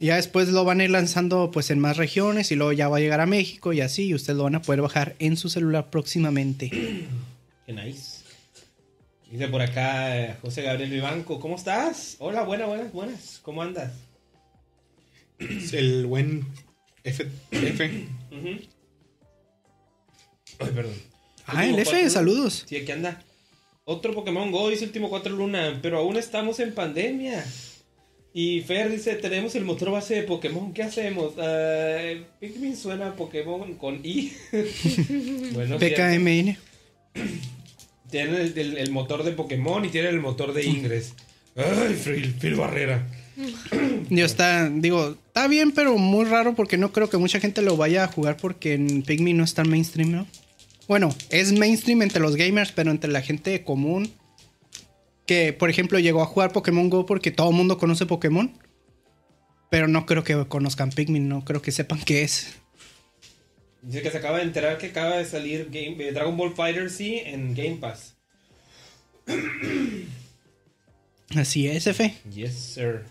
[0.00, 2.88] Y ya después lo van a ir lanzando pues en más regiones y luego ya
[2.88, 4.06] va a llegar a México y así.
[4.06, 6.70] Y ustedes lo van a poder bajar en su celular próximamente.
[6.70, 8.21] Qué nice.
[9.32, 12.16] Dice por acá eh, José Gabriel Vivanco, ¿cómo estás?
[12.18, 13.40] Hola, buenas, buenas, buenas.
[13.42, 13.90] ¿Cómo andas?
[15.72, 16.44] El buen
[17.02, 17.26] F.
[17.50, 18.08] F.
[20.58, 20.92] Ay, perdón.
[21.46, 22.64] Ah, el F, saludos.
[22.68, 23.22] Sí, aquí anda.
[23.84, 27.42] Otro Pokémon Go dice último 4 Luna, pero aún estamos en pandemia.
[28.34, 31.32] Y Fer dice, tenemos el motor base de Pokémon, ¿qué hacemos?
[31.38, 32.02] Ah,
[32.38, 34.30] Pikmin suena a Pokémon con I.
[35.54, 36.58] bueno, PKMN.
[38.12, 41.14] Tiene el, motor de Pokémon y tiene el motor de Ingress.
[41.56, 41.94] Ay,
[42.40, 43.08] Phil, Barrera.
[44.10, 47.78] Digo, está, digo, está bien, pero muy raro porque no creo que mucha gente lo
[47.78, 50.26] vaya a jugar porque en Pikmin no es tan mainstream, ¿no?
[50.86, 54.12] Bueno, es mainstream entre los gamers, pero entre la gente común
[55.26, 58.52] que, por ejemplo, llegó a jugar Pokémon Go porque todo el mundo conoce Pokémon,
[59.70, 62.61] pero no creo que conozcan Pikmin, no creo que sepan qué es.
[63.82, 66.88] Dice que se acaba de enterar que acaba de salir Game- eh, Dragon Ball Fighter
[66.88, 68.14] sí en Game Pass.
[71.36, 72.14] Así es, F.
[72.30, 73.04] Yes, sir.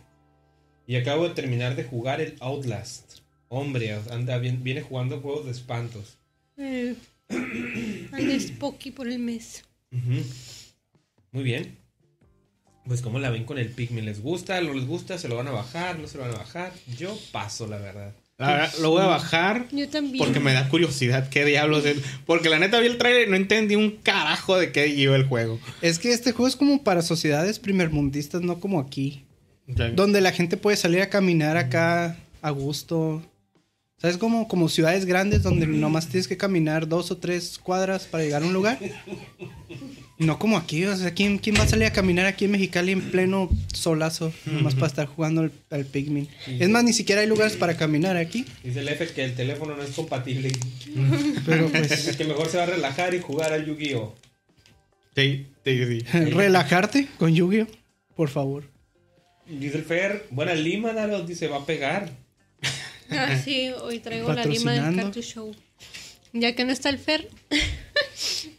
[0.88, 3.20] Y acabo de terminar de jugar el Outlast.
[3.50, 6.18] Hombre, anda, viene jugando juegos de espantos.
[6.58, 6.96] Eh,
[8.12, 9.64] ando spooky por el mes.
[11.32, 11.78] Muy bien.
[12.86, 14.60] Pues como la ven con el Pikmin, ¿les gusta?
[14.62, 15.18] ¿No les gusta?
[15.18, 16.00] ¿Se lo van a bajar?
[16.00, 16.72] ¿No se lo van a bajar?
[16.98, 18.14] Yo paso, la verdad.
[18.42, 20.18] La verdad, lo voy a bajar Yo también.
[20.18, 21.98] porque me da curiosidad qué diablos es.
[22.26, 25.26] Porque la neta vi el trailer y no entendí un carajo de qué iba el
[25.28, 25.60] juego.
[25.84, 29.26] Es que este juego es como para sociedades primermundistas, no como aquí.
[29.68, 33.22] Donde la gente puede salir a caminar acá a gusto.
[33.98, 34.18] ¿Sabes?
[34.18, 38.42] Como, como ciudades grandes donde nomás tienes que caminar dos o tres cuadras para llegar
[38.42, 38.80] a un lugar.
[40.22, 42.92] No como aquí, o sea, ¿quién, quién va a salir a caminar aquí en Mexicali
[42.92, 44.32] en pleno solazo?
[44.46, 46.30] Nomás para estar jugando al, al Pikmin.
[46.60, 48.46] Es más, ni siquiera hay lugares para caminar aquí.
[48.64, 50.52] Dice el F que el teléfono no es compatible.
[51.48, 54.14] Pero pues, que mejor se va a relajar y jugar al Yu-Gi-Oh!
[55.16, 56.06] Sí, sí, sí.
[56.30, 57.68] relajarte con Yu-Gi-Oh!
[58.16, 58.70] Por favor.
[59.48, 62.12] Dice el Fer, buena lima, Daros, dice, va a pegar.
[63.10, 64.96] Ah, sí, hoy traigo la lima del.
[64.98, 65.56] Cartoon Show.
[66.34, 67.28] Ya que no está el Fer,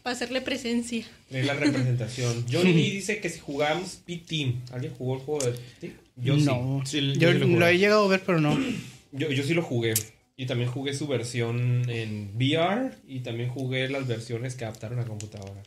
[0.01, 1.05] para hacerle presencia.
[1.29, 2.45] Es la representación.
[2.51, 4.61] Johnny Lee dice que si jugamos P-Team.
[4.71, 5.93] ¿Alguien jugó el juego de P-Team?
[6.17, 6.81] Yo no.
[6.85, 8.57] Sí, yo yo sí lo he llegado a ver, pero no.
[9.15, 9.93] Yo, yo sí lo jugué.
[10.35, 12.95] Y también jugué su versión en VR.
[13.07, 15.61] Y también jugué las versiones que adaptaron a computadora.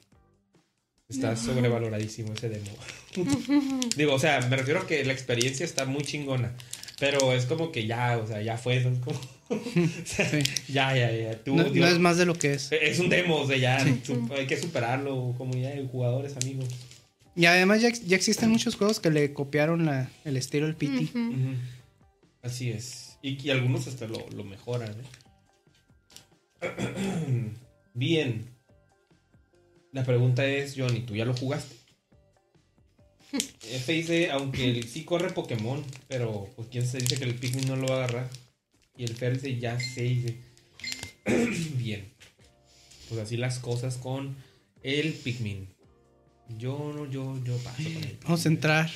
[1.09, 2.70] Está sobrevaloradísimo ese demo.
[3.97, 6.56] Digo, o sea, me refiero a que la experiencia está muy chingona.
[6.98, 8.78] Pero es como que ya, o sea, ya fue.
[8.78, 10.23] Es como- Sí.
[10.73, 11.39] Ya, ya, ya.
[11.44, 12.70] Tú, No, es más de lo que es.
[12.73, 16.66] es un demo, o sea, ya hay que superarlo, comunidad de jugadores, amigos.
[17.36, 21.09] Y además ya, ya existen muchos juegos que le copiaron la- el estilo del PT.
[22.43, 23.18] Así es.
[23.23, 25.05] Y, y algunos hasta lo, lo mejoran, ¿eh?
[27.94, 28.47] Bien.
[29.93, 31.74] La pregunta es, Johnny, ¿tú ya lo jugaste?
[33.70, 37.66] F dice, aunque el- sí corre Pokémon, pero pues quién se dice que el Pikmin
[37.68, 38.28] no lo va a agarrar.
[38.97, 40.36] Y el Fer dice, ya sé, dice.
[41.77, 42.09] Bien.
[43.09, 44.36] Pues así las cosas con
[44.82, 45.68] el Pikmin.
[46.59, 48.18] Yo no, yo, yo paso con él.
[48.23, 48.90] Vamos a entrar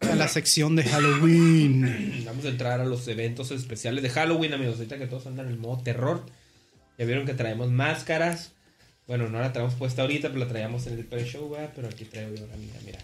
[0.00, 2.24] a la sección de Halloween.
[2.26, 4.76] Vamos a entrar a los eventos especiales de Halloween, amigos.
[4.76, 6.24] Ahorita que todos andan en el modo terror.
[6.98, 8.52] Ya vieron que traemos máscaras.
[9.06, 11.56] Bueno, no la traemos puesta ahorita, pero la traíamos en el pre-show.
[11.74, 12.98] Pero aquí traigo yo la mía, mira.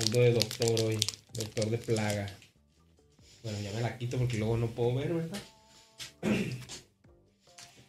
[0.00, 0.98] Ando de doctor hoy.
[1.34, 2.26] Doctor de plaga.
[3.46, 5.38] Bueno, ya me la quito porque luego no puedo ver, ¿verdad?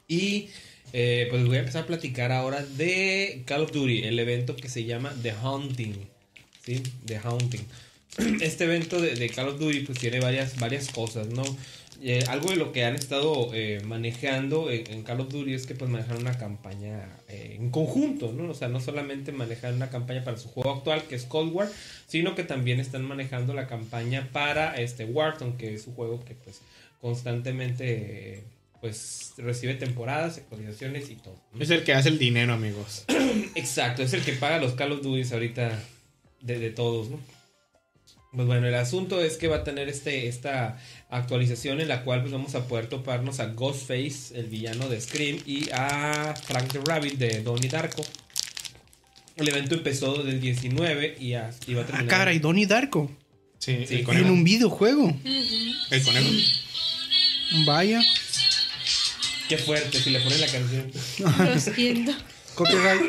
[0.07, 0.49] Y
[0.93, 4.69] eh, pues voy a empezar a platicar ahora de Call of Duty, el evento que
[4.69, 5.95] se llama The Hunting.
[6.63, 6.83] ¿Sí?
[7.05, 7.65] The Hunting.
[8.41, 11.43] Este evento de, de Call of Duty pues tiene varias, varias cosas, ¿no?
[12.01, 15.65] Eh, algo de lo que han estado eh, manejando en, en Call of Duty es
[15.65, 18.51] que pues manejan una campaña eh, en conjunto, ¿no?
[18.51, 21.69] O sea, no solamente manejan una campaña para su juego actual que es Cold War,
[22.07, 26.35] sino que también están manejando la campaña para este Warzone, que es un juego que
[26.35, 26.61] pues
[27.01, 28.43] constantemente
[28.79, 31.41] pues recibe temporadas, actualizaciones y todo.
[31.51, 31.63] ¿no?
[31.63, 33.05] Es el que hace el dinero, amigos.
[33.55, 35.83] Exacto, es el que paga los Call of Duty ahorita
[36.41, 37.19] de, de todos, ¿no?
[38.37, 40.77] Pues bueno, el asunto es que va a tener este, esta
[41.09, 45.39] actualización en la cual pues vamos a poder toparnos a Ghostface, el villano de Scream,
[45.45, 48.03] y a Frank the Rabbit de Donnie Darko.
[49.35, 52.07] El evento empezó del 19 y, a- y va a Ah, terminar.
[52.07, 53.11] cara, y Donnie Darko.
[53.59, 54.03] Sí, Sí.
[54.07, 55.15] el En un videojuego.
[55.91, 56.29] El conejo.
[57.65, 58.01] Vaya.
[59.49, 60.91] Qué fuerte, si le ponen la canción.
[61.53, 62.11] Lo siento.
[62.55, 63.01] Copyright.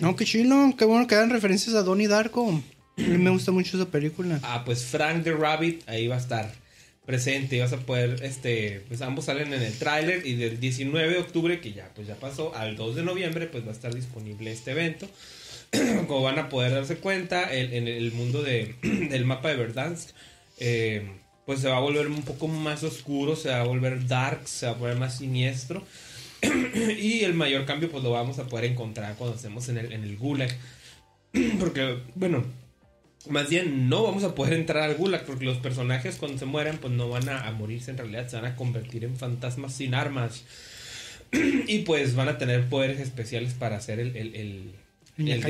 [0.00, 0.74] No, qué chilo.
[0.78, 2.48] Qué bueno que dan referencias a Donnie Darko.
[2.50, 4.38] A mí me gusta mucho esa película.
[4.42, 6.52] Ah, pues Frank the Rabbit ahí va a estar
[7.10, 11.12] presente y vas a poder, este, pues ambos salen en el tráiler y del 19
[11.14, 13.92] de octubre, que ya, pues ya pasó, al 2 de noviembre, pues va a estar
[13.92, 15.08] disponible este evento.
[16.06, 20.10] Como van a poder darse cuenta, el- en el mundo de, del mapa de Verdansk,
[20.58, 21.02] eh,
[21.46, 24.66] pues se va a volver un poco más oscuro, se va a volver dark, se
[24.66, 25.84] va a volver más siniestro.
[26.98, 30.04] y el mayor cambio, pues lo vamos a poder encontrar cuando estemos en el, en
[30.04, 30.50] el Gulag.
[31.58, 32.44] Porque, bueno,
[33.28, 36.78] más bien no vamos a poder entrar al gulag porque los personajes cuando se mueren
[36.78, 39.94] pues no van a, a morirse en realidad, se van a convertir en fantasmas sin
[39.94, 40.44] armas.
[41.32, 44.16] y pues van a tener poderes especiales para hacer el...
[44.16, 44.74] el, el
[45.18, 45.44] El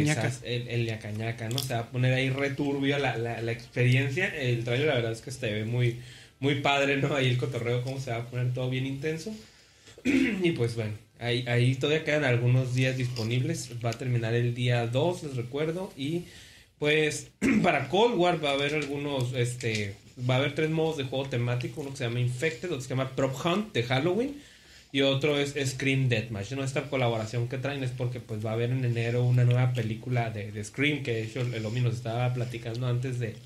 [0.44, 1.58] el, el ¿no?
[1.58, 4.26] Se va a poner ahí returbio la, la, la experiencia.
[4.26, 6.00] El trailer la verdad es que se ve muy,
[6.40, 7.14] muy padre, ¿no?
[7.14, 9.32] Ahí el cotorreo, cómo se va a poner todo bien intenso.
[10.04, 13.70] y pues bueno, ahí, ahí todavía quedan algunos días disponibles.
[13.84, 15.92] Va a terminar el día 2, les recuerdo.
[15.96, 16.24] Y
[16.80, 17.30] pues
[17.62, 19.94] para Cold War va a haber algunos, este,
[20.28, 21.82] va a haber tres modos de juego temático.
[21.82, 24.36] Uno que se llama Infected, otro que se llama Prop Hunt de Halloween.
[24.90, 26.52] Y otro es Scream Deathmatch.
[26.52, 26.64] ¿no?
[26.64, 30.30] Esta colaboración que traen es porque pues va a haber en enero una nueva película
[30.30, 31.04] de, de Scream.
[31.04, 33.36] Que de hecho el Omi nos estaba platicando antes de...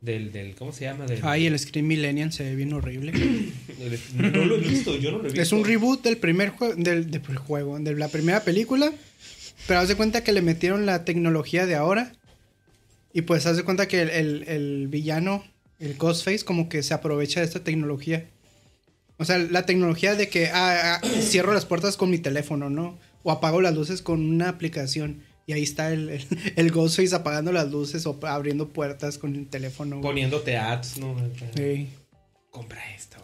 [0.00, 1.06] Del, del, ¿cómo se llama?
[1.06, 3.12] Del, Ay, el Scream Millennial se ve bien horrible.
[4.16, 5.40] no lo he visto, yo no lo he visto.
[5.40, 8.92] Es un reboot del primer juego, del, del juego, de la primera película.
[9.66, 12.12] Pero haz de cuenta que le metieron la tecnología de ahora.
[13.14, 15.42] Y pues haz de cuenta que el, el- el villano,
[15.78, 18.28] el Ghostface, como que se aprovecha de esta tecnología.
[19.16, 22.98] O sea, la tecnología de que ah, ah, cierro las puertas con mi teléfono, ¿no?
[23.22, 25.22] O apago las luces con una aplicación.
[25.46, 26.26] Y ahí está el, el,
[26.56, 29.96] el Ghostface apagando las luces o abriendo puertas con el teléfono.
[29.96, 30.02] güey.
[30.10, 31.14] Poniéndote ads, ¿no?
[31.54, 31.88] Sí.
[32.50, 33.18] Compra esto.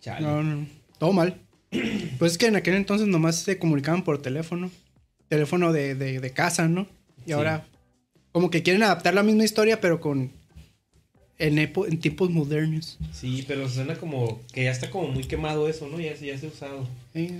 [0.00, 0.26] Chale.
[0.26, 0.66] No, no,
[0.98, 1.40] todo mal.
[2.18, 4.70] Pues es que en aquel entonces nomás se comunicaban por teléfono.
[5.28, 6.88] Teléfono de, de, de casa, ¿no?
[7.24, 7.32] Y Sí.
[7.32, 7.66] ahora
[8.32, 10.32] como que quieren adaptar la misma historia, pero con...
[11.38, 12.98] En, epo- en tiempos modernos.
[13.14, 15.98] Sí, pero suena como que ya está como muy quemado eso, ¿no?
[15.98, 16.86] Ya, ya se ha usado.
[17.14, 17.30] Sí.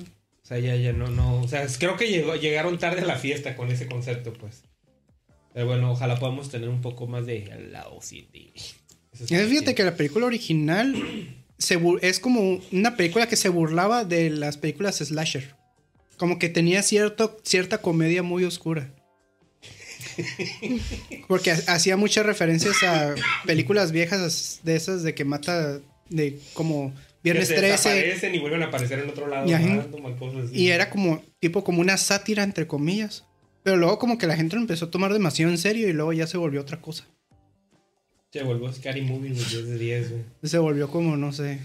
[0.42, 1.42] O sea, ya, ya no, no.
[1.42, 4.62] O sea, es- creo que llegó, llegaron tarde a la fiesta con ese concepto, pues.
[5.52, 8.52] Pero bueno, ojalá podamos tener un poco más de lado sí, de-
[9.12, 10.94] Eso Y Fíjate que la película original
[11.58, 15.54] se es como una película que se burlaba de las películas slasher.
[16.16, 18.94] Como que tenía cierto, cierta comedia muy oscura.
[21.28, 23.14] Porque ha- hacía muchas referencias a
[23.46, 26.92] películas viejas de esas de que mata de como
[27.22, 27.72] Viernes que se 13.
[27.90, 29.46] desaparecen y vuelven a aparecer en otro lado.
[29.48, 30.56] Y random, o cosas así.
[30.58, 33.24] Y era como tipo como una sátira entre comillas.
[33.62, 36.12] Pero luego como que la gente lo empezó a tomar demasiado en serio y luego
[36.14, 37.04] ya se volvió otra cosa.
[38.32, 40.22] Se volvió Scary Movie, güey, 10 de 10, güey.
[40.44, 41.58] Se volvió como, no sé,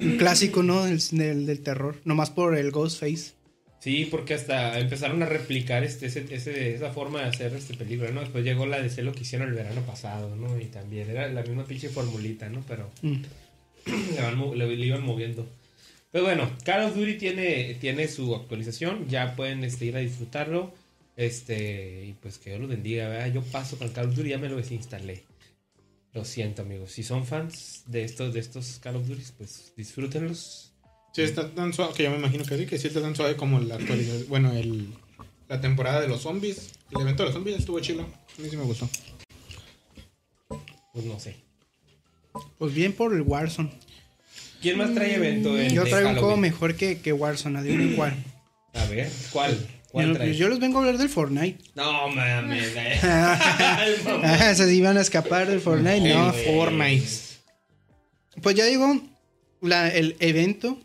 [0.00, 0.84] un clásico, ¿no?
[0.84, 2.00] Del, del, del terror.
[2.04, 3.34] Nomás por el Ghostface.
[3.82, 8.12] Sí, porque hasta empezaron a replicar este, ese, ese- esa forma de hacer este película,
[8.12, 8.20] ¿no?
[8.20, 10.56] Después llegó la de sé lo que hicieron el verano pasado, ¿no?
[10.60, 12.64] Y también era la misma pinche formulita, ¿no?
[12.68, 13.22] Pero Mm.
[14.14, 15.48] le, van le- le iban moviendo.
[16.12, 20.72] Pero bueno, Call of Duty tiene, tiene su actualización, ya pueden este, ir a disfrutarlo.
[21.16, 23.32] Este, y pues que Dios los bendiga, ¿verdad?
[23.32, 25.24] Yo paso con Call of Duty, ya me lo desinstalé.
[26.14, 26.92] Lo siento, amigos.
[26.92, 30.71] Si son fans de estos, de estos Call of Duty, pues disfrútenlos.
[31.12, 33.36] Sí, está tan suave, que yo me imagino que sí, que sí está tan suave
[33.36, 34.28] como la actualización.
[34.28, 34.88] Bueno, el,
[35.48, 36.70] la temporada de los zombies.
[36.90, 38.02] El evento de los zombies estuvo chilo.
[38.02, 38.88] A mí sí me gustó.
[40.92, 41.36] Pues no sé.
[42.58, 43.70] Pues bien por el Warzone.
[44.60, 45.58] ¿Quién más trae evento?
[45.58, 46.40] en- Yo de traigo un juego Halloween?
[46.52, 48.14] mejor que, que Warzone, adivinen cuál.
[48.74, 49.58] A ver, ¿cuál?
[49.90, 51.58] ¿Cuál Yo, les vengo a hablar del Fortnite.
[51.74, 52.98] No mames, eh.
[53.02, 56.14] Ah, ¿Se iban a escapar del Fortnite?
[56.14, 56.32] No.
[56.32, 57.06] Fortnite.
[58.40, 58.64] Pues ya
[59.60, 60.78] la- el evento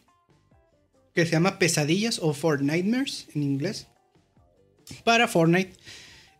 [1.17, 3.87] que se llama Pesadillas o Fortnitemares en inglés
[5.03, 5.71] para Fortnite.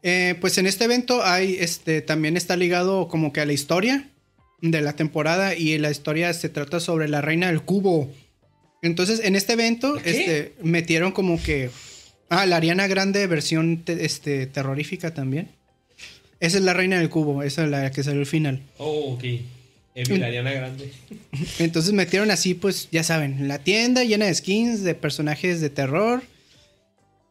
[0.04, 4.08] Eh, pues en este evento hay, este, también está ligado como que a la historia
[4.62, 8.08] de la temporada y la historia se trata sobre la reina del cubo.
[8.84, 11.72] Entonces en este evento este, metieron como que...
[12.30, 15.50] Ah, la Ariana Grande versión te- este, terrorífica también.
[16.40, 18.62] Esa es la reina del cubo, esa es la que salió al final.
[18.78, 19.24] Oh, ok.
[19.98, 20.92] Emil Ariana Grande.
[21.60, 26.22] Entonces metieron así, pues ya saben, la tienda llena de skins de personajes de terror.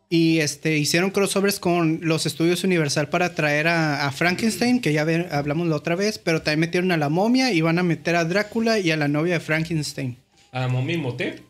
[0.08, 5.02] Y este, hicieron crossovers con los estudios Universal para traer a, a Frankenstein, que ya
[5.02, 8.14] ve- hablamos la otra vez, pero también metieron a la momia y van a meter
[8.14, 10.16] a Drácula y a la novia de Frankenstein.
[10.52, 11.40] ¿A la momia Imhotep?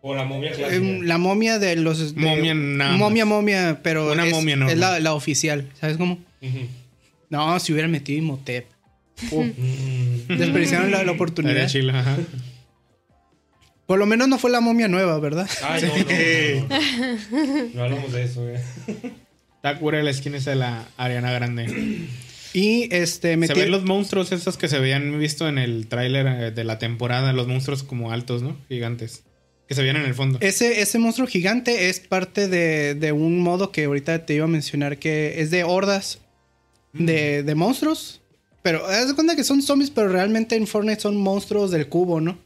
[0.00, 0.76] ¿O la momia clásica?
[0.76, 2.14] Em, la momia de los...
[2.14, 2.96] de- Momia nada.
[2.96, 6.18] Momia, momia, pero Una es, momia es la, la oficial, ¿sabes cómo?
[7.28, 8.66] No, si hubiera metido Imhotep.
[9.32, 10.36] Mm.
[10.38, 11.66] Desperdiciaron la, la Era oportunidad.
[11.68, 12.16] chilo, ajá.
[13.86, 15.48] Por lo menos no fue la momia nueva, ¿verdad?
[15.62, 17.70] Ay, no, no, no, no.
[17.74, 18.56] No hablamos de eso, güey.
[19.56, 22.06] Está cura la skin esa de la Ariana Grande.
[22.52, 23.62] Y este Se metieron...
[23.64, 27.32] ven los monstruos esos que se habían visto en el tráiler eh, de la temporada.
[27.32, 28.56] Los monstruos como altos, ¿no?
[28.68, 29.24] Gigantes.
[29.68, 30.38] Que se veían en el fondo.
[30.40, 34.48] Ese, ese monstruo gigante es parte de, de un modo que ahorita te iba a
[34.48, 36.20] mencionar que es de hordas
[36.92, 38.17] de, de monstruos.
[38.68, 42.20] Pero haz de cuenta que son zombies, pero realmente en Fortnite son monstruos del cubo,
[42.20, 42.36] ¿no?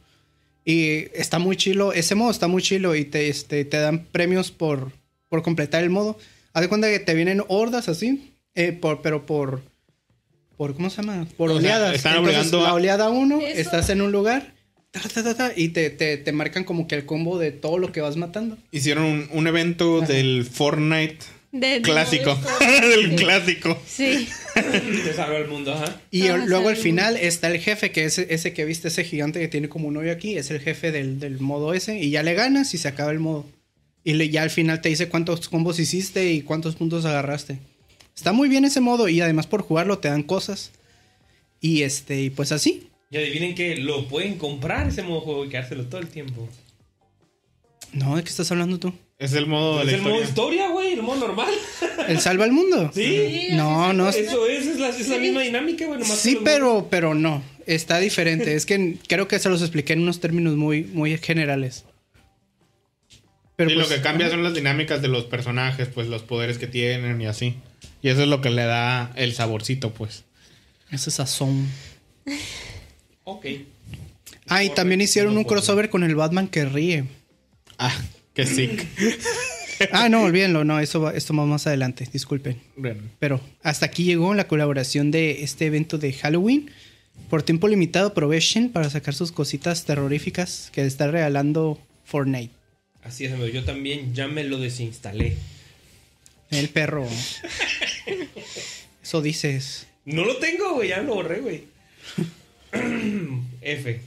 [0.63, 1.91] Y está muy chilo.
[1.91, 4.93] Ese modo está muy chilo y te, este, te dan premios por,
[5.27, 6.17] por completar el modo.
[6.53, 9.63] Haz de cuenta que te vienen hordas así, eh, por, pero por,
[10.55, 10.73] por.
[10.75, 11.27] ¿Cómo se llama?
[11.35, 11.95] Por O sea, oleadas.
[11.95, 13.59] están Entonces, obligando la a- oleada 1, Eso.
[13.59, 14.53] estás en un lugar.
[14.91, 17.79] ta, ta, ta, ta, y te, te, te marcan como que el combo de todo
[17.79, 18.57] lo que vas matando.
[18.71, 21.17] Hicieron un, un evento del Fortnite
[21.83, 22.37] clásico.
[22.61, 23.77] del clásico.
[23.85, 24.29] Sí.
[24.53, 25.99] Te salva el mundo, ajá.
[26.11, 29.03] Y Ah, el- luego al final está el jefe, que es ese que viste, ese
[29.03, 32.09] gigante que tiene como un hoyo aquí, es el jefe del, del modo ese, y
[32.11, 33.45] ya le ganas y se acaba el modo.
[34.03, 37.59] Y le- ya al final te dice cuántos combos hiciste y cuántos puntos agarraste.
[38.15, 40.71] Está muy bien ese modo y además por jugarlo te dan cosas.
[41.61, 42.89] Y este, y pues así.
[43.09, 46.47] Y adivinen que lo pueden comprar ese modo de juego y quedárselo todo el tiempo.
[47.93, 48.93] No, ¿de qué estás hablando tú?
[49.23, 50.29] Es el modo de es la el modo historia.
[50.65, 51.53] historia, güey, el modo normal.
[52.07, 52.91] ¿El salva el mundo?
[52.93, 53.47] Sí.
[53.51, 54.09] No, no.
[54.09, 55.99] Eso es, es la, es la misma dinámica, güey.
[55.99, 57.41] nomás que Sí, los pero, pero no.
[57.65, 58.53] Está diferente.
[58.55, 61.85] es que creo que se los expliqué en unos términos muy, muy generales.
[63.55, 66.57] Pero Sí, pues, lo que cambia son las dinámicas de los personajes, pues los poderes
[66.57, 67.55] que tienen y así.
[68.01, 70.25] Y eso es lo que le da el saborcito, pues.
[70.91, 71.69] Ese sazón.
[73.23, 73.45] Ok.
[74.47, 77.05] Ah, y también hicieron un crossover con el Batman que ríe.
[77.77, 77.95] Ah,
[78.33, 78.87] qué sick.
[79.91, 82.61] Ah, no, olvídenlo, no, eso va, esto va más adelante, disculpen.
[82.77, 86.69] Bueno, Pero hasta aquí llegó la colaboración de este evento de Halloween.
[87.29, 92.53] Por tiempo limitado, aprovechen para sacar sus cositas terroríficas que está regalando Fortnite.
[93.03, 93.47] Así es, amigo.
[93.47, 95.35] Yo también ya me lo desinstalé.
[96.49, 97.07] El perro.
[99.03, 99.87] Eso dices.
[100.05, 100.89] No lo tengo, güey.
[100.89, 101.63] Ya lo borré, güey.
[103.61, 103.99] F.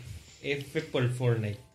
[0.43, 1.66] F por Fortnite.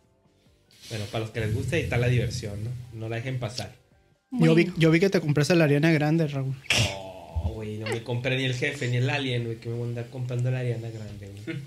[0.91, 2.69] Bueno, para los que les gusta, ahí está la diversión, ¿no?
[2.93, 3.73] No la dejen pasar.
[4.29, 6.53] Yo, vi, yo vi que te compraste la Ariana Grande, Raúl.
[7.43, 9.85] Oh, güey, no me compré ni el jefe ni el alien, güey, que me voy
[9.85, 11.57] a andar comprando la Ariana Grande, güey.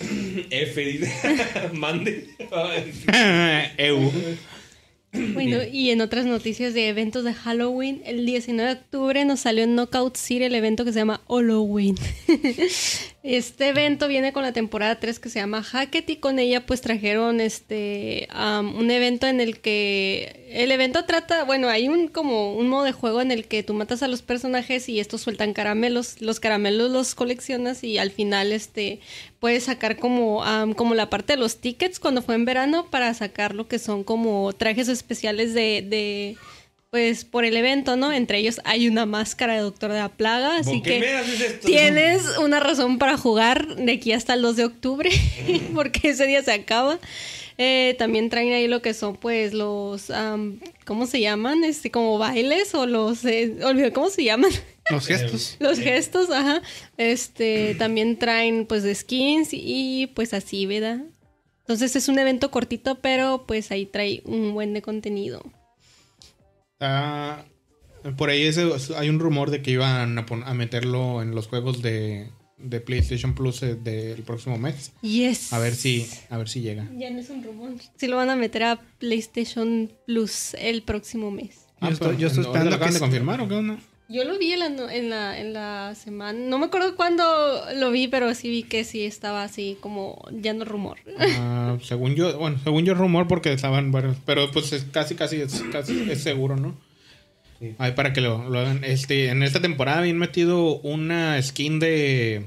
[0.50, 1.12] F, dice.
[1.72, 2.28] Mande.
[3.78, 4.12] Eu.
[5.34, 9.64] Bueno, y en otras noticias de eventos de Halloween, el 19 de octubre nos salió
[9.64, 11.96] en Knockout City el evento que se llama Halloween.
[13.22, 16.80] este evento viene con la temporada 3 que se llama Hackett y con ella pues
[16.80, 22.54] trajeron este um, un evento en el que el evento trata, bueno, hay un como
[22.54, 25.52] un modo de juego en el que tú matas a los personajes y estos sueltan
[25.52, 29.00] caramelos, los caramelos los coleccionas y al final este
[29.40, 33.12] puedes sacar como, um, como la parte de los tickets cuando fue en verano para
[33.14, 36.36] sacar lo que son como trajes especiales de, de
[36.90, 38.12] pues por el evento, ¿no?
[38.12, 41.50] Entre ellos hay una máscara de Doctor de la Plaga, así ¿Por qué me que
[41.64, 45.10] tienes una razón para jugar de aquí hasta el 2 de octubre,
[45.74, 46.98] porque ese día se acaba.
[47.60, 50.12] Eh, también traen ahí lo que son, pues, los,
[50.86, 51.64] ¿cómo se llaman?
[51.64, 54.50] Este, como bailes o los, eh, olvidé cómo se llaman.
[54.90, 55.56] Los gestos.
[55.58, 56.62] Los gestos, ajá.
[56.96, 61.02] Este, también traen pues skins y pues así, ¿verdad?
[61.60, 65.42] Entonces es un evento cortito, pero pues ahí trae un buen de contenido.
[66.80, 67.44] Ah,
[68.16, 71.82] por ahí ese- hay un rumor de que iban a, a meterlo en los juegos
[71.82, 74.92] de, de PlayStation Plus eh, del próximo mes.
[75.02, 75.52] Yes.
[75.52, 76.88] A ver si, a ver si llega.
[76.96, 77.70] Ya no es un rumor.
[77.96, 81.66] Sí lo van a meter a PlayStation Plus el próximo mes.
[81.80, 83.78] Yo estoy- pues, yo estoy ¿no- esperando ¿lo acaban que de confirmar o qué onda?
[84.10, 86.38] Yo lo vi en la, en la, en la semana.
[86.38, 87.22] No me acuerdo cuándo
[87.76, 90.96] lo vi, pero sí vi que sí estaba así como ya no rumor.
[91.20, 95.42] Ah, según yo, bueno, según yo rumor porque estaban varios, pero pues es casi casi
[95.42, 96.74] es, casi es seguro, ¿no?
[97.58, 97.74] Sí.
[97.78, 98.84] Ay, para que lo, lo hagan.
[98.84, 102.44] Este, en esta temporada habían metido una skin de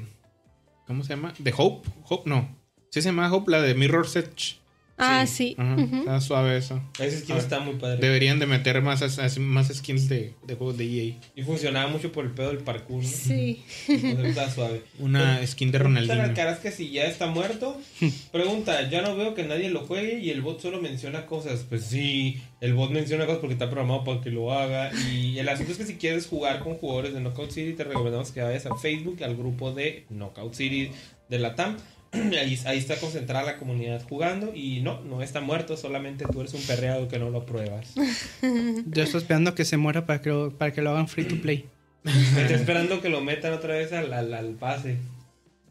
[0.91, 1.33] ¿cómo se llama?
[1.37, 2.57] De Hope, Hope no.
[2.89, 4.57] Sí se llama Hope, la de Mirror's Edge.
[4.97, 5.55] Ah, sí.
[5.57, 5.77] Ajá.
[5.81, 6.81] Está suave eso.
[6.99, 7.43] Ese skin A ver.
[7.43, 7.97] está muy padre.
[7.97, 9.01] Deberían de meter más,
[9.39, 11.15] más skins de, de juegos de EA.
[11.35, 13.09] Y funcionaba mucho por el pedo del parkour, ¿no?
[13.09, 13.63] Sí.
[13.87, 14.83] Está suave.
[14.99, 16.21] Una skin de Ronaldinho.
[16.21, 17.79] Alcaraz que si ya está muerto.
[18.31, 21.65] Pregunta, ya no veo que nadie lo juegue y el bot solo menciona cosas.
[21.67, 24.91] Pues sí, el bot menciona cosas porque está programado para que lo haga.
[25.11, 28.31] Y el asunto es que si quieres jugar con jugadores de Knockout City, te recomendamos
[28.31, 30.91] que vayas a Facebook, al grupo de Knockout City
[31.29, 31.77] de la TAM.
[32.13, 36.53] Ahí, ahí está concentrada la comunidad jugando y no, no está muerto, solamente tú eres
[36.53, 37.93] un perreado que no lo pruebas.
[38.85, 41.41] Yo estoy esperando que se muera para que lo, para que lo hagan free to
[41.41, 41.65] play.
[42.03, 44.97] Está esperando que lo metan otra vez al, al, al pase.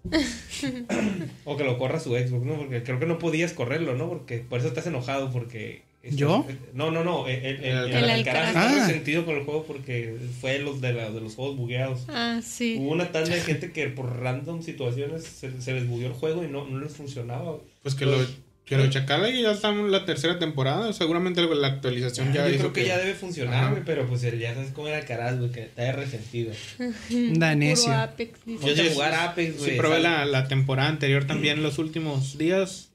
[1.45, 2.57] o que lo corra su Xbox, ¿no?
[2.57, 4.09] Porque creo que no podías correrlo, ¿no?
[4.09, 5.83] Porque por eso estás enojado, porque...
[6.02, 6.47] estás- ¿Yo?
[6.72, 7.27] No, no, no.
[7.28, 8.55] El, el, el, El el Alcaraz.
[8.56, 8.86] Ah.
[8.86, 12.01] resentido con el juego porque fue los de, la- de los juegos bugueados.
[12.09, 12.77] Ah, sí.
[12.81, 16.43] Hubo una tanda de gente que por random situaciones se, se les bugueó el juego
[16.44, 17.59] y no, no les funcionaba.
[17.82, 18.16] Pues que lo,
[18.64, 20.93] que lo chacala y ya estamos en la tercera temporada.
[20.93, 23.70] Seguramente la actualización ya Yo hizo creo que, ya debe funcionar, Ajá.
[23.72, 26.52] güey, pero pues ya sabes cómo era Alcaraz, güey, que está resentido.
[27.32, 27.86] Da necio.
[27.86, 28.66] Puro Apex, dice.
[28.68, 29.14] Yo Sí, de jugar.
[29.14, 29.70] Apex, güey.
[29.72, 32.90] Sí, probé la, la temporada anterior también los últimos días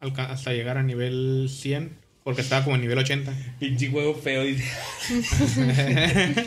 [0.00, 3.32] hasta llegar a nivel 100 porque estaba como en nivel 80.
[3.60, 4.42] Pinche juego feo.
[4.42, 4.64] dice.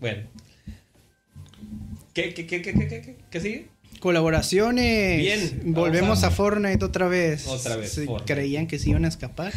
[0.00, 0.22] bueno.
[2.14, 3.68] ¿Qué, qué, qué, qué, qué, qué, qué, ¿Qué sigue?
[4.00, 5.18] Colaboraciones.
[5.18, 7.46] Bien, Volvemos a- a Fortnite otra vez.
[7.46, 8.00] Otra vez.
[8.26, 9.52] Creían que se iban a escapar.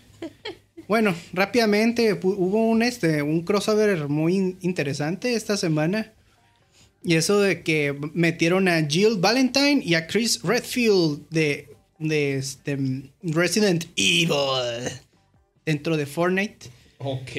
[0.88, 6.12] bueno, rápidamente hubo un este un crossover muy in- interesante esta semana.
[7.02, 11.68] Y eso de que metieron a Jill Valentine y a Chris Redfield de,
[11.98, 12.78] de este,
[13.22, 14.90] Resident Evil
[15.64, 16.68] dentro de Fortnite.
[16.98, 17.30] Ok.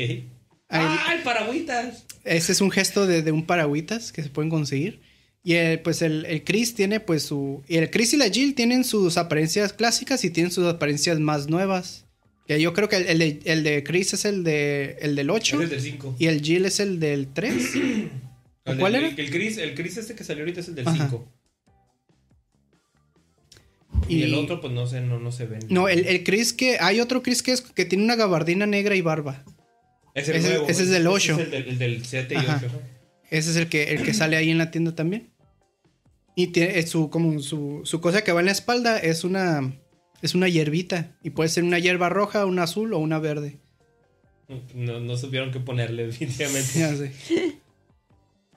[0.69, 2.05] Ahí- ¡Ay, paragüitas!
[2.23, 4.99] Ese es un gesto de, de un paragüitas que se pueden conseguir.
[5.43, 7.63] Y el, pues el, el Chris tiene pues su...
[7.69, 11.47] Y el Chris y la Jill tienen sus apariencias clásicas y tienen sus apariencias más
[11.47, 12.03] nuevas.
[12.47, 15.29] Que yo creo que el, el de, el de Chris es el, de, el del
[15.29, 16.15] 8 Es el del 5.
[16.19, 17.53] y el Jill es el del 3.
[18.79, 19.07] ¿Cuál era?
[19.07, 21.07] El, Chris, el Chris este que salió ahorita es el del Ajá.
[21.09, 21.31] 5.
[24.07, 25.59] Y, el otro, pues no sé, no, no se ve.
[25.69, 26.77] No, el, el Chris que...
[26.79, 29.43] Hay otro Chris que, es, que tiene una gabardina negra y barba.
[30.13, 30.67] Es el ese- nuevo.
[30.69, 31.33] ese es del ocho.
[31.33, 32.61] es el del, el del 7 y Ajá.
[32.65, 32.81] 8.
[33.29, 35.29] Ese es el que, el que sale ahí en la tienda también.
[36.35, 39.73] Y tiene es su, como su, su cosa que va en la espalda es una,
[40.21, 41.17] es una hierbita.
[41.23, 43.57] Y puede ser una hierba roja, una azul o una verde.
[44.73, 46.79] No, no supieron qué ponerle, definitivamente.
[46.79, 47.11] Ya sé.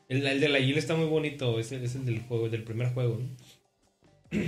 [0.09, 1.59] El, el de la Jill está muy bonito.
[1.59, 4.40] Es el, es el del juego, del primer juego, ¿no?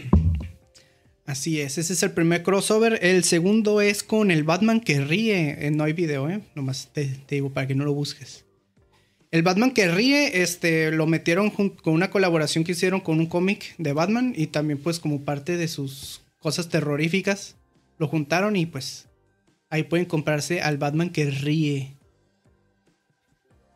[1.25, 2.99] Así es, ese es el primer crossover.
[3.03, 5.67] El segundo es con el Batman que ríe.
[5.67, 6.41] Eh, no hay video, ¿eh?
[6.55, 8.45] Nomás te, te digo para que no lo busques.
[9.31, 13.75] El Batman que ríe, este, lo metieron con una colaboración que hicieron con un cómic
[13.79, 17.57] de Batman y también pues como parte de sus cosas terroríficas.
[17.99, 19.09] Lo juntaron y pues
[19.71, 21.97] ahí pueden comprarse al Batman que ríe.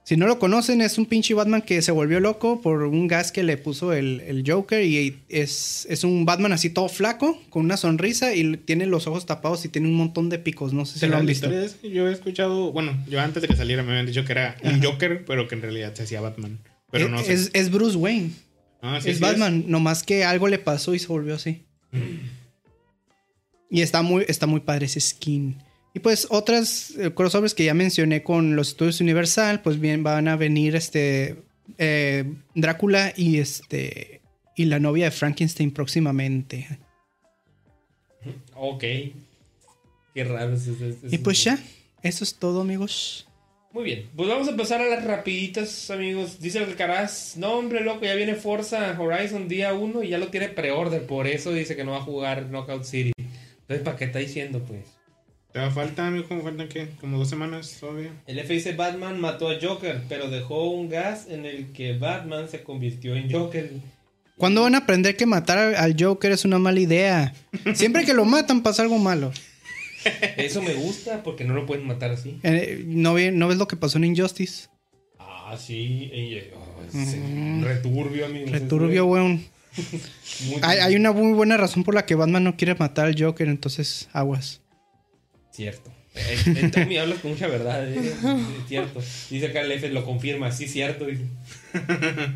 [0.07, 3.33] Si no lo conocen, es un pinche Batman que se volvió loco por un gas
[3.33, 7.65] que le puso el, el Joker y es, es un Batman así todo flaco, con
[7.65, 10.73] una sonrisa y tiene los ojos tapados y tiene un montón de picos.
[10.73, 11.51] No sé si lo han visto.
[11.51, 14.31] es que yo he escuchado, bueno, yo antes de que saliera me habían dicho que
[14.31, 16.61] era un Joker, pero que en realidad se hacía Batman.
[16.93, 17.33] Pero no sé.
[17.33, 18.31] es, es Bruce Wayne.
[18.83, 21.65] Ah, sí, es sí Batman, nomás que algo le pasó y se volvió así.
[23.69, 25.57] Y está muy, está muy padre ese skin.
[25.97, 30.29] Y pues otras eh, crossovers que ya mencioné con los estudios Universal, pues bien van
[30.29, 31.39] a venir este
[31.79, 32.25] eh,
[32.55, 34.21] Drácula y este
[34.55, 36.69] y la novia de Frankenstein próximamente.
[38.55, 38.81] Ok.
[40.15, 41.59] Qué raro es ese- ese- Y pues ya,
[42.03, 43.27] eso es todo, amigos.
[43.73, 46.41] Muy bien, pues vamos a empezar a las rapiditas, amigos.
[46.41, 50.29] Dice el Caraz, no hombre, loco, ya viene Forza Horizon día 1 y ya lo
[50.29, 51.07] tiene pre-order.
[51.07, 53.13] Por eso dice que no va a jugar Knockout City.
[53.63, 54.96] Entonces, ¿para qué está diciendo, pues?
[55.57, 56.27] ¿Te va a falta, amigo?
[56.29, 56.89] ¿Cómo faltan qué?
[57.01, 58.11] ¿Como dos semanas todavía?
[58.27, 62.47] El F dice Batman mató a Joker, pero dejó un gas en el que Batman
[62.51, 63.71] se convirtió en Joker.
[64.37, 67.33] ¿Cuándo van a aprender que matar al- Joker es una mala idea?
[67.75, 69.33] Siempre que lo matan pasa algo malo.
[70.37, 72.39] Eso me gusta porque no lo pueden matar así.
[72.43, 74.69] Eh, ¿no, ve- ¿No ves lo que pasó en Injustice?
[75.19, 76.11] Ah, sí.
[76.13, 78.49] eh, oh, es returbio, amigo.
[78.51, 79.43] Returbio, weón.
[80.61, 84.11] Hay una muy buena razón por la que Batman no quiere matar al Joker, entonces
[84.13, 84.61] aguas.
[85.57, 85.91] Cierto.
[86.15, 89.01] Eh, Tommy hablas con mucha verdad, eh, es cierto.
[89.31, 91.07] Dice acá el F, lo confirma, sí, cierto.
[91.07, 91.25] dice.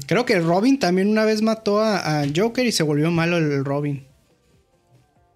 [0.07, 3.65] Creo que Robin también una vez mató a, a Joker y se volvió malo el
[3.65, 4.05] Robin.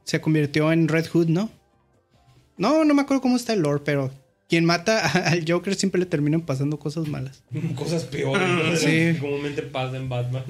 [0.05, 1.51] Se convirtió en Red Hood, ¿no?
[2.57, 4.11] No, no me acuerdo cómo está el lore, pero
[4.49, 7.43] quien mata a- al Joker siempre le terminan pasando cosas malas.
[7.75, 8.77] Cosas peores ¿no?
[8.77, 9.19] Sí.
[9.21, 10.45] comúnmente pasan en Batman.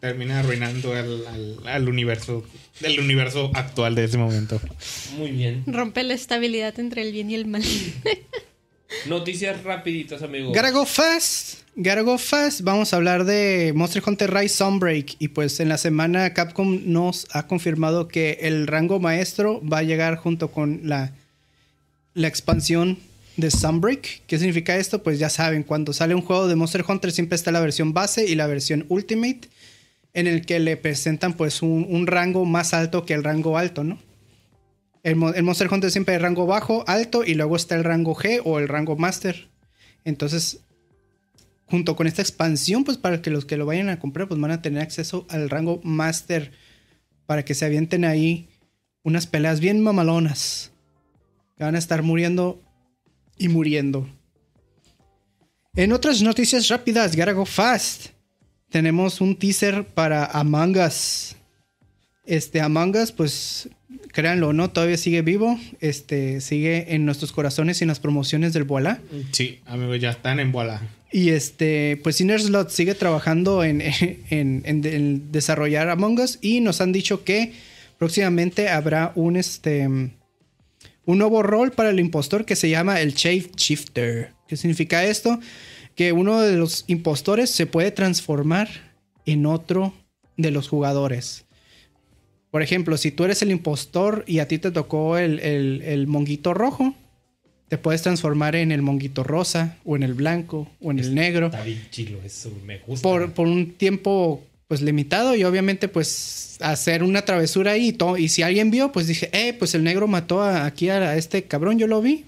[0.00, 2.42] Termina arruinando al, al, al universo,
[2.80, 4.60] el universo actual de ese momento.
[5.18, 5.62] Muy bien.
[5.66, 7.62] Rompe la estabilidad entre el bien y el mal.
[9.06, 10.54] Noticias rapiditas, amigos.
[10.54, 11.60] Gotta go fast.
[11.76, 12.62] Gotta go fast.
[12.62, 15.16] Vamos a hablar de Monster Hunter Rise Sunbreak.
[15.18, 19.82] Y pues en la semana Capcom nos ha confirmado que el rango maestro va a
[19.82, 21.12] llegar junto con la,
[22.14, 22.98] la expansión
[23.36, 24.22] de Sunbreak.
[24.26, 25.02] ¿Qué significa esto?
[25.02, 28.26] Pues ya saben, cuando sale un juego de Monster Hunter siempre está la versión base
[28.26, 29.48] y la versión Ultimate.
[30.12, 33.84] En el que le presentan pues un, un rango más alto que el rango alto,
[33.84, 33.98] ¿no?
[35.02, 38.14] El, Mo- el Monster Hunter siempre hay rango bajo, alto y luego está el rango
[38.14, 39.48] G o el rango Master.
[40.04, 40.60] Entonces,
[41.66, 44.50] junto con esta expansión, pues para que los que lo vayan a comprar, pues van
[44.50, 46.52] a tener acceso al rango Master.
[47.26, 48.48] Para que se avienten ahí
[49.04, 50.72] unas peleas bien mamalonas.
[51.56, 52.60] Que van a estar muriendo
[53.38, 54.08] y muriendo.
[55.76, 58.08] En otras noticias rápidas, gotta go fast.
[58.70, 61.36] Tenemos un teaser para Among Us.
[62.26, 63.68] Este Among Us, pues
[64.12, 65.58] créanlo o no, todavía sigue vivo.
[65.80, 69.00] Este sigue en nuestros corazones y en las promociones del Bola.
[69.32, 70.80] Sí, amigos, ya están en bola.
[71.12, 73.80] Y este, pues Slot sigue trabajando en,
[74.30, 77.52] en- en- en desarrollar Among Us y nos han dicho que
[77.98, 79.86] próximamente habrá un este
[81.06, 84.30] un nuevo rol para el impostor que se llama el Shape Shifter.
[84.46, 85.40] ¿Qué significa esto?
[85.94, 88.68] Que uno de los impostores se puede transformar
[89.26, 89.92] en otro
[90.36, 91.44] de los jugadores.
[92.50, 96.06] Por ejemplo, si tú eres el impostor y a ti te tocó el, el- el
[96.06, 96.94] monguito rojo,
[97.68, 101.46] te puedes transformar en el monguito rosa, o en el blanco, o en el negro,
[101.46, 103.02] Está bien chilo eso, me gusta.
[103.08, 108.16] por, por un tiempo pues limitado y obviamente pues hacer una travesura ahí y, todo.
[108.16, 111.44] y si alguien vio pues dije, eh, pues el negro mató a- aquí a, este
[111.44, 112.24] cabrón, yo lo vi.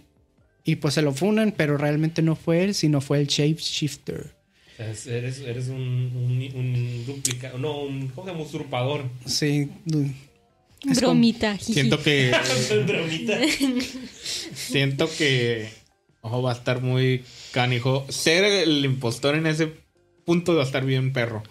[0.64, 4.32] Y pues se lo funan, pero realmente no fue él, sino fue el Shapeshifter.
[4.78, 8.42] Es- eres, eres un, un, un duplica- no, un, ¿cómo?
[8.42, 9.04] Usurpador.
[9.26, 9.68] Sí.
[10.88, 11.58] Es Bromita.
[11.58, 12.32] Siento que.
[12.86, 13.38] Bromita.
[14.54, 15.68] siento que.
[16.20, 18.06] Ojo, va a estar muy canijo.
[18.08, 19.72] Ser el impostor en ese
[20.24, 21.42] punto va a estar bien perro.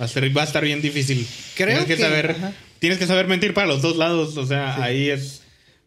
[0.00, 1.26] Va a, ser, va a estar bien difícil.
[1.56, 2.30] Creo tienes que, que- saber.
[2.32, 2.52] ajá.
[2.78, 4.36] Tienes que saber mentir para los dos lados.
[4.36, 5.41] O sea, ahí es.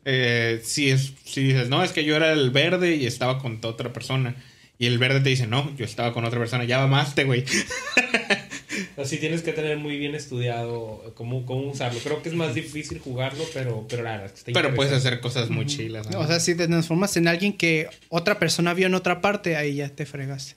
[0.05, 1.13] Eh, si es.
[1.25, 4.35] Si dices, no, es que yo era el verde y estaba con otra persona.
[4.77, 6.63] Y el verde te dice, no, yo estaba con otra persona.
[6.63, 7.43] Ya mamaste, güey.
[8.97, 11.99] Así tienes que tener muy bien estudiado cómo, cómo usarlo.
[12.03, 14.93] Creo que es más difícil jugarlo, pero, pero la verdad es que está Pero puedes
[14.93, 16.09] hacer cosas muy chilas.
[16.09, 16.19] ¿no?
[16.19, 19.75] O sea, si te transformas en alguien que otra persona vio en otra parte, ahí
[19.75, 20.55] ya te fregaste.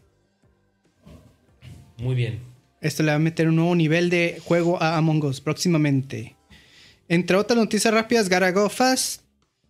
[1.98, 2.40] Muy bien.
[2.80, 6.36] Esto le va a meter un nuevo nivel de juego a Among Us próximamente.
[7.08, 9.27] Entre otras noticias rápidas, Gotta Go Fast.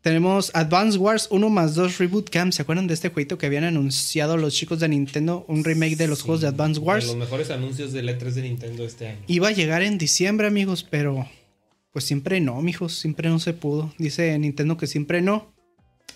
[0.08, 2.50] Tenemos Advance Wars 1 más 2 Reboot Camp.
[2.54, 5.44] ¿Se acuerdan de este jueguito que habían anunciado los chicos de Nintendo?
[5.48, 7.06] Un remake de los Sí, juegos de Advance De Wars.
[7.08, 9.18] los mejores anuncios del E3 de Nintendo este año.
[9.26, 11.28] Iba a llegar en diciembre, amigos, pero
[11.92, 12.94] pues siempre no, mijos.
[12.94, 13.92] Siempre no se pudo.
[13.98, 15.52] Dice Nintendo que siempre no.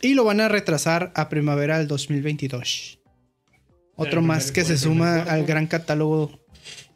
[0.01, 2.98] Y lo van a retrasar a primavera del 2022.
[3.97, 6.40] Otro el más que se suma al gran catálogo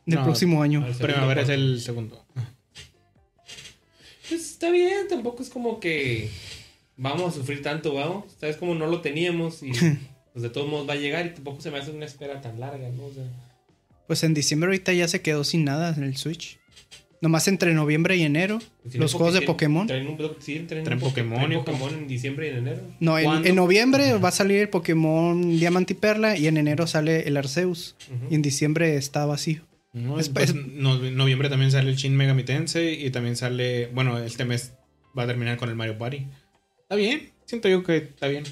[0.06, 0.82] del No, próximo año.
[0.98, 2.24] Primavera es el segundo.
[4.30, 6.30] Pues está bien, tampoco es como que
[6.96, 8.24] vamos a sufrir tanto, vamos.
[8.40, 9.70] Sabes como no lo teníamos y
[10.32, 12.58] pues de todos modos va a llegar y tampoco se me hace una espera tan
[12.60, 13.04] larga, ¿no?
[13.06, 13.24] O sea,
[14.06, 16.58] Pues en diciembre ahorita ya se quedó sin nada en el Switch.
[17.22, 18.58] Nomás entre noviembre y enero.
[18.82, 19.86] pues, si los no, juegos de Pokémon.
[19.86, 22.56] Traen un, sí, traen, Traen un Poké- Pokémon traen y Pokémon en diciembre y en
[22.58, 22.82] enero.
[23.00, 26.86] No, en, en noviembre va a salir el Pokémon Diamante y Perla y en enero
[26.86, 27.96] sale el Arceus.
[28.30, 29.62] Y en diciembre está vacío.
[29.94, 33.86] No, Es- pues, es- no- noviembre también sale el Shin Megami Tensei y también sale,
[33.94, 34.74] bueno, este mes
[35.18, 36.26] va a terminar con el Mario Party.
[36.86, 38.44] Está bien, siento yo que está bien.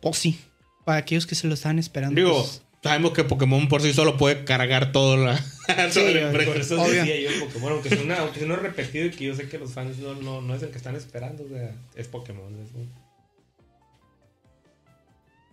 [0.00, 0.38] O sí.
[0.86, 2.14] Para aquellos que se lo estaban esperando.
[2.14, 5.32] Digo, pues, sabemos que Pokémon por sí solo puede cargar todo la,
[5.68, 6.30] empresa.
[6.50, 7.04] Por eso Obvio.
[7.04, 9.48] decía yo el Pokémon, aunque sea, una, aunque sea uno repetido y que yo sé
[9.50, 12.46] que los fans no, no, no es el que están esperando, o sea, es Pokémon.
[12.62, 12.90] es un-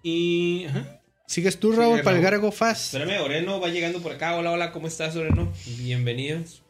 [0.03, 1.01] Y ajá.
[1.27, 2.03] ¿Sigues tú, Sí, Raúl, Raúl.
[2.03, 2.93] para el Gargo Fast?
[2.93, 4.35] Espérame, Oreno va llegando por acá.
[4.37, 5.51] Hola, hola, ¿cómo estás, Oreno?
[5.79, 6.61] Bienvenidos.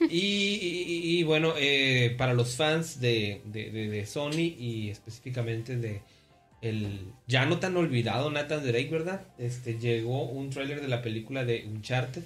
[0.00, 0.16] Y,
[0.60, 6.00] y- y bueno, eh, para los fans de, de- de- de Sony y específicamente de
[6.60, 9.22] el ya no tan olvidado Nathan Drake, ¿verdad?
[9.38, 12.22] Este llegó un tráiler de la película de Uncharted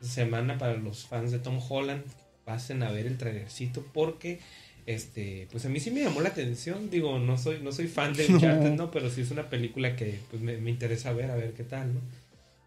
[0.00, 2.02] esta semana para los fans de Tom Holland.
[2.44, 4.38] Pasen a ver el trailercito porque
[4.86, 6.90] este, pues a mí sí me llamó la atención.
[6.90, 8.90] Digo, no soy no soy fan de Uncharted, ¿no?
[8.90, 11.94] Pero sí es una película que pues, me, me interesa ver, a ver qué tal,
[11.94, 12.00] ¿no?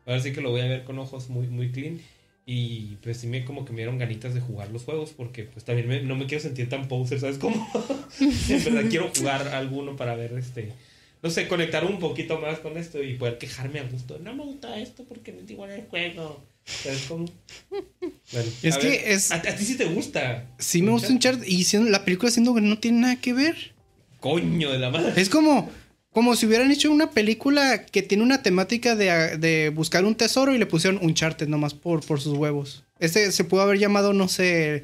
[0.06, 2.00] Ahora sí que lo voy a ver con ojos muy, muy clean.
[2.52, 5.64] Y pues sí me como que me dieron ganitas de jugar los juegos porque pues
[5.66, 7.68] también me- no me quiero sentir tan poser, ¿sabes cómo?
[8.20, 10.74] en verdad quiero jugar alguno para ver este...
[11.22, 14.18] No sé, conectar un poquito más con esto y poder quejarme a gusto.
[14.24, 16.44] No me gusta esto porque no es igual el juego.
[16.66, 17.26] ¿Sabes cómo?
[18.32, 20.48] Bueno, Es a que ver, es- A, a ti sí te gusta.
[20.58, 23.74] Sí me gusta Uncharted y siendo- la película siendo que no tiene nada que ver.
[24.22, 25.22] Coño de la madre.
[25.22, 25.70] Es como,
[26.12, 30.54] como si hubieran hecho una película que tiene una temática de, de buscar un tesoro
[30.54, 32.84] y le pusieron Uncharted nomás por, por sus huevos.
[33.00, 34.84] Este se pudo haber llamado, no sé,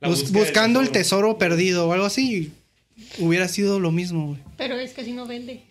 [0.00, 1.38] bus- buscando el tesoro.
[1.38, 2.52] perdido o algo así.
[3.18, 4.40] y Hubiera sido lo mismo, güey.
[4.56, 5.62] Pero es que así no vende.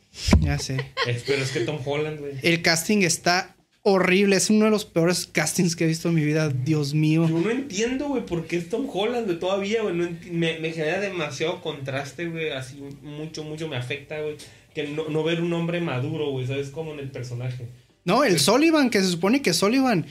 [0.41, 0.77] Ya sé.
[1.07, 2.33] Es- pero es que Tom Holland, güey.
[2.43, 4.35] El casting está horrible.
[4.35, 6.49] Es uno de los peores castings que he visto en mi vida.
[6.49, 7.27] Dios mío.
[7.27, 9.95] Yo no entiendo, güey, por qué es Tom Holland, güey, todavía, güey.
[9.95, 12.51] no me, me genera demasiado contraste, güey.
[12.51, 14.35] Así mucho, mucho me afecta, güey.
[14.73, 16.69] Que no, no ver un hombre maduro, güey, ¿sabes?
[16.69, 17.68] Como en el personaje.
[18.06, 20.06] No, el Sullivan, que se supone que Sullivan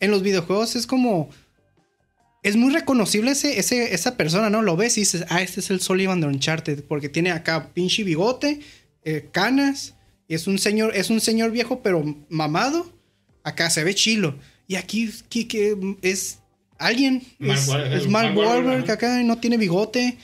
[0.00, 1.30] en los videojuegos es como.
[2.42, 4.62] Es muy reconocible ese, ese, esa persona, ¿no?
[4.62, 6.84] Lo ves y dices, ah, este es el Sullivan de Uncharted.
[6.84, 8.60] Porque tiene acá pinche bigote,
[9.04, 9.94] eh, canas.
[10.26, 12.90] Y es un señor, es un señor viejo, pero mamado.
[13.42, 14.36] Acá se ve chilo.
[14.66, 16.38] Y aquí que, que es
[16.78, 17.22] alguien.
[17.38, 17.68] Mark es,
[18.02, 20.16] es Mark Mark Wahlberg, acá, no tiene bigote.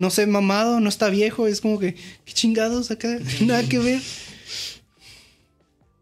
[0.00, 1.46] No sé, mamado, no está viejo.
[1.46, 3.18] Es como que, qué chingados acá.
[3.42, 4.00] Nada que ver.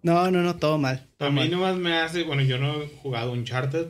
[0.02, 1.06] No, no, no, todo mal.
[1.18, 3.88] A mí nomás me hace, bueno, yo no he jugado Uncharted.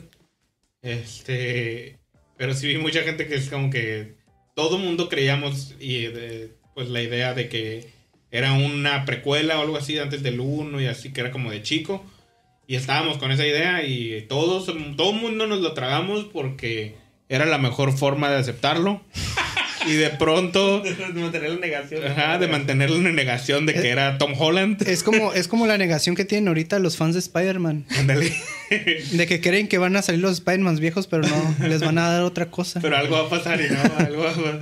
[0.81, 1.97] Este,
[2.37, 4.15] pero sí vi mucha gente que es como que
[4.55, 7.89] todo mundo creíamos y de- pues la idea de que
[8.31, 11.61] era una precuela o algo así antes del 1 y así que era como de
[11.61, 12.03] chico.
[12.67, 14.65] Y estábamos con esa idea y todos,
[14.95, 16.95] todo el mundo nos lo tragamos porque
[17.27, 19.01] era la mejor forma de aceptarlo.
[19.89, 20.81] y de pronto,
[21.13, 22.05] De mantener la negación.
[22.05, 24.87] ajá, de mantenerlo en negación de que era Tom Holland.
[24.87, 27.85] Es como, es como la negación que tienen ahorita los fans de Spider-Man.
[27.97, 28.33] Ándale.
[29.11, 32.09] De que creen que van a salir los Spider-Man viejos, pero no, les van a
[32.09, 32.79] dar otra cosa.
[32.81, 34.59] Pero algo va a pasar y no, algo va a pasar.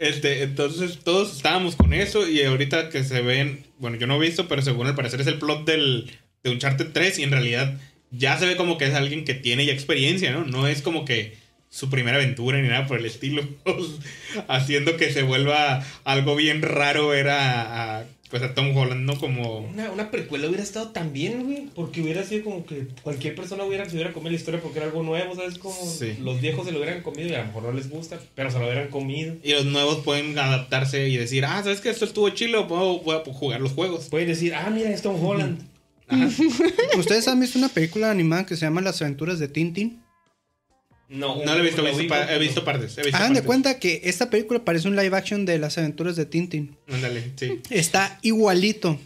[0.00, 4.26] Este, entonces todos estábamos con eso y ahorita que se ven, bueno, yo no he
[4.26, 6.10] visto, pero según el parecer es el plot del,
[6.42, 7.78] de Uncharted 3 y en realidad
[8.10, 10.44] ya se ve como que es alguien que tiene ya experiencia, ¿no?
[10.44, 11.36] No es como que
[11.70, 13.42] su primera aventura ni nada por el estilo,
[14.48, 19.18] haciendo que se vuelva algo bien raro ver a, a, pues a Tom Holland, ¿no?
[19.18, 19.58] Como...
[19.60, 21.68] Una, una precuela hubiera estado tan bien, güey.
[21.74, 24.86] Porque hubiera sido como que cualquier persona hubiera, se hubiera comido la historia porque era
[24.86, 25.58] algo nuevo, ¿sabes?
[25.58, 26.16] Como Sí.
[26.20, 28.58] los viejos se lo hubieran comido y a lo mejor no les gusta, pero se
[28.58, 29.36] lo hubieran comido.
[29.42, 32.66] Y los nuevos pueden adaptarse y decir, ah, ¿sabes que esto estuvo chilo?
[32.68, 34.08] Puedo, a jugar los juegos.
[34.08, 35.60] Pueden decir, ah, mira, es Tom Holland.
[36.98, 40.02] ¿Ustedes han visto una película animada que se llama Las aventuras de Tintin?
[41.10, 42.96] No, No lo he visto, he visto, ubico, pa- he pero- visto partes.
[42.96, 46.14] He visto Hagan de cuenta que esta película parece un live action de Las aventuras
[46.16, 46.76] de Tintin.
[46.88, 47.60] Ándale, sí.
[47.68, 48.98] Está igualito.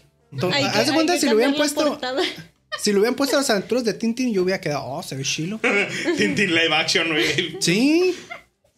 [0.72, 2.22] Haz de cuenta que si lo hubieran puesto, portada.
[2.78, 5.58] si lo hubieran puesto Las aventuras de Tintin, yo hubiera quedado, oh, se ve chilo.
[6.18, 7.56] Tintin live action, güey.
[7.60, 8.14] Sí,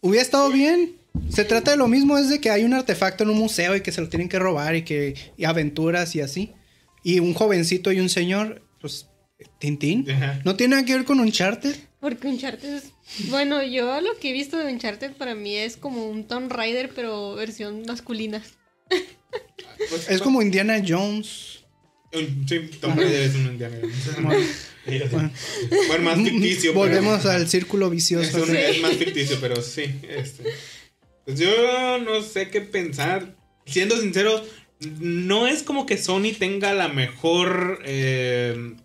[0.00, 0.96] hubiera estado bien.
[1.30, 3.80] Se trata de lo mismo, es de que hay un artefacto en un museo y
[3.80, 6.52] que se lo tienen que robar y que y aventuras y así.
[7.02, 9.08] Y un jovencito y un señor, pues,
[9.58, 10.08] Tintín.
[10.10, 10.40] Ajá.
[10.44, 11.74] No tiene nada que ver con Uncharted.
[12.06, 12.92] Porque Uncharted es...
[13.30, 16.90] Bueno, yo lo que he visto de Uncharted para mí es como un Tomb Raider,
[16.94, 18.40] pero versión masculina.
[20.08, 21.64] Es como Indiana Jones.
[22.12, 24.20] Sí, Tom Raider es un Indiana Jones.
[24.20, 25.30] Bueno,
[25.88, 26.70] Bueno, más ficticio.
[26.72, 28.44] pero- volvemos al círculo Es, vicioso.
[28.44, 29.82] un- es más ficticio, pero sí.
[30.08, 30.44] Este.
[31.24, 33.36] Pues yo no sé qué pensar.
[33.66, 34.44] Siendo sincero,
[35.00, 38.76] no es como que Sony tenga la mejor eh,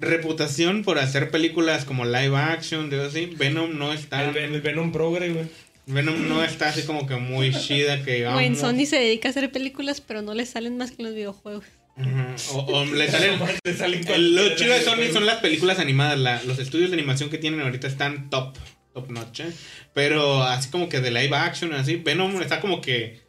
[0.00, 3.26] reputación por hacer películas como live action, de así.
[3.36, 4.24] Venom no está.
[4.24, 5.46] El, Ven- el Venom Progre, güey.
[5.86, 8.40] Venom no está así como que muy chida que digamos.
[8.40, 11.64] Bueno, Sony se dedica a hacer películas, pero no le salen más que los videojuegos.
[11.96, 12.34] Ajá.
[12.52, 13.38] O, o le salen.
[13.62, 14.04] Te salen
[14.34, 16.18] lo chido de Sony son las películas animadas.
[16.18, 18.56] la- los estudios de animación que tienen ahorita están top,
[18.92, 19.40] top notch.
[19.40, 19.52] ¿eh?
[19.94, 23.24] Pero así como que de live action, así, Venom está como que.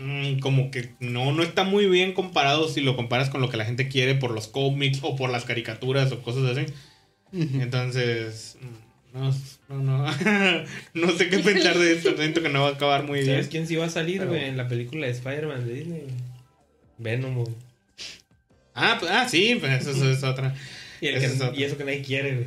[0.00, 3.56] Mm, como que no, no está muy bien comparado si lo comparas con lo que
[3.56, 6.72] la gente quiere por los cómics o por las caricaturas o cosas así.
[7.32, 8.56] Entonces.
[8.60, 9.34] mm, No,
[9.68, 10.14] no, no.
[10.94, 12.16] no sé qué pensar de esto.
[12.16, 13.30] Siento que no va a acabar muy bien.
[13.32, 14.34] ¿Sabes quién sí va a salir, Pero-?
[14.36, 16.02] En la película de Spider-Man de Disney.
[16.98, 17.44] Venom.
[18.74, 20.54] Ah, pues- ah, sí, pues eso, eso es otra.
[21.00, 21.58] Y, el Esa que- es otra.
[21.58, 22.46] y eso que nadie quiere, güey.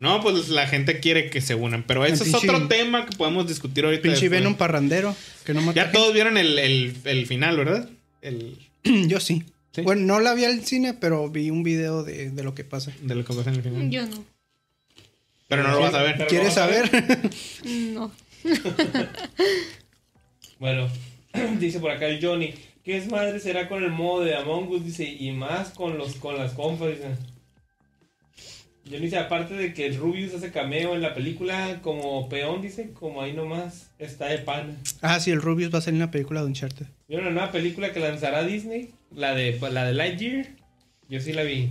[0.00, 1.84] No, pues la gente quiere que se unan.
[1.86, 4.02] Pero eso es otro tema que podemos discutir ahorita.
[4.02, 4.40] Pinche después.
[4.40, 5.16] Venom parrandero.
[5.44, 7.88] Que no Ya todos vieron el, el, el final, ¿verdad?
[8.22, 8.58] El,
[9.08, 9.44] Yo sí.
[9.72, 9.82] ¿Sí?
[9.82, 12.92] Bueno, no la vi al cine, pero vi un video de, de lo que pasa.
[13.02, 13.90] de lo que pasa en el final.
[13.90, 14.24] Yo no.
[15.48, 16.26] Pero no lo vas a ver.
[16.26, 16.90] ¿Quieres saber?
[17.64, 18.12] No.
[20.58, 20.88] Bueno,
[21.60, 22.52] dice por acá el Johnny.
[22.84, 24.84] ¿Qué es madre será con el modo de Among Us?
[24.84, 27.14] Dice, y más con los con las compas, dice.
[28.90, 32.90] Johnny dice, aparte de que el Rubius hace cameo en la película como peón, dice,
[32.92, 34.76] como ahí nomás está de pana.
[35.02, 36.86] ah, sí, el Rubius va a salir en la película de Uncharted.
[37.08, 38.90] ¿Vieron la nueva película que lanzará Disney?
[39.14, 40.46] La de, la de Lightyear.
[41.08, 41.70] Yo sí la vi.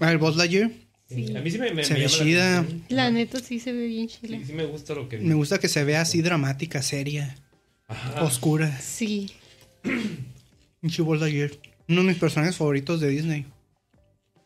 [0.00, 0.70] Ah, el Buzz Lightyear.
[1.08, 1.34] Sí.
[1.36, 2.58] A mí sí me, me, Se me ve llama la chida.
[2.60, 2.84] atención.
[2.88, 4.38] La neta sí se ve bien chila.
[4.38, 5.24] Sí, sí me gusta lo que vi.
[5.26, 7.36] Me gusta que se vea así dramática, seria,
[7.88, 8.22] Ajá.
[8.22, 8.78] oscura.
[8.80, 9.30] Sí.
[10.82, 11.50] Buzz Lightyear.
[11.88, 13.44] Uno de mis personajes favoritos de Disney.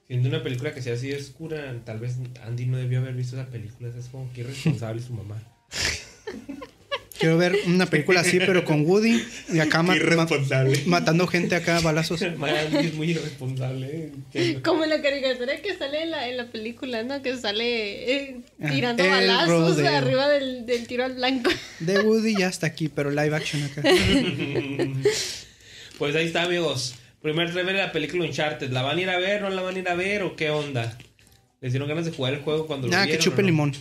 [0.07, 3.41] Siendo una película que sea así de oscura, tal vez Andy no debió haber visto
[3.41, 3.89] esa película.
[3.99, 5.43] Es como que irresponsable su mamá.
[7.19, 9.23] Quiero ver una película así, pero con Woody.
[9.51, 10.83] Y acá ma- ma- Irresponsable.
[10.87, 12.21] matando gente acá a balazos.
[12.23, 14.11] Andy es muy irresponsable.
[14.35, 14.61] ¿eh?
[14.63, 17.23] Como la caricatura que sale en la, en la película, ¿no?
[17.23, 19.97] Que sale eh, Ah, tirando el balazos rodeo.
[19.97, 21.51] arriba del, del tiro al blanco.
[21.81, 23.83] De Woody ya está aquí, pero live action acá.
[25.99, 26.95] Pues ahí está, amigos.
[27.25, 28.71] Primer trailer de la película Uncharted.
[28.71, 29.41] ¿La van a ir a ver?
[29.41, 30.23] ¿No la van a ir a ver?
[30.25, 30.99] ¿O qué onda?
[31.63, 33.25] ¿Les dieron ganas de jugar el juego cuando lo Ah, que vieron?
[33.25, 33.47] chupe no?
[33.49, 33.73] limón.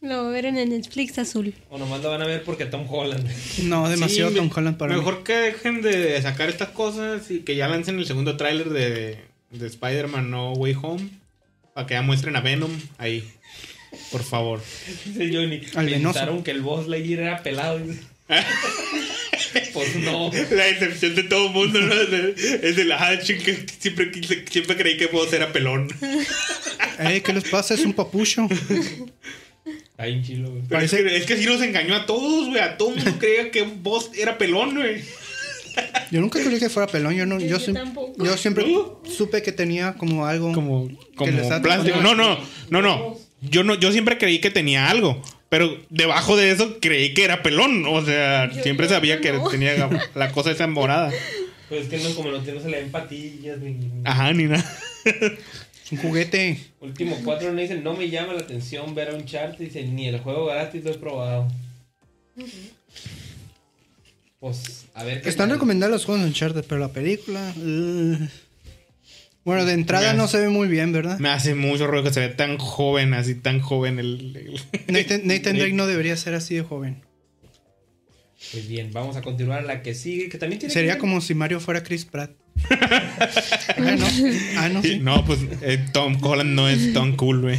[0.00, 1.54] Lo ver en el Netflix azul.
[1.70, 3.24] O nomás la van a ver porque Tom Holland.
[3.62, 4.98] No, demasiado Sí, Tom Holland para mí.
[4.98, 9.16] Mejor que dejen de sacar estas cosas y que ya lancen el segundo tráiler de,
[9.52, 11.08] de Spider-Man No Way Home.
[11.74, 13.22] Para que ya muestren a Venom ahí.
[14.10, 14.60] Por favor.
[15.04, 15.60] Dice Johnny.
[15.76, 16.14] Al venoso.
[16.14, 17.78] Pensaron que el boss Lightyear era pelado.
[19.72, 20.30] pues no.
[20.50, 21.92] La decepción de todo el mundo, ¿no?
[21.94, 24.10] Es de- la que siempre,
[24.50, 25.88] siempre creí que vos era pelón.
[26.98, 27.72] Eh, ¿Qué les pasa?
[27.74, 28.46] Es un papucho.
[29.64, 30.62] Está bien chilo, güey.
[30.68, 32.60] Pero Parece- es, que, es que así nos engañó a todos, güey.
[32.60, 35.02] A todo el mundo creía que vos era pelón, güey.
[36.10, 37.14] Yo nunca creí que fuera pelón.
[37.14, 38.22] Yo, no, yo, Yo sim- tampoco.
[38.22, 38.66] yo siempre
[39.16, 40.52] supe que tenía como algo.
[40.52, 42.00] Como, como plástico.
[42.02, 42.38] No, no,
[42.68, 43.18] no, no.
[43.40, 45.20] Yo no, yo siempre creí que tenía algo.
[45.52, 47.84] Pero debajo de eso creí que era pelón.
[47.86, 49.46] O sea, Yo- siempre yo sabía que no.
[49.50, 51.12] tenía la cosa esa morada.
[51.68, 53.76] Pues es que no, como no, no se le ven patillas ni.
[54.02, 54.64] Ajá, ni nada.
[55.04, 56.58] Es un juguete.
[56.80, 59.58] Último cuatro no dicen, no me llama la atención ver a un chart.
[59.58, 61.48] Dicen, ni el juego gratis lo he probado.
[64.40, 67.52] Pues, a ver qué Están recomendados los juegos de Uncharted, pero la película.
[67.58, 68.26] uh.
[69.44, 71.18] Bueno, de entrada no se ve muy bien, ¿verdad?
[71.18, 74.36] Me hace mucho ruido que se ve tan joven, así tan joven el.
[74.36, 77.02] el- Nathan, Nathan Drake no debería ser así de joven.
[78.52, 81.20] Pues bien, vamos a continuar a la que sigue, que también tiene Sería que como
[81.20, 82.32] si Mario fuera Chris Pratt.
[82.70, 84.06] ah, no.
[84.58, 84.98] Ah, no, sí.
[85.00, 87.58] No, pues eh, Tom Holland no es tan cool, güey.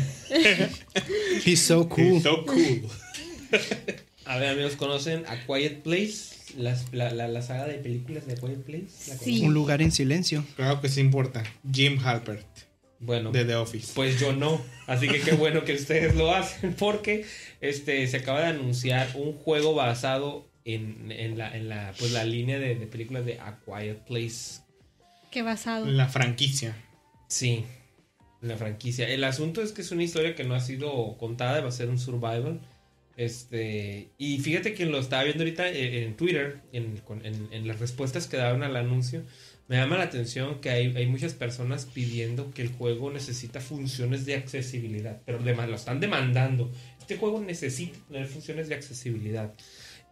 [1.46, 2.16] He's so cool.
[2.18, 2.82] He's so cool.
[4.26, 6.33] A ver, amigos, ¿conocen A Quiet Place?
[6.58, 8.88] Las- la, la, la saga de películas de A Quiet Place.
[9.12, 9.42] ¿La Sí.
[9.44, 10.46] Un lugar en silencio.
[10.56, 11.44] Claro que sí importa.
[11.72, 12.46] Jim Halpert,
[13.00, 13.92] Bueno, de The Office.
[13.96, 14.62] pues yo no.
[14.88, 17.26] Así que qué bueno que ustedes lo hacen, porque
[17.62, 22.24] este se acaba de anunciar un juego basado en, en la, en la, pues, la
[22.24, 24.62] línea de, de películas de A Quiet Place.
[25.32, 25.86] Qué basado.
[25.88, 26.76] La franquicia.
[27.28, 27.66] Sí,
[28.42, 29.10] la franquicia.
[29.10, 31.90] El asunto es que es una historia que no ha sido contada, va a ser
[31.90, 32.60] un survival.
[33.16, 37.00] Este, y fíjate que lo estaba viendo ahorita eh, en Twitter, en,
[37.52, 39.24] en- las respuestas que daban al anuncio.
[39.68, 44.26] Me llama la atención que hay, hay muchas personas pidiendo que el juego necesita funciones
[44.26, 46.72] de accesibilidad, pero lo están demandando.
[47.00, 49.54] Este juego necesita tener funciones de accesibilidad.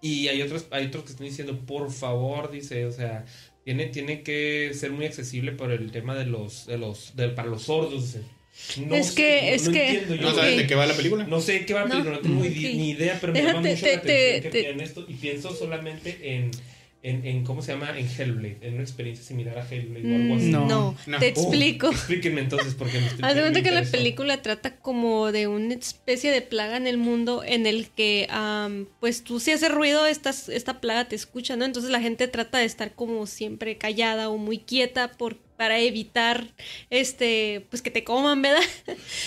[0.01, 3.25] Y hay otros, hay otros que están diciendo, por favor, dice, o sea,
[3.63, 7.47] Tiene, tiene que ser muy accesible por el tema de los, de los, de- para
[7.49, 8.17] los sordos.
[8.85, 10.21] No Es sé, que- no- es no que- entiendo yo.
[10.29, 11.23] ¿No sabes de qué va la película?
[11.25, 11.91] No sé qué va a No.
[11.97, 14.69] pedir, no tengo ni idea, pero me llama mucho te- la atención te- que te-
[14.69, 16.51] en esto y pienso solamente en,
[17.03, 17.97] en, en, ¿cómo se llama?
[17.97, 20.45] En Hellblade, en una experiencia similar a Hellblade o algo así.
[20.45, 20.67] Mm, No.
[20.67, 21.17] No, No.
[21.19, 21.89] te Oh, explico.
[21.89, 25.73] explíquenme entonces porque me estoy Haz de cuenta que la película trata como de una
[25.73, 28.27] especie de plaga en el mundo en el que,
[28.99, 31.65] pues tú si haces ruido, esta, esta plaga te escucha, ¿no?
[31.65, 36.47] Entonces la gente trata de estar como siempre callada o muy quieta por, para evitar,
[36.89, 38.63] este, pues que te coman, ¿verdad?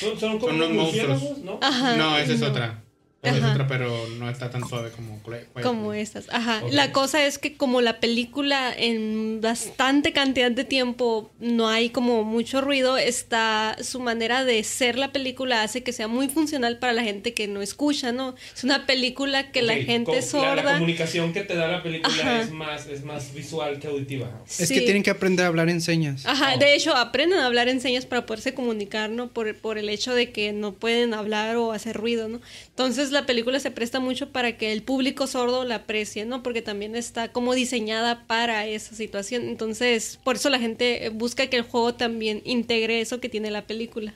[0.00, 1.38] Son, son como Son unos monstruos.
[1.44, 1.60] ¿no?
[1.62, 1.94] Ajá.
[1.94, 2.48] no, esa es no.
[2.48, 2.82] otra.
[3.24, 5.20] Es otra, pero no está tan suave como
[5.62, 6.60] Como estas, ajá.
[6.64, 6.72] Ok.
[6.72, 12.24] La cosa es que como la película en bastante cantidad de tiempo no hay como
[12.24, 16.92] mucho ruido, está su manera de ser la película hace que sea muy funcional para
[16.92, 18.34] la gente que no escucha, ¿no?
[18.54, 20.20] Es una película que la Ok, gente co- La,
[20.54, 20.72] la sorda.
[20.74, 22.40] comunicación que te da la película Ajá.
[22.42, 24.30] es más, es más visual que auditiva.
[24.46, 24.74] Es Sí.
[24.74, 26.26] que tienen que aprender a hablar en señas.
[26.26, 26.58] Ajá, Oh.
[26.58, 29.28] de hecho aprenden a hablar en señas para poderse comunicar, ¿no?
[29.32, 32.40] Por, por el hecho de que no pueden hablar o hacer ruido, ¿no?
[32.68, 36.42] Entonces la película se presta mucho para que el público sordo la aprecie, ¿no?
[36.42, 39.48] Porque también está como diseñada para esa situación.
[39.48, 43.66] Entonces, por eso la gente busca que el juego también integre eso que tiene la
[43.66, 44.14] película.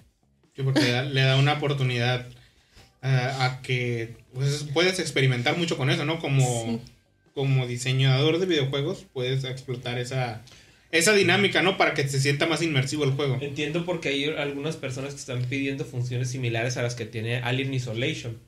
[0.54, 2.26] Sí, porque le da, le da una oportunidad
[3.00, 6.18] a que pues, puedes experimentar mucho con eso, ¿no?
[6.18, 6.80] Como,
[7.34, 10.42] como diseñador de videojuegos puedes explotar esa,
[10.90, 11.76] esa dinámica, ¿no?
[11.76, 13.38] Para que se sienta más inmersivo el juego.
[13.40, 17.72] Entiendo porque hay algunas personas que están pidiendo funciones similares a las que tiene Alien
[17.72, 18.38] Isolation.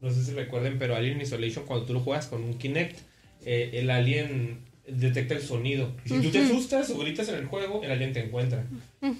[0.00, 2.98] No sé si recuerden, pero Alien Isolation, cuando tú lo juegas con un Kinect,
[3.44, 4.58] eh, el alien
[4.88, 5.92] detecta el sonido.
[6.04, 8.64] Y si tú te asustas o gritas en el juego, el alien te encuentra.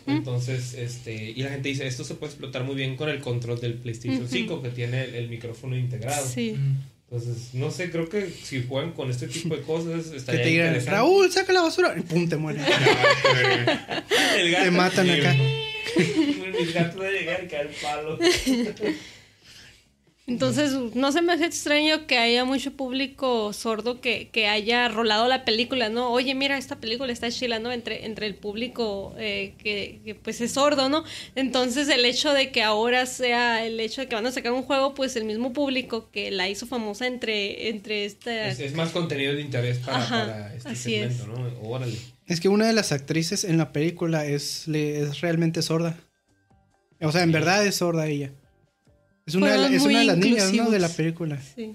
[0.07, 3.61] Entonces, este, y la gente dice, esto se puede explotar muy bien con el control
[3.61, 6.27] del PlayStation 5, que tiene el, el micrófono integrado.
[6.27, 6.57] Sí.
[7.11, 10.49] Entonces, no sé, creo que si juegan con este tipo de cosas, Que estaría te
[10.49, 10.87] digan.
[10.87, 11.95] Raúl, saca la basura.
[11.99, 12.61] Y pum, te muere.
[14.39, 15.37] El gato- Te matan acá.
[16.59, 18.19] Mis gatos de llegar y caer palo.
[20.27, 25.27] Entonces, no se me hace extraño que haya mucho público sordo que, que haya rolado
[25.27, 26.13] la película, ¿no?
[26.13, 27.73] Oye, mira, esta película está chila, ¿no?
[27.73, 31.03] Entre, entre el público eh, que, que, pues es sordo, ¿no?
[31.35, 34.63] Entonces, el hecho de que ahora sea el hecho de que van a sacar un
[34.63, 38.49] juego, pues el mismo público que la hizo famosa entre, entre esta...
[38.51, 41.69] Es, es más contenido de interés para, Ajá, para este segmento, ¿no?
[41.69, 41.97] Órale.
[42.27, 45.99] Es que una de las actrices en la película es, le- es realmente sorda.
[47.01, 48.31] O sea, en verdad es sorda ella.
[49.27, 50.71] Es una, de, es una de las niñas, ¿no?
[50.71, 51.41] De la película.
[51.55, 51.75] Sí,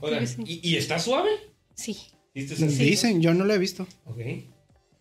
[0.00, 0.42] Oigan, Sí.
[0.46, 1.30] ¿y, y está suave?
[1.74, 1.96] sí.
[2.34, 3.86] Dicen, yo no la he visto.
[4.04, 4.18] Ok.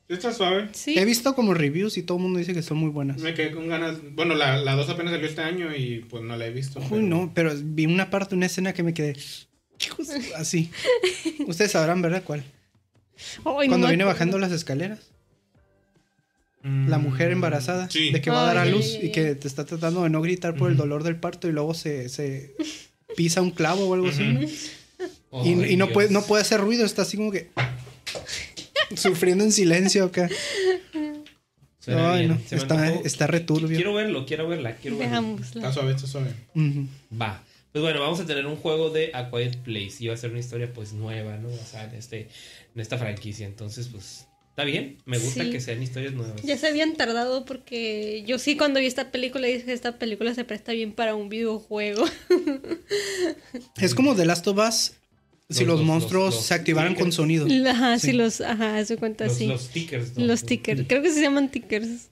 [0.09, 0.69] Está suave.
[0.71, 0.97] sí.
[0.97, 3.19] He visto como reviews y todo el mundo dice que son muy buenas.
[3.19, 3.97] Me quedé con ganas.
[4.15, 6.79] Bueno, la, la 2 apenas salió este año y pues no la he visto.
[6.79, 9.15] Uy, pero- no, pero vi una parte, una escena que me quedé.
[9.77, 10.71] Chicos, así.
[11.47, 12.23] Ustedes sabrán, ¿verdad?
[12.25, 12.43] ¿Cuál?
[13.43, 15.11] Cuando no viene bajando las escaleras.
[16.63, 17.89] Mm, La mujer embarazada.
[17.89, 18.11] Sí.
[18.11, 20.55] De que va a dar a luz y que te está tratando de no gritar
[20.55, 22.55] por el dolor del parto y luego se, se
[23.15, 24.23] pisa un clavo o algo así.
[25.43, 27.49] Y, y no, puede, no puede hacer ruido, está así como que.
[28.95, 30.29] sufriendo en silencio acá.
[31.87, 33.75] Ay, no, está, está returbio.
[33.77, 35.21] Quiero verlo, quiero verla, quiero verla.
[35.21, 35.61] Veámosla.
[35.61, 36.33] Está suave, está suave.
[37.19, 37.43] Va.
[37.71, 39.95] Pues bueno, vamos a tener un juego de A Quiet Place.
[39.99, 41.47] Y va a ser una historia pues nueva, ¿no?
[41.47, 42.27] O sea, en, este,
[42.75, 43.45] en esta franquicia.
[43.45, 44.27] Entonces, pues,
[44.57, 44.97] está bien.
[45.05, 45.51] Me gusta Sí.
[45.51, 46.41] que sean historias nuevas.
[46.41, 50.45] Ya se habían tardado porque yo sí cuando vi esta película dije esta película se
[50.45, 52.03] presta bien para un videojuego.
[53.79, 54.93] Es como The Last of Us
[55.49, 57.47] si Los- los, los- monstruos los- los se activaran con sonido.
[57.69, 58.13] Ajá, sí, Sí.
[58.13, 59.45] los, ajá, se cuenta así.
[59.45, 60.25] los stickers, ¿no?
[60.25, 62.09] Los tickers, creo que se llaman tickers.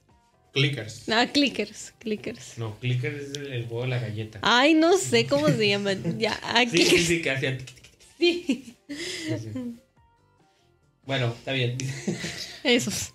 [0.53, 1.09] Clickers.
[1.09, 2.57] Ah, clickers, clickers.
[2.59, 4.39] No, clickers es el, el juego de la galleta.
[4.43, 6.17] Ay, no sé cómo se llaman.
[6.19, 6.77] Ya, aquí.
[6.77, 7.57] Sí, sí, sí, que hacían.
[8.19, 9.75] Sí, sí.
[11.05, 11.77] Bueno, está bien.
[12.63, 13.13] esos.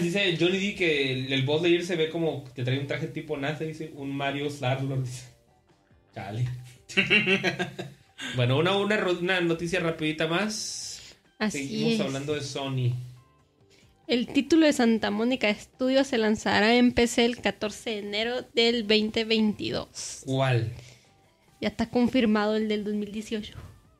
[0.00, 3.08] Dice Johnny D que el, el boss Layer se ve como que trae un traje
[3.08, 5.04] tipo NASA, dice un Mario Starlord.
[5.04, 5.24] dice.
[6.14, 6.48] Chale.
[8.36, 11.16] bueno, una, una, noticia rapidita más.
[11.38, 12.00] Así Seguimos es.
[12.00, 12.92] hablando de Sony.
[14.06, 18.86] El título de Santa Mónica Studios se lanzará en PC el 14 de enero del
[18.86, 20.22] 2022.
[20.26, 20.72] ¿Cuál?
[21.60, 23.54] Ya está confirmado el del 2018.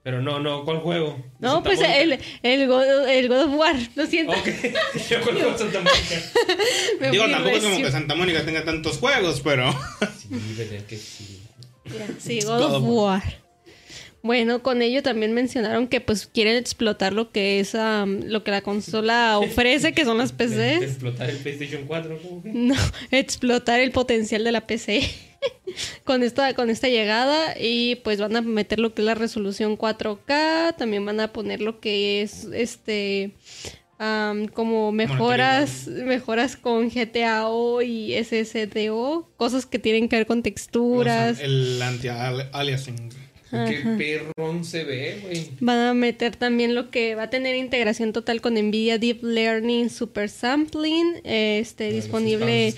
[0.04, 1.16] Pero no, no, ¿cuál juego?
[1.16, 4.32] ¿De No, Santa pues el, el, God, el God of War, lo siento.
[4.32, 4.48] Ok,
[5.10, 7.10] yo conozco Santa Mónica.
[7.10, 9.72] Digo, tampoco es como que Santa Mónica tenga tantos juegos, pero.
[10.20, 10.28] Sí,
[10.86, 11.42] que sí.
[12.18, 13.43] Sí, God of War.
[14.24, 18.50] Bueno, con ello también mencionaron que pues quieren explotar lo que es am, lo que
[18.50, 20.82] la consola ofrece, que son las De- de PCs.
[20.82, 22.48] explotar el PlayStation 4, ¿cómo que?
[22.50, 22.74] No,
[23.10, 25.02] explotar el potencial de la PC
[26.04, 29.76] con esta con esta llegada y pues van a meter lo que es la resolución
[29.76, 33.32] 4K, también van a poner lo que es este
[33.98, 41.40] am, como mejoras, mejoras con GTAO y SSDO, cosas que tienen que ver con texturas.
[41.40, 43.10] El anti-aliasing.
[43.68, 45.50] Qué perrón se ve, güey.
[45.60, 49.90] Van a meter también lo que va a tener integración total con NVIDIA Deep Learning
[49.90, 52.74] Super Sampling, este, disponible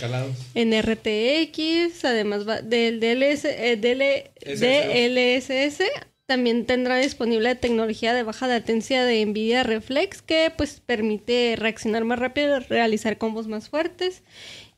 [0.55, 5.83] en RTX, además va del DLS, eh, DL DLSS.
[6.27, 12.19] También tendrá disponible tecnología de baja latencia de NVIDIA Reflex que pues permite reaccionar más
[12.19, 14.25] rápido, realizar combos más fuertes.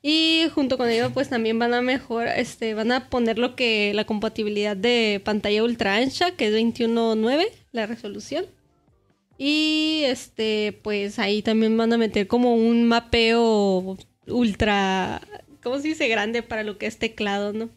[0.03, 3.93] Y junto con ello pues también van a mejorar, este, van a poner lo que
[3.95, 8.47] la compatibilidad de pantalla ultra ancha, que es 21.9 la resolución.
[9.39, 13.97] Y este, pues ahí también van a meter como un mapeo
[14.27, 15.21] ultra,
[15.63, 16.09] ¿cómo se dice?
[16.09, 17.71] Grande para lo que es teclado, ¿no?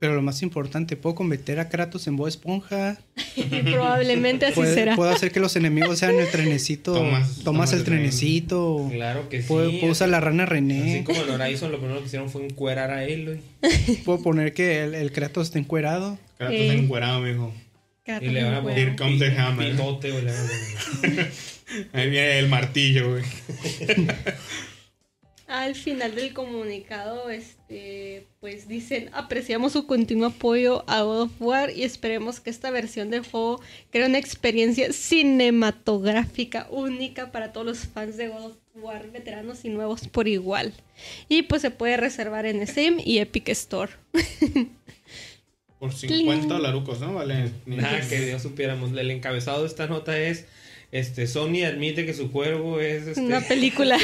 [0.00, 2.98] Pero lo más importante, puedo convertir a Kratos en Bob Esponja.
[3.64, 4.94] Probablemente así será.
[4.94, 6.94] Puedo hacer que los enemigos sean el trenecito.
[6.94, 7.96] Tomas- Tomas, tomas el el tren.
[7.98, 8.88] trenecito.
[8.92, 9.48] Claro que sí.
[9.48, 11.02] Puedo, puedo usar la rana Así René.
[11.04, 13.98] como en Horizon lo primero que hicieron fue encuerar a él, güey.
[14.04, 16.16] Puedo poner que el, el Kratos esté encuerado.
[16.38, 16.72] Kratos Eh.
[16.74, 17.52] encuerado, mijo.
[18.06, 19.72] Y le van a poner Here comes the hammer.
[19.72, 20.12] pitote.
[21.92, 23.24] Ahí viene el martillo, güey.
[25.48, 31.70] Al final del comunicado, este, pues dicen, apreciamos su continuo apoyo a God of War
[31.74, 33.58] y esperemos que esta versión del juego
[33.90, 39.70] cree una experiencia cinematográfica única para todos los fans de God of War, veteranos y
[39.70, 40.74] nuevos por igual.
[41.30, 43.92] Y pues se puede reservar en Steam y Epic Store.
[45.78, 47.14] Por 50 dolarucos, ¿no?
[47.14, 47.52] Vale.
[47.64, 48.92] Nada que Dios supiéramos.
[48.92, 50.44] El encabezado de esta nota es
[50.90, 53.98] este Sony admite que su juego es este, Una película.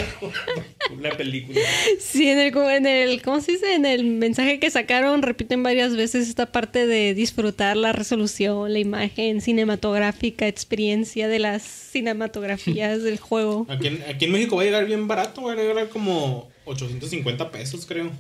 [0.91, 1.59] una película.
[1.99, 3.75] Sí, en el, en el, ¿cómo se dice?
[3.75, 8.79] En el mensaje que sacaron repiten varias veces esta parte de disfrutar la resolución, la
[8.81, 13.67] imagen cinematográfica, experiencia de las cinematografías del juego.
[13.71, 17.51] Aquí en, aquí en México va a llegar bien barato, va a llegar como 850
[17.51, 18.11] pesos, creo.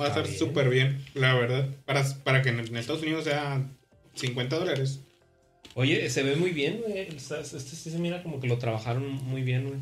[0.00, 0.38] Va a estar bien.
[0.38, 1.68] súper bien, la verdad.
[1.84, 3.62] Para, para que en, en Estados Unidos sea
[4.14, 5.00] 50 dólares.
[5.78, 7.00] Oye, se ve muy bien, güey.
[7.00, 9.78] Este, sí se mira como que lo trabajaron muy bien, güey.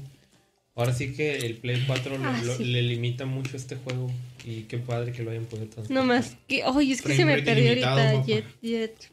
[0.75, 2.65] Ahora sí que el Play 4 lo- Ah, lo- sí.
[2.65, 4.11] le limita mucho este juego.
[4.45, 5.97] Y qué padre que lo hayan podido transportar.
[5.97, 8.25] No más que, oye, es que Frame se me perdió ahorita.
[8.27, 9.11] Jet, Jet.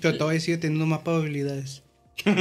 [0.00, 1.82] Pero todavía sigue teniendo mapa de habilidades.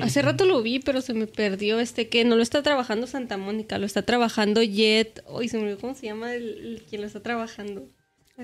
[0.00, 3.36] Hace rato lo vi, pero se me perdió este que no lo está trabajando Santa
[3.36, 5.22] Mónica, lo está trabajando Jet.
[5.26, 7.88] Hoy se me olvidó cómo se llama el, el quien lo está trabajando.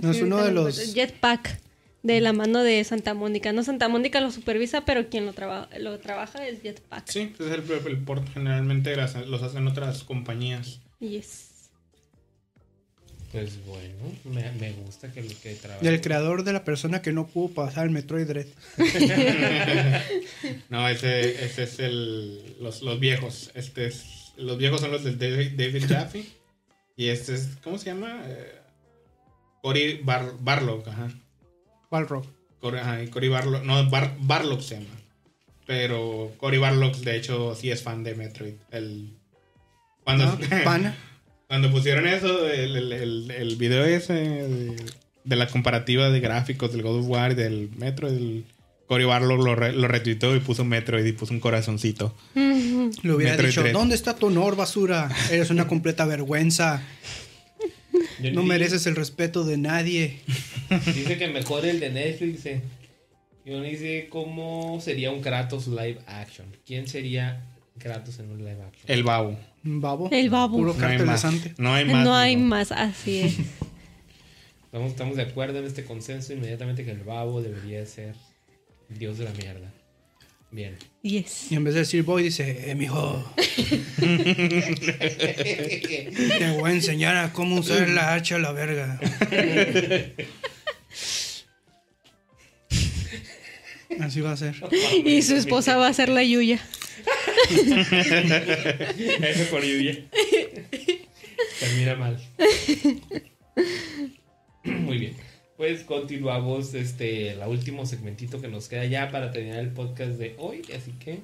[0.01, 0.95] No, es uno de lo los-.
[0.95, 1.61] Jetpack
[2.03, 3.53] de la mano de Santa Mónica.
[3.53, 7.09] No Santa Mónica lo supervisa, pero quien lo, traba- lo trabaja es Jetpack.
[7.09, 10.81] Sí, pues es el, el port generalmente las- los hacen otras compañías.
[11.01, 11.47] Yes.
[13.33, 15.85] Pues bueno, me, me gusta que lo que trabaja.
[15.85, 18.47] Del creador de la persona que no pudo pasar el Metroid Dread.
[20.71, 22.57] No, ese, ese es el.
[22.61, 23.51] Los, los viejos.
[23.55, 24.33] Este es.
[24.37, 26.25] Los viejos son los del David, David Jaffe.
[26.97, 27.49] Y este es.
[27.63, 28.23] ¿Cómo se llama?
[28.27, 28.55] Eh,
[29.63, 31.09] Cory Bar, Barlog, ajá.
[31.91, 32.25] Balrog.
[32.61, 33.65] Cory, ajá, y Cory Barlog.
[33.65, 34.87] No, Bar, Barlog se llama.
[35.67, 38.55] Pero Cory Barlog, de hecho, sí es fan de Metroid.
[38.71, 39.13] El.
[40.05, 40.39] Cuando, ¿No?
[40.65, 40.97] Pana.
[41.47, 44.77] cuando pusieron eso, el, el, el, el video ese de,
[45.25, 48.45] de la comparativa de gráficos del God of War y del Metroid, el
[48.87, 52.15] Cory Barlog lo, re- lo retuiteó y puso Metroid y puso un corazoncito.
[52.35, 53.63] Le hubiera Metroid dicho.
[53.73, 55.11] ¿dónde está tu honor, basura?
[55.31, 56.83] Eres una completa vergüenza.
[58.23, 60.21] Yo No mereces el respeto de nadie.
[60.87, 62.45] Dice que mejor el de Netflix.
[62.45, 62.63] Dice.
[63.45, 66.47] Yo sé cómo sería un Kratos live action.
[66.67, 67.43] ¿Quién sería
[67.79, 68.85] Kratos en un live action?
[68.87, 69.39] El babo.
[69.65, 70.57] El babo.
[70.57, 71.25] Puro No hay más.
[71.59, 72.05] No hay más.
[72.05, 73.39] no hay más, así es.
[74.67, 78.15] Estamos, estamos de acuerdo en este consenso inmediatamente que el babo debería ser
[78.91, 79.73] dios de la mierda.
[80.51, 80.77] Bien.
[81.03, 81.53] Yes.
[81.53, 83.23] Y en vez de decir boy, dice, eh, mijo,
[86.37, 88.99] te voy a enseñar a cómo usar la hacha a la verga.
[94.01, 94.55] Así va a ser.
[95.05, 96.61] Y su esposa va a ser la Yuya.
[99.21, 99.97] Eso por lluvia.
[101.61, 102.19] Termina mal.
[104.65, 105.28] Muy bien.
[105.59, 110.35] Pues continuamos este el último segmentito que nos queda ya para terminar el podcast de
[110.39, 110.63] hoy.
[110.75, 111.19] Así que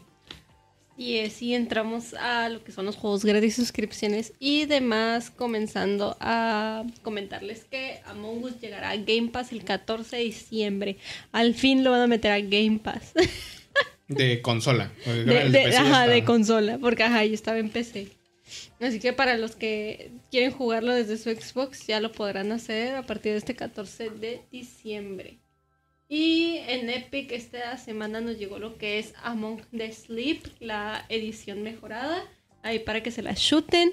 [0.99, 6.85] Y así entramos a lo que son los juegos gratis, suscripciones y demás, comenzando a
[7.03, 10.97] comentarles que Among Us llegará a Game Pass el 14 de diciembre.
[11.31, 13.13] Al fin lo van a meter a Game Pass.
[14.09, 14.93] De consola.
[15.07, 18.09] De, de de- ajá, de consola, porque ajá, yo estaba en PC.
[18.81, 23.07] Así que para los que quieren jugarlo desde su Xbox, ya lo podrán hacer a
[23.07, 25.39] partir de este 14 de diciembre.
[26.09, 31.63] Y en Epic esta semana nos llegó lo que es Among the Sleep, la edición
[31.63, 32.23] mejorada.
[32.65, 33.93] Ahí para que se la shooten.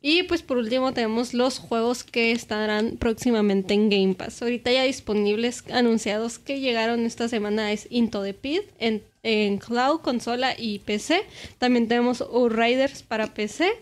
[0.00, 4.42] Y pues por último tenemos los juegos que estarán próximamente en Game Pass.
[4.42, 10.02] Ahorita ya disponibles, anunciados que llegaron esta semana es Into the Pit en, en Cloud,
[10.02, 11.24] consola y PC.
[11.58, 13.72] También tenemos Outriders para PC.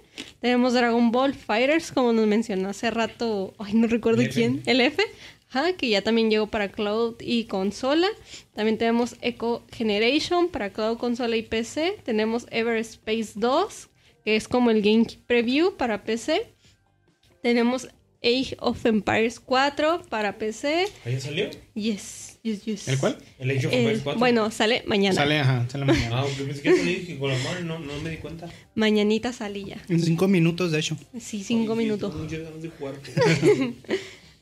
[0.41, 4.33] Tenemos Dragon Ball Fighters, como nos mencionó hace rato, ay no recuerdo F.
[4.33, 5.03] quién, el F.
[5.51, 8.09] Ajá, que ya también llegó para Cloud y consola.
[8.55, 11.99] También tenemos Echo Generation para Cloud, consola y PC.
[12.05, 13.89] Tenemos Everspace 2,
[14.25, 16.53] que es como el Game Preview para PC.
[17.43, 17.89] Tenemos
[18.23, 20.87] Age of Empires 4 para PC.
[21.07, 21.51] ¿Ahí ya salió?
[21.75, 22.89] Yes, yes, yes.
[22.89, 23.17] ¿El cuál?
[23.39, 24.19] El Age of El- Empires 4.
[24.19, 25.15] bueno, sale mañana.
[25.15, 26.21] Sale, ajá, sale mañana.
[26.21, 28.47] Ah, yo pensé que salí con la madre no, no me di cuenta.
[28.75, 29.83] Mañanita sale ya.
[29.89, 30.99] En cinco minutos, de hecho.
[31.19, 32.15] Sí, cinco Ay, minutos.
[32.79, 32.95] jugar.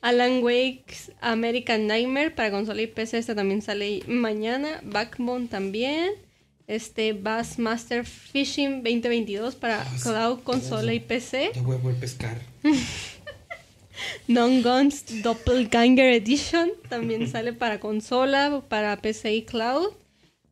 [0.01, 3.19] Alan Wake's American Nightmare para consola y PC.
[3.19, 4.81] Este también sale mañana.
[4.85, 6.11] Backbone también.
[6.69, 11.51] Este Bass Master Fishing 2022 para Ah, Cloud, consola y PC.
[11.55, 12.39] Ya voy a poder pescar.
[14.29, 19.89] Non Guns Doppelganger Edition también sale para consola, para PC y Cloud.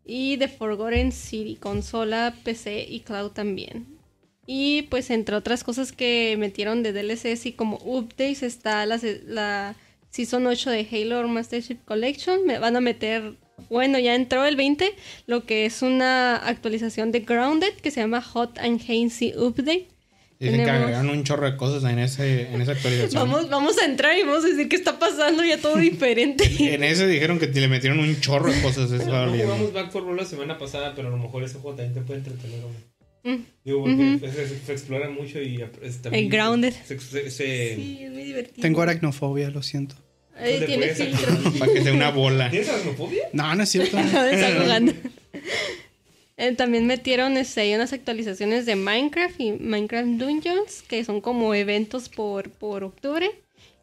[0.05, 3.87] Y The Forgotten City, consola, PC y Cloud también.
[4.47, 9.75] Y pues entre otras cosas que metieron de DLCs y como updates está la, la
[10.11, 12.47] Season 8 de Halo Master Chief Collection.
[12.47, 13.35] Me van a meter,
[13.71, 14.93] bueno, ya entró el 20,
[15.27, 19.89] lo que es una actualización de Grounded que se llama Hot and Hazy Update.
[20.39, 23.15] Dicen que Tenemos- agregaron un chorro de cosas en, ese, en esa actualización.
[23.31, 26.45] Vamos, vamos a entrar y vamos a decir qué está pasando ya todo diferente.
[26.75, 28.91] En ese dijeron que le metieron un chorro de cosas.
[28.91, 31.55] Eso estaba No jugamos Back 4 Blood la semana pasada, pero a lo mejor ese
[31.55, 32.61] juego también te puede entretener.
[33.25, 33.45] Mm.
[33.65, 36.75] Digo, porque pues, se, se explora mucho y es, El Grounded.
[36.85, 38.61] Se, se- se- Sí, es muy divertido.
[38.61, 39.97] Tengo aracnofobia, lo siento.
[40.41, 41.59] Le tiene puedes filtro.
[41.59, 42.51] Para que sea una bola.
[42.51, 43.29] ¿Tienes aracnofobia?
[43.33, 43.99] No, no es cierto.
[44.31, 44.93] Está jugando.
[46.37, 52.11] Eh, también metieron este, unas actualizaciones de Minecraft y Minecraft Dungeons, que son como eventos
[52.11, 53.31] por, por octubre.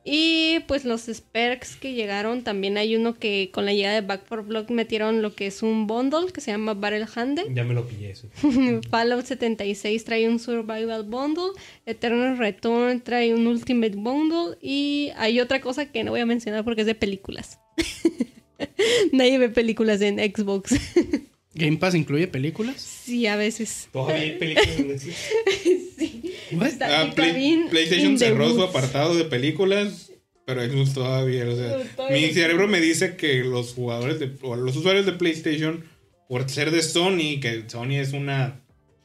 [0.06, 4.26] Y pues los perks que llegaron, también hay uno que con la llegada de Back
[4.28, 7.46] 4 Block metieron lo que es un bundle que se llama Battle Handle.
[7.54, 8.28] Ya me lo pillé eso.
[8.90, 11.52] Fallout 76 trae un Survival Bundle,
[11.86, 16.66] Eternal Return trae un Ultimate Bundle y hay otra cosa que no voy a mencionar
[16.66, 17.60] porque es de películas.
[19.14, 20.76] Nadie ve películas en Xbox.
[21.56, 22.82] Game Pass incluye películas.
[22.82, 23.88] sí, a veces.
[23.92, 25.18] Todavía hay películas en Netflix.
[25.98, 26.34] sí.
[26.82, 30.12] Ah, Play- PlayStation cerró su apartado de películas,
[30.46, 31.48] pero Xbox todavía.
[31.50, 35.14] O sea, todavía- mi cerebro me dice que los jugadores de, o los usuarios de
[35.14, 35.84] PlayStation,
[36.28, 38.60] por ser de Sony, que Sony es una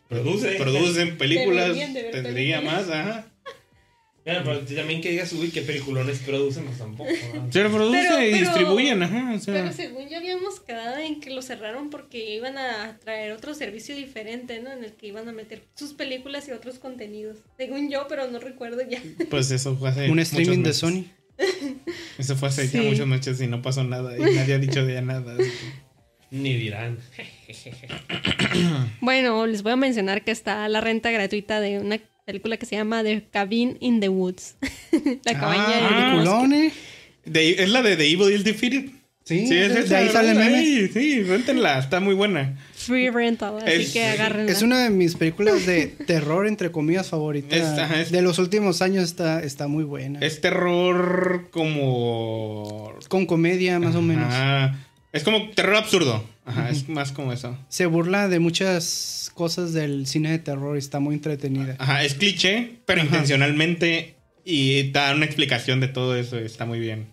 [0.09, 0.53] Produce.
[0.57, 2.87] producen películas, de tendría películas.
[2.87, 3.33] más, ajá.
[4.29, 7.11] Bueno, pero también que digas, uy, qué peliculones producen, pues tampoco.
[7.35, 7.51] ¿no?
[7.53, 9.33] Se produce Pero- y pero- distribuyen, ajá.
[9.35, 13.33] O sea, Pero según ya habíamos quedado en que lo cerraron porque iban a traer
[13.33, 14.71] otro servicio diferente, ¿no?
[14.71, 17.39] En el que iban a meter sus películas y otros contenidos.
[17.57, 19.01] Según yo, pero no recuerdo ya.
[19.31, 20.75] pues eso fue hace Un streaming de.
[20.75, 21.05] Sony.
[22.19, 22.89] Eso fue hace ya Sí.
[22.89, 24.15] muchos meses y no pasó nada.
[24.19, 25.35] Y nadie ha dicho ya nada.
[25.35, 26.99] así que- Ni dirán.
[29.01, 31.99] Bueno, les voy a mencionar que está la renta gratuita de una
[32.29, 34.57] película que se llama The Cabin in the Woods.
[35.25, 36.73] la cabaña Ah, peliculón, eh.
[37.25, 38.91] De- es la de The Evil is Defeated.
[39.25, 40.63] Sí, Sí, es de, ahí sale el meme.
[40.63, 42.57] Sí, sí, rentenla, está muy buena.
[42.75, 44.51] Free rental, así Es- que agárrenla.
[44.53, 47.59] Es una de mis películas de terror, entre comillas, favoritas.
[47.59, 50.21] Es- ajá, es- De los últimos años está, está muy buena.
[50.21, 52.95] Es terror como.
[53.09, 54.33] Con comedia, más o menos.
[55.19, 55.19] Ajá.
[55.19, 56.25] Es como terror absurdo.
[56.47, 57.57] Ajá, es más como eso.
[57.69, 61.77] Se burla de muchas cosas del cine de terror y está muy entretenida.
[61.79, 63.09] Ajá, es cliché, pero Ajá.
[63.11, 64.15] intencionalmente.
[64.45, 66.39] Y da una explicación de todo eso.
[66.39, 67.07] Está muy bien.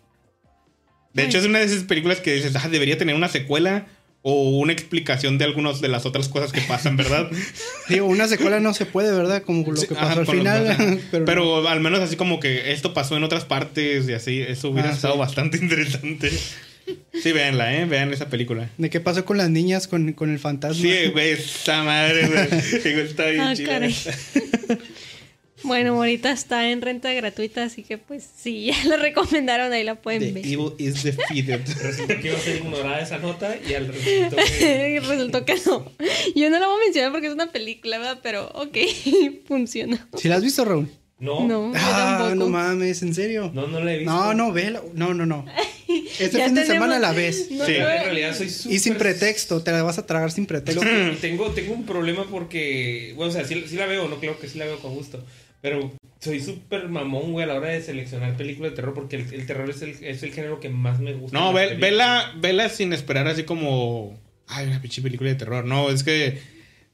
[1.14, 3.88] De hecho, es una de esas películas que dices, ah, debería tener una secuela
[4.22, 7.30] o una explicación de algunas de las otras cosas que pasan, ¿verdad?
[7.90, 9.44] Digo, una secuela no se puede, ¿verdad?
[9.44, 11.00] Como lo que ajá, pasó al lo que final.
[11.26, 14.90] pero, al menos así como que esto pasó en otras partes y así, eso hubiera
[14.90, 15.20] Ah, estado sí.
[15.20, 16.32] bastante interesante.
[17.14, 17.86] Sí, véanla, ¿eh?
[17.86, 18.70] Vean esa película.
[18.78, 20.82] ¿De qué pasó con las niñas con, con el fantasma?
[20.82, 23.00] Sí, güey, esa madre, güey.
[23.06, 23.80] Está bien Ah, chida.
[25.64, 29.96] Bueno, ahorita está en renta gratuita, así que pues sí, ya la recomendaron, ahí la
[29.96, 30.46] pueden The ver.
[30.46, 31.62] evil is defeated.
[31.82, 35.00] Resulta que iba a ser ignorada esa nota y al resultado que...
[35.00, 35.92] Resultó que no.
[36.36, 38.20] Yo no la voy a mencionar porque es una película, ¿verdad?
[38.22, 38.78] Pero ok,
[39.48, 40.08] funciona.
[40.16, 40.88] ¿Sí la has visto, Raúl?
[41.18, 43.50] No, no, No, Ah, no mames, ¿en serio?
[43.54, 44.12] no, la he visto.
[44.14, 44.82] No, no, vela.
[44.94, 45.46] No, no, no.
[46.20, 47.48] Este fin de tenemos- semana la ves.
[47.52, 47.74] No, Sí.
[47.80, 48.74] No, en realidad soy súper...
[48.76, 50.82] Y sin pretexto, te la vas a tragar sin pretexto.
[50.82, 54.38] Que- tengo, tengo un problema porque, bueno, o sea, sí, sí la veo, no creo
[54.40, 55.24] que sí la veo con gusto,
[55.62, 59.34] pero soy súper mamón, güey, a la hora de seleccionar películas de terror, porque el,
[59.34, 61.38] el terror es el, es el género que más me gusta.
[61.38, 64.18] No, ve- vela, vela sin esperar así como.
[64.48, 65.66] Ay, una pinche película de terror.
[65.66, 66.40] No, es que.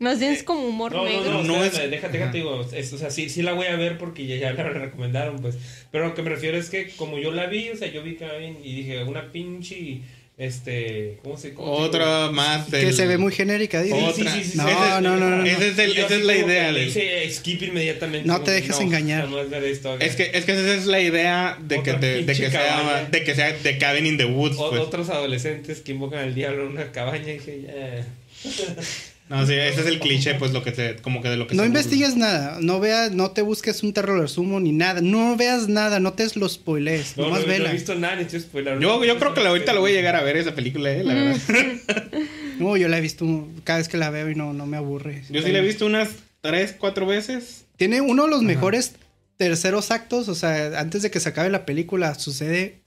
[0.02, 1.32] Más bien es como humor No, no, negro.
[1.32, 3.76] no, No no es- déjate, déjate, digo, es- o sea, sí, sí la voy a
[3.76, 5.56] ver porque ya, ya la recomendaron, pues.
[5.92, 8.16] Pero lo que me refiero es que como yo la vi, o sea, yo vi
[8.16, 10.02] Kevin y dije, una pinche,
[10.40, 12.32] este, ¿cómo se cómo te Otra digo?
[12.34, 13.80] más Que del- se ve muy genérica.
[13.94, 14.12] Otra.
[14.34, 15.46] Sí, sí, sí, No, es- no, no, no, no.
[15.46, 16.72] Ese es el- esa es la que idea.
[16.80, 18.28] hice skip inmediatamente.
[18.28, 19.26] No te que, dejes engañar.
[19.26, 22.26] jamás ver esto, Es que, es que esa es la idea de que, te- de,
[22.26, 24.56] que sea, de que sea de Cabin in the Woods.
[24.58, 24.82] O- pues.
[24.82, 28.08] Otros adolescentes que invocan al diablo en una cabaña y dije, ya.
[29.32, 31.56] No, sí, ese es el cliché, pues lo que se, como que de lo que
[31.56, 31.80] No burla.
[31.80, 36.00] investigues nada, no veas, no te busques un terror resumo ni nada, no veas nada,
[36.02, 37.70] no te lo spoilees, No, no, nomás no vela.
[37.70, 38.80] he visto nada, ni estoy spoiler.
[38.80, 41.04] Yo, yo creo que la- ahorita lo voy a llegar a ver esa película, eh,
[41.04, 41.38] la verdad.
[42.60, 45.24] No, yo la he visto cada vez que la veo y no, no me aburre.
[45.32, 46.10] Yo sí la he visto unas
[46.42, 47.66] tres, cuatro veces.
[47.78, 48.94] Tiene uno de los mejores
[49.38, 52.81] terceros actos, o sea, antes de que se acabe la película sucede...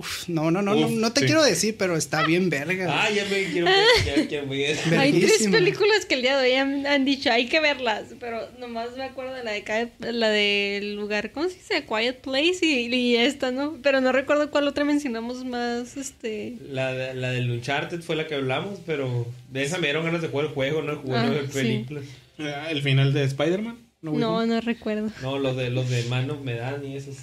[0.00, 1.26] Uf, no, no, no, no, Uf, no te sí.
[1.26, 2.86] quiero decir, pero está bien verga.
[2.88, 4.76] Ah, ya me quiero ver, ya quiero ver.
[4.98, 8.48] Hay tres películas que el día de hoy han, han dicho, hay que verlas, pero
[8.58, 11.84] nomás me acuerdo de la de cada- la del lugar, ¿cómo se dice?
[11.86, 13.76] Quiet Place y, y esta, ¿no?
[13.82, 16.56] Pero no recuerdo cuál otra mencionamos más, este...
[16.70, 20.22] La, de- la del Uncharted fue la que hablamos, pero de esa me dieron ganas
[20.22, 21.52] de jugar el juego, no el juego Ah, de sí.
[21.52, 22.04] películas.
[22.38, 23.76] Ah, El final de Spider-Man.
[24.02, 25.10] No, No, recuerdo.
[25.20, 27.16] No, los de los de mano me dan y esos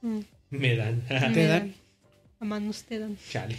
[0.00, 0.20] Mm.
[0.50, 1.02] me dan.
[1.34, 1.74] ¿Te dan?
[2.40, 3.16] A manos te dan.
[3.30, 3.56] Chale.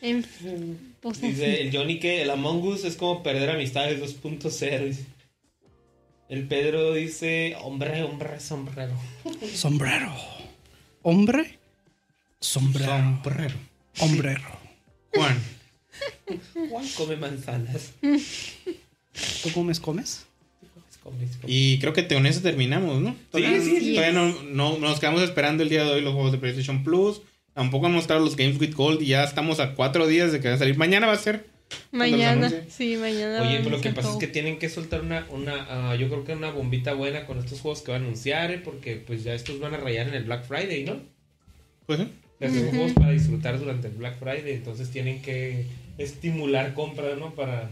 [0.00, 4.84] En fin, pues Dice el Johnny que el Among Us es como perder amistades 2.0.
[4.86, 5.04] dice.
[6.28, 8.92] El Pedro dice, hombre, hombre, sombrero.
[9.54, 10.14] Sombrero.
[11.02, 11.58] ¿Hombre?
[12.40, 12.86] Sombrero.
[12.90, 13.54] Sombrero.
[14.00, 14.58] Hombrero.
[15.14, 15.38] Juan.
[16.68, 17.92] Juan come manzanas.
[19.42, 20.26] ¿Tú comes, comes?
[21.02, 21.44] Come, come.
[21.46, 23.16] Y creo que con eso terminamos, ¿no?
[23.30, 23.94] Todavía, sí, sí.
[23.94, 27.22] todavía no, no- nos quedamos esperando el día de hoy los juegos de PlayStation Plus.
[27.58, 30.46] Tampoco han mostrado los Games with Gold y ya estamos a cuatro días de que
[30.48, 30.76] va a salir.
[30.76, 31.44] Mañana va a ser.
[31.90, 33.42] mañana, sí, mañana.
[33.42, 36.06] Oye, pero lo que a pasa es que tienen que soltar una, una ah, yo
[36.08, 38.60] creo que una bombita buena con estos juegos que van a anunciar, ¿eh?
[38.64, 41.00] porque pues ya estos van a rayar en el Black Friday, ¿no?
[41.86, 42.06] Pues, ¿eh?
[42.38, 45.66] Ya son juegos para disfrutar durante el Black Friday, entonces tienen que
[45.98, 47.34] estimular compras, ¿no?
[47.34, 47.70] Para...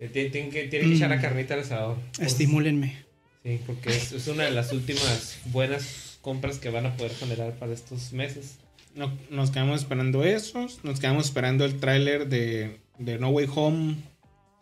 [0.00, 1.98] eh, ti- Tienen que, tienen que echar la carnita al asador.
[2.18, 2.96] Estimúlenme.
[3.44, 7.52] Sí, porque es, es una de las últimas buenas compras que van a poder generar
[7.58, 8.56] para estos meses.
[8.96, 10.82] No- nos quedamos esperando esos.
[10.84, 13.96] Nos quedamos esperando el tráiler de, de No Way Home.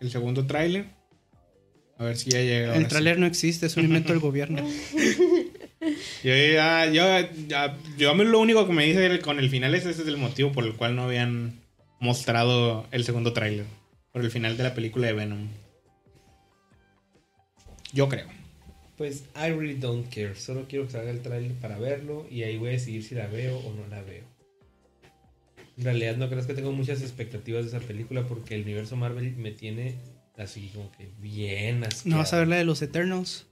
[0.01, 0.87] El segundo tráiler.
[1.97, 2.75] A ver si ya llega.
[2.75, 2.89] El sí.
[2.89, 4.63] tráiler no existe, es un invento del gobierno.
[6.25, 7.05] Yo ya, yo,
[7.47, 10.09] ya- yo a mí lo único que me dice con el final es ese es
[10.09, 11.61] el motivo por el cual no habían
[12.01, 13.67] mostrado el segundo tráiler.
[14.11, 15.49] Por el final de la película de Venom.
[17.93, 18.27] Yo creo.
[18.97, 22.57] Pues I really don't care, solo quiero que salga el trailer para verlo y ahí
[22.59, 24.23] voy a decidir si la veo o no la veo.
[25.77, 29.35] En realidad no creo que tengo muchas expectativas de esa película porque el universo Marvel
[29.37, 29.97] me tiene
[30.37, 32.09] así como que bien así.
[32.09, 33.47] ¿No vas a ver la de los Eternals?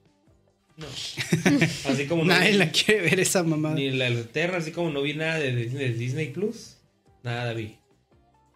[1.86, 3.74] Así como no Nadie vi- la quiere ver esa mamada.
[3.74, 6.78] ni la Eterna, así como no vi nada de Disney, de Disney Plus,
[7.22, 7.76] nada vi.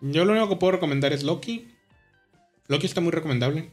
[0.00, 1.68] Yo lo único que puedo recomendar es Loki.
[2.68, 3.70] Loki está muy recomendable.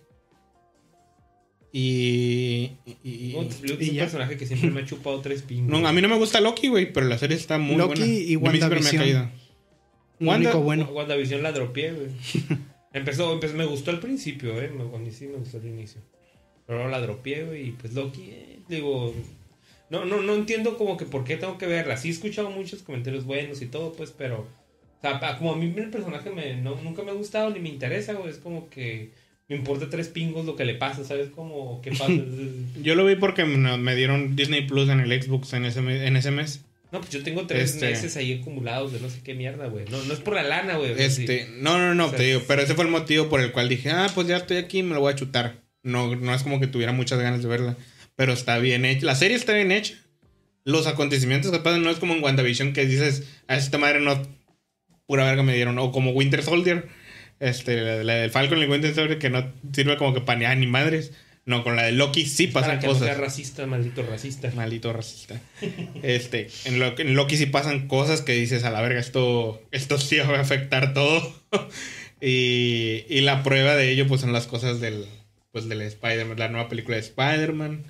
[1.76, 2.70] Y.
[2.86, 4.04] y- y- Luke y es un ya.
[4.04, 5.70] personaje que siempre me ha chupado tres pingos.
[5.82, 8.06] no, a mí no me gusta Loki, güey, pero la serie está muy Loki buena.
[8.14, 9.32] y A mí siempre me ha WandaVision.
[10.20, 10.86] Lo Wanda- único bueno.
[10.94, 12.08] WandaVision la dropeé, güey.
[12.94, 14.70] empezó, empezó, me gustó al principio, eh.
[14.70, 16.00] Me, a mí sí me gustó al inicio.
[16.68, 17.70] Pero ahora la dropeé, güey.
[17.70, 19.14] Y pues Loki, eh, digo.
[19.90, 21.98] No, no, no entiendo como que por qué tengo que verla.
[21.98, 24.42] Sí he escuchado muchos comentarios buenos y todo, pues, pero.
[24.42, 27.60] O sea, pa- como a mí el personaje me, no, nunca me ha gustado ni
[27.60, 28.30] me interesa, güey.
[28.30, 29.12] Es como que
[29.54, 31.30] me importa tres pingos lo que le pasa, ¿sabes?
[31.30, 32.12] Como, ¿qué pasa?
[32.82, 36.32] Yo lo vi porque me dieron Disney Plus en el Xbox en ese, en ese
[36.32, 36.62] mes.
[36.92, 39.86] no, pues yo tengo tres Este- meses ahí acumulados de no sé qué mierda, güey.
[39.90, 40.96] No, no es por la lana, güey.
[40.96, 41.24] sí.
[41.24, 43.52] Este, no, no, no, O sea, te digo, pero ese fue el motivo por el
[43.52, 45.62] cual dije, ah, pues ya estoy aquí, me lo voy a chutar.
[45.84, 47.76] No, no es como que tuviera muchas ganas de verla,
[48.16, 49.06] pero está bien hecha.
[49.06, 49.96] La serie está bien hecha.
[50.66, 54.22] Los acontecimientos que pasan no es como en WandaVision que dices, a esta madre no,
[55.06, 56.88] pura verga me dieron, o como Winter Soldier,
[57.50, 60.68] este, la, la del Falcon el Winter Soldier que no sirve como que panear ni
[60.68, 61.12] madres.
[61.46, 63.18] No, con la de Loki sí Para pasan no sea cosas.
[63.18, 64.50] racista, maldito racista.
[64.56, 65.42] Maldito racista.
[66.02, 69.98] Este, en, Lo- en Loki sí pasan cosas que dices, a la verga, esto, esto
[69.98, 71.34] sí va a afectar todo.
[72.22, 75.06] y, y la prueba de ello, pues, son las cosas del,
[75.52, 77.84] pues, del Spider-Man, la nueva película de Spider-Man.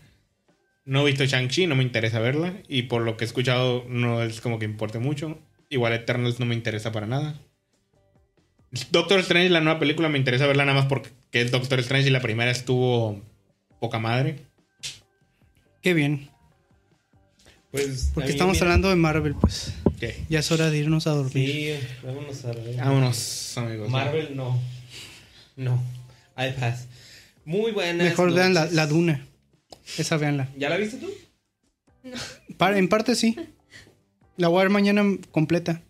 [0.86, 2.56] No he visto Shang-Chi, no me interesa verla.
[2.68, 5.40] Y por lo que he escuchado, no es como que importe mucho.
[5.70, 7.40] Igual Eternals no me interesa para nada.
[8.92, 12.12] Doctor Strange, la nueva película, me interesa verla nada más porque es Doctor Strange y
[12.12, 13.22] la primera estuvo
[13.80, 14.40] poca madre.
[15.82, 16.30] Qué bien.
[17.72, 18.12] Pues.
[18.14, 19.74] Porque estamos mira, hablando de Marvel, pues.
[20.00, 20.24] ¿Qué?
[20.30, 21.34] Ya es hora de irnos a dormir.
[21.34, 21.74] Sí,
[22.06, 22.84] vámonos a la.
[22.86, 23.90] Vámonos, amigos.
[23.90, 24.60] Marvel no.
[25.56, 25.84] No.
[26.38, 26.88] iPads.
[27.46, 28.08] Muy buenas.
[28.08, 29.26] Mejor vean la, la Duna.
[29.98, 30.50] Esa véanla.
[30.58, 31.12] ¿Ya la viste tú?
[32.58, 33.36] Pa- en parte sí.
[34.38, 35.82] La voy a ver mañana completa.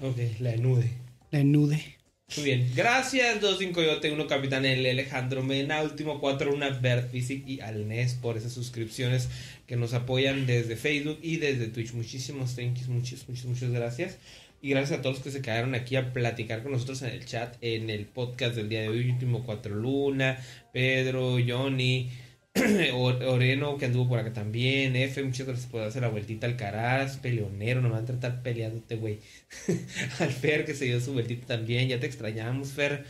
[0.00, 0.92] Ok, la nude.
[1.30, 1.93] La nude.
[2.36, 2.72] Muy bien.
[2.74, 8.14] Gracias, 258 1 Capitán L, Alejandro Mena, Último 4, una Bert Physic y al NES
[8.14, 9.28] por esas suscripciones
[9.66, 11.92] que nos apoyan desde Facebook y desde Twitch.
[11.92, 14.18] Muchísimos thank yous, muchas, muchas, muchas gracias.
[14.60, 17.26] Y gracias a todos los que se quedaron aquí a platicar con nosotros en el
[17.26, 19.10] chat, en el podcast del día de hoy.
[19.10, 20.42] Último 4 Luna,
[20.72, 22.10] Pedro, Johnny,
[22.94, 27.16] Oreno que anduvo por acá también, F, muchas gracias por darse la vueltita al Caraz,
[27.16, 29.18] peleonero, no van a tratar peleándote, güey.
[30.20, 33.04] al Fer que se dio su vueltita también, ya te extrañamos, Fer.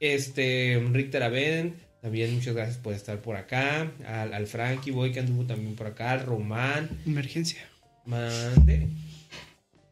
[0.00, 3.90] Este, Rick Teraben, también muchas gracias por estar por acá.
[4.06, 7.60] Al, al Frankie Boy que anduvo también por acá, al Román, Emergencia.
[8.06, 8.86] mande.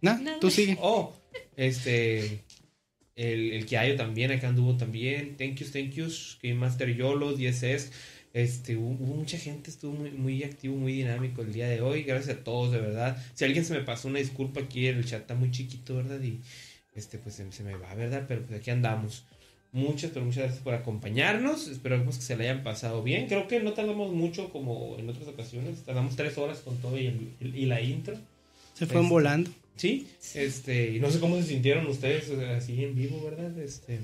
[0.00, 0.38] Nah, Nada.
[0.40, 0.76] tú sigue.
[0.80, 1.12] Oh,
[1.56, 2.44] este.
[3.16, 5.36] El, el Kiayo también, acá anduvo también.
[5.38, 6.38] Thank yous, thank yous.
[6.42, 7.90] Game Master Yolo, 10S.
[8.36, 12.02] Este, hubo, hubo mucha gente, estuvo muy, muy activo, muy dinámico el día de hoy.
[12.02, 13.16] Gracias a todos, de verdad.
[13.34, 16.20] Si alguien se me pasó una disculpa aquí, el chat está muy chiquito, ¿verdad?
[16.20, 16.40] Y
[16.94, 18.26] este, pues se, se me va, ¿verdad?
[18.28, 19.24] Pero pues aquí andamos.
[19.72, 21.66] Muchas, pero muchas gracias por acompañarnos.
[21.68, 23.26] Esperamos que se le hayan pasado bien.
[23.26, 25.82] Creo que no tardamos mucho como en otras ocasiones.
[25.84, 27.06] Tardamos tres horas con todo y,
[27.40, 28.16] el- y la intro.
[28.74, 29.50] Se fueron Este, volando.
[29.76, 33.58] Sí, este, y no sé cómo se sintieron ustedes o sea, así en vivo, ¿verdad?
[33.58, 34.00] Este,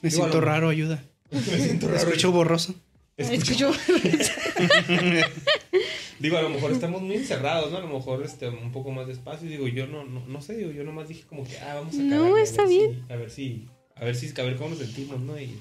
[0.00, 1.02] Me siento raro, ayuda.
[1.30, 1.98] me siento raro.
[2.08, 2.74] escucho borroso.
[3.20, 3.72] Escucho-
[6.18, 7.78] Digo, a lo mejor estamos muy encerrados, ¿no?
[7.78, 9.48] A lo mejor este, un poco más despacio.
[9.48, 11.98] Digo, yo no, no, no sé, digo, yo nomás dije como que, ah, vamos a
[12.02, 13.04] No, calarle, a está ver si- bien.
[13.08, 15.40] a ver si, a ver si, a ver cómo nos sentimos, ¿no?
[15.40, 15.58] Y,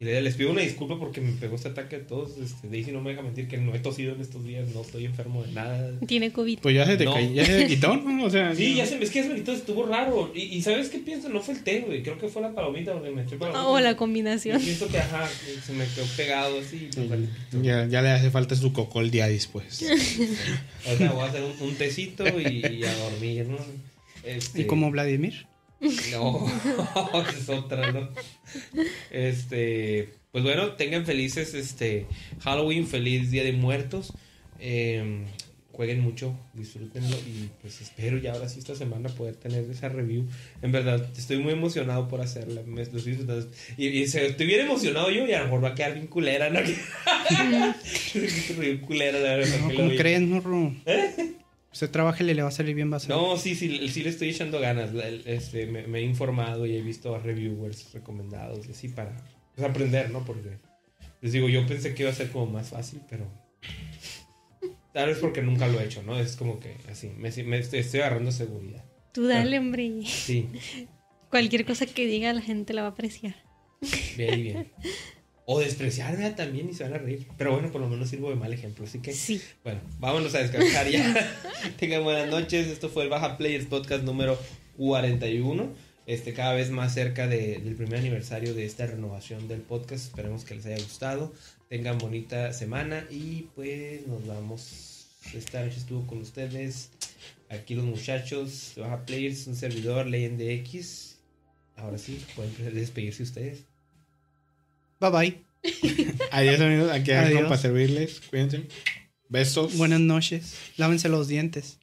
[0.00, 2.38] les pido una disculpa porque me pegó este ataque a todos.
[2.38, 5.04] Este, Daisy no me deja mentir que no he tosido en estos días, no estoy
[5.04, 5.92] enfermo de nada.
[6.06, 6.58] Tiene COVID.
[6.60, 7.12] Pues ya se te No.
[7.12, 8.24] cayó, ya se te quitó, ¿no?
[8.24, 10.32] O sea, Sí, ya se, es que ya se me quitó, estuvo raro.
[10.34, 11.28] Y, y ¿sabes qué pienso?
[11.28, 12.02] No fue el té, güey.
[12.02, 13.66] Creo que fue la palomita donde me eché palomita.
[13.68, 14.58] O la combinación.
[14.62, 15.28] pienso que, ajá,
[15.66, 16.88] se me quedó pegado así.
[16.94, 17.20] pues.
[17.62, 19.84] Ya, ya le hace falta su cocol día después.
[20.90, 23.58] O sea, voy a hacer un, un tecito y, y a dormir, ¿no?
[24.24, 25.46] Este, Y como Vladimir.
[26.12, 26.46] No,
[27.38, 28.10] es otra, ¿no?
[29.10, 32.06] Este, pues bueno, tengan felices este
[32.40, 34.12] Halloween, feliz Día de Muertos.
[34.58, 35.24] Eh,
[35.80, 40.28] jueguen mucho, disfrútenlo y pues espero ya ahora sí esta semana poder tener esa review.
[40.60, 42.60] En verdad, estoy muy emocionado por hacerla.
[42.66, 43.48] Me, estoy disfrutando.
[43.78, 46.50] Y, y estoy bien emocionado yo y a lo mejor va a quedar bien culera,
[46.50, 46.60] ¿no?
[48.60, 49.58] bien culera, la verdad.
[49.60, 49.96] No, ¿Cómo vi.
[49.96, 50.74] crees, morro?
[51.72, 53.16] Usted trabaja y le va a salir bien, va a salir.
[53.16, 54.90] No, sí, sí, sí le estoy echando ganas.
[55.24, 59.16] Este, me, me he informado y he visto a reviewers recomendados y así para
[59.54, 60.24] pues, aprender, ¿no?
[60.24, 60.58] Porque
[61.20, 63.26] les digo, yo pensé que iba a ser como más fácil, pero
[64.92, 66.18] tal vez porque nunca lo he hecho, ¿no?
[66.18, 68.84] Es como que así, me, me estoy, estoy agarrando seguridad.
[69.12, 70.02] Tú dale, hombre.
[70.06, 70.48] Sí,
[71.30, 73.36] Cualquier cosa que diga la gente la va a apreciar.
[74.16, 74.72] bien, bien.
[75.52, 77.26] O despreciarme también y se van a reír.
[77.36, 78.84] Pero bueno, por lo menos sirvo de mal ejemplo.
[78.84, 79.40] Así que, Sí.
[79.64, 81.02] bueno, vámonos a descansar ya.
[81.78, 82.68] Tengan buenas noches.
[82.68, 84.38] Esto fue el Baja Players Podcast número
[84.76, 85.68] 41.
[86.06, 90.06] Este, cada vez más cerca de- del primer aniversario de esta renovación del podcast.
[90.06, 91.32] Esperemos que les haya gustado.
[91.68, 95.06] Tengan bonita semana y pues nos vamos.
[95.34, 96.90] Esta noche estuvo con ustedes.
[97.48, 101.18] Aquí los muchachos de Baja Players, un servidor, Leyend X.
[101.76, 103.64] Ahora sí, pueden despedirse ustedes.
[105.00, 105.44] Bye bye.
[106.30, 106.90] Adiós, amigos.
[106.90, 107.12] Aquí.
[107.12, 107.42] Adiós.
[107.44, 108.20] para servirles.
[108.28, 108.68] Cuídense.
[109.28, 109.76] Besos.
[109.76, 110.56] Buenas noches.
[110.76, 111.78] Lávense los dientes.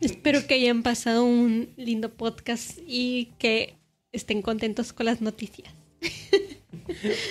[0.00, 3.74] Espero que hayan pasado un lindo podcast y que
[4.12, 5.72] estén contentos con las noticias.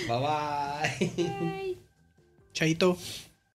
[0.08, 1.76] Bye bye.
[2.52, 2.96] Chaito.